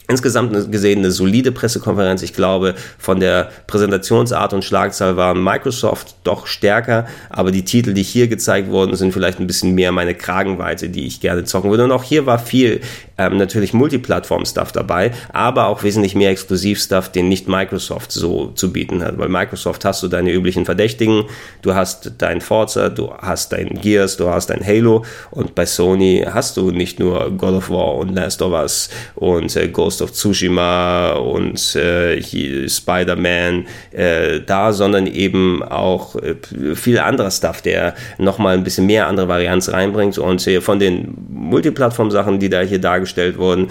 Insgesamt 0.09 0.73
gesehen 0.73 0.99
eine 0.99 1.13
solide 1.13 1.53
Pressekonferenz. 1.53 2.23
Ich 2.23 2.35
glaube, 2.35 2.75
von 2.99 3.21
der 3.21 3.51
Präsentationsart 3.67 4.53
und 4.53 4.65
Schlagzahl 4.65 5.17
war 5.17 5.35
Microsoft 5.35 6.17
doch 6.25 6.47
stärker, 6.47 7.07
aber 7.31 7.53
die 7.53 7.65
Titel, 7.65 7.95
die 7.95 8.03
hier 8.03 8.27
gezeigt 8.27 8.69
wurden, 8.69 8.97
sind 8.97 9.13
vielleicht 9.13 9.39
ein 9.39 9.47
bisschen 9.47 9.75
mehr 9.75 9.93
meine 9.93 10.15
Kragenweite, 10.15 10.89
die 10.91 11.07
ich 11.07 11.21
gerne 11.21 11.45
zocken 11.45 11.71
würde. 11.71 11.85
Und 11.85 11.93
auch 11.93 12.03
hier 12.03 12.27
war 12.27 12.39
viel 12.41 12.81
ähm, 13.19 13.37
natürlich 13.37 13.73
Multiplattform-Stuff 13.73 14.73
dabei, 14.73 15.13
aber 15.33 15.67
auch 15.67 15.83
wesentlich 15.83 16.15
mehr 16.15 16.31
Exklusiv-Stuff, 16.31 17.11
den 17.11 17.29
nicht 17.29 17.49
Microsoft 17.49 18.13
so 18.13 18.49
zu 18.55 18.73
bieten 18.73 19.03
hat. 19.05 19.19
Weil 19.19 19.29
Microsoft 19.29 19.85
hast 19.85 20.03
du 20.03 20.09
deine 20.09 20.33
üblichen 20.33 20.65
Verdächtigen, 20.65 21.25
du 21.63 21.75
hast 21.75 22.13
dein 22.19 22.41
Forza, 22.41 22.89
du 22.89 23.13
hast 23.15 23.53
dein 23.53 23.69
Gears, 23.69 24.17
du 24.17 24.29
hast 24.29 24.51
dein 24.51 24.65
Halo 24.65 25.05
und 25.31 25.55
bei 25.55 25.67
Sony 25.67 26.25
hast 26.29 26.57
du 26.57 26.71
nicht 26.71 26.99
nur 26.99 27.31
God 27.31 27.55
of 27.55 27.71
War 27.71 27.95
und 27.97 28.15
Last 28.15 28.43
of 28.43 28.53
Us 28.53 28.89
und 29.15 29.55
äh, 29.57 29.69
Ghost 29.69 30.03
of 30.03 30.13
Tsushima 30.13 31.13
und 31.13 31.77
äh, 31.77 32.23
Spider-Man 32.69 33.67
äh, 33.93 34.41
da, 34.41 34.73
sondern 34.73 35.07
eben 35.07 35.63
auch 35.63 36.17
äh, 36.17 36.37
viel 36.75 36.99
anderer 36.99 37.31
Stuff, 37.31 37.63
der 37.63 37.95
nochmal 38.19 38.55
ein 38.55 38.65
bisschen 38.65 38.87
mehr 38.87 39.07
andere 39.07 39.29
Varianz 39.29 39.69
reinbringt. 39.71 40.19
Und 40.19 40.47
äh, 40.47 40.61
von 40.61 40.79
den 40.79 41.15
Multiplattform-Sachen, 41.31 42.39
die 42.39 42.49
da 42.49 42.61
hier 42.61 42.81
dargestellt 42.81 43.02
wurden, 43.39 43.69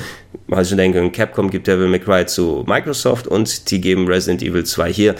also 0.49 0.75
ich 0.75 0.77
denke, 0.77 1.09
Capcom 1.11 1.49
gibt 1.49 1.67
Devil 1.67 1.87
May 1.87 1.99
Cry 1.99 2.25
zu 2.25 2.63
Microsoft 2.67 3.27
und 3.27 3.71
die 3.71 3.81
geben 3.81 4.07
Resident 4.07 4.41
Evil 4.41 4.63
2 4.63 4.91
hier 4.91 5.15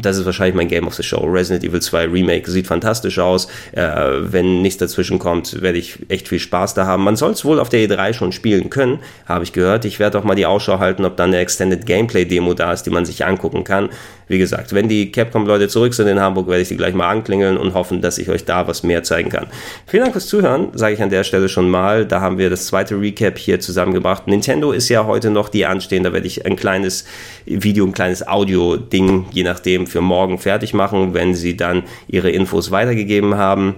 das 0.00 0.18
ist 0.18 0.26
wahrscheinlich 0.26 0.54
mein 0.54 0.68
Game 0.68 0.86
of 0.86 0.94
the 0.94 1.02
Show. 1.02 1.24
Resident 1.24 1.64
Evil 1.64 1.80
2 1.80 2.06
Remake 2.06 2.50
sieht 2.50 2.66
fantastisch 2.66 3.18
aus. 3.18 3.48
Äh, 3.72 3.82
wenn 4.20 4.62
nichts 4.62 4.78
dazwischen 4.78 5.18
kommt, 5.18 5.62
werde 5.62 5.78
ich 5.78 5.98
echt 6.08 6.28
viel 6.28 6.38
Spaß 6.38 6.74
da 6.74 6.86
haben. 6.86 7.02
Man 7.02 7.16
soll 7.16 7.32
es 7.32 7.44
wohl 7.44 7.60
auf 7.60 7.68
der 7.68 7.80
E3 7.88 8.12
schon 8.12 8.32
spielen 8.32 8.70
können, 8.70 8.98
habe 9.26 9.44
ich 9.44 9.52
gehört. 9.52 9.84
Ich 9.84 9.98
werde 9.98 10.18
auch 10.18 10.24
mal 10.24 10.34
die 10.34 10.46
Ausschau 10.46 10.78
halten, 10.78 11.04
ob 11.04 11.16
da 11.16 11.24
eine 11.24 11.38
Extended 11.38 11.86
Gameplay 11.86 12.24
Demo 12.24 12.54
da 12.54 12.72
ist, 12.72 12.84
die 12.84 12.90
man 12.90 13.04
sich 13.04 13.24
angucken 13.24 13.64
kann. 13.64 13.88
Wie 14.28 14.38
gesagt, 14.38 14.74
wenn 14.74 14.88
die 14.88 15.12
Capcom-Leute 15.12 15.68
zurück 15.68 15.94
sind 15.94 16.08
in 16.08 16.18
Hamburg, 16.18 16.48
werde 16.48 16.62
ich 16.62 16.68
die 16.68 16.76
gleich 16.76 16.94
mal 16.94 17.08
anklingeln 17.08 17.56
und 17.56 17.74
hoffen, 17.74 18.00
dass 18.00 18.18
ich 18.18 18.28
euch 18.28 18.44
da 18.44 18.66
was 18.66 18.82
mehr 18.82 19.04
zeigen 19.04 19.30
kann. 19.30 19.46
Vielen 19.86 20.02
Dank 20.02 20.14
fürs 20.14 20.26
Zuhören, 20.26 20.70
sage 20.74 20.94
ich 20.94 21.02
an 21.02 21.10
der 21.10 21.22
Stelle 21.22 21.48
schon 21.48 21.70
mal. 21.70 22.04
Da 22.06 22.20
haben 22.20 22.36
wir 22.36 22.50
das 22.50 22.66
zweite 22.66 23.00
Recap 23.00 23.38
hier 23.38 23.60
zusammengebracht. 23.60 24.26
Nintendo 24.26 24.72
ist 24.72 24.88
ja 24.88 25.06
heute 25.06 25.30
noch 25.30 25.48
die 25.48 25.64
anstehen. 25.64 26.02
Da 26.02 26.12
werde 26.12 26.26
ich 26.26 26.44
ein 26.44 26.56
kleines 26.56 27.04
Video, 27.44 27.86
ein 27.86 27.92
kleines 27.92 28.26
Audio-Ding, 28.26 29.26
je 29.30 29.44
nachdem, 29.44 29.85
für 29.86 30.00
morgen 30.00 30.38
fertig 30.38 30.74
machen, 30.74 31.14
wenn 31.14 31.34
sie 31.34 31.56
dann 31.56 31.84
ihre 32.06 32.30
Infos 32.30 32.70
weitergegeben 32.70 33.36
haben. 33.36 33.76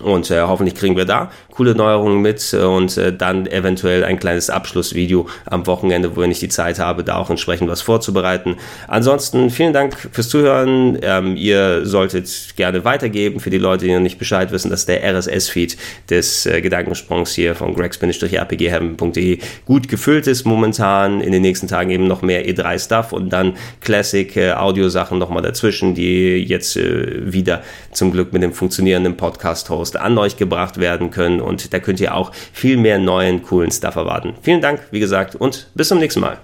Und 0.00 0.30
äh, 0.30 0.42
hoffentlich 0.42 0.76
kriegen 0.76 0.96
wir 0.96 1.04
da 1.04 1.30
coole 1.58 1.74
Neuerungen 1.74 2.22
mit 2.22 2.52
äh, 2.52 2.58
und 2.58 2.96
äh, 2.96 3.12
dann 3.12 3.48
eventuell 3.48 4.04
ein 4.04 4.20
kleines 4.20 4.48
Abschlussvideo 4.48 5.28
am 5.44 5.66
Wochenende, 5.66 6.14
wo 6.14 6.22
ich 6.22 6.38
die 6.38 6.48
Zeit 6.48 6.78
habe, 6.78 7.02
da 7.02 7.16
auch 7.16 7.30
entsprechend 7.30 7.68
was 7.68 7.82
vorzubereiten. 7.82 8.58
Ansonsten 8.86 9.50
vielen 9.50 9.72
Dank 9.72 9.96
fürs 10.12 10.28
Zuhören. 10.28 10.98
Ähm, 11.02 11.36
ihr 11.36 11.84
solltet 11.84 12.54
gerne 12.54 12.84
weitergeben 12.84 13.40
für 13.40 13.50
die 13.50 13.58
Leute, 13.58 13.86
die 13.86 13.92
noch 13.92 13.98
nicht 13.98 14.20
Bescheid 14.20 14.52
wissen, 14.52 14.70
dass 14.70 14.86
der 14.86 15.02
RSS-Feed 15.02 15.76
des 16.08 16.46
äh, 16.46 16.60
Gedankensprungs 16.60 17.34
hier 17.34 17.56
von 17.56 17.74
gregs-rpgheaven.de 17.74 19.40
gut 19.66 19.88
gefüllt 19.88 20.28
ist 20.28 20.44
momentan. 20.44 21.20
In 21.20 21.32
den 21.32 21.42
nächsten 21.42 21.66
Tagen 21.66 21.90
eben 21.90 22.06
noch 22.06 22.22
mehr 22.22 22.46
E3-Stuff 22.46 23.12
und 23.12 23.30
dann 23.30 23.54
Classic-Audio-Sachen 23.80 25.16
äh, 25.16 25.18
nochmal 25.20 25.42
dazwischen, 25.42 25.96
die 25.96 26.36
jetzt 26.36 26.76
äh, 26.76 27.32
wieder 27.32 27.62
zum 27.90 28.12
Glück 28.12 28.32
mit 28.32 28.44
dem 28.44 28.52
funktionierenden 28.52 29.16
Podcast-Host 29.16 29.96
an 29.96 30.16
euch 30.18 30.36
gebracht 30.36 30.78
werden 30.78 31.10
können 31.10 31.47
und 31.48 31.72
da 31.72 31.80
könnt 31.80 32.00
ihr 32.00 32.14
auch 32.14 32.32
viel 32.52 32.76
mehr 32.76 32.98
neuen, 32.98 33.42
coolen 33.42 33.70
Stuff 33.70 33.96
erwarten. 33.96 34.34
Vielen 34.42 34.60
Dank, 34.60 34.80
wie 34.90 35.00
gesagt, 35.00 35.34
und 35.34 35.68
bis 35.74 35.88
zum 35.88 35.98
nächsten 35.98 36.20
Mal. 36.20 36.38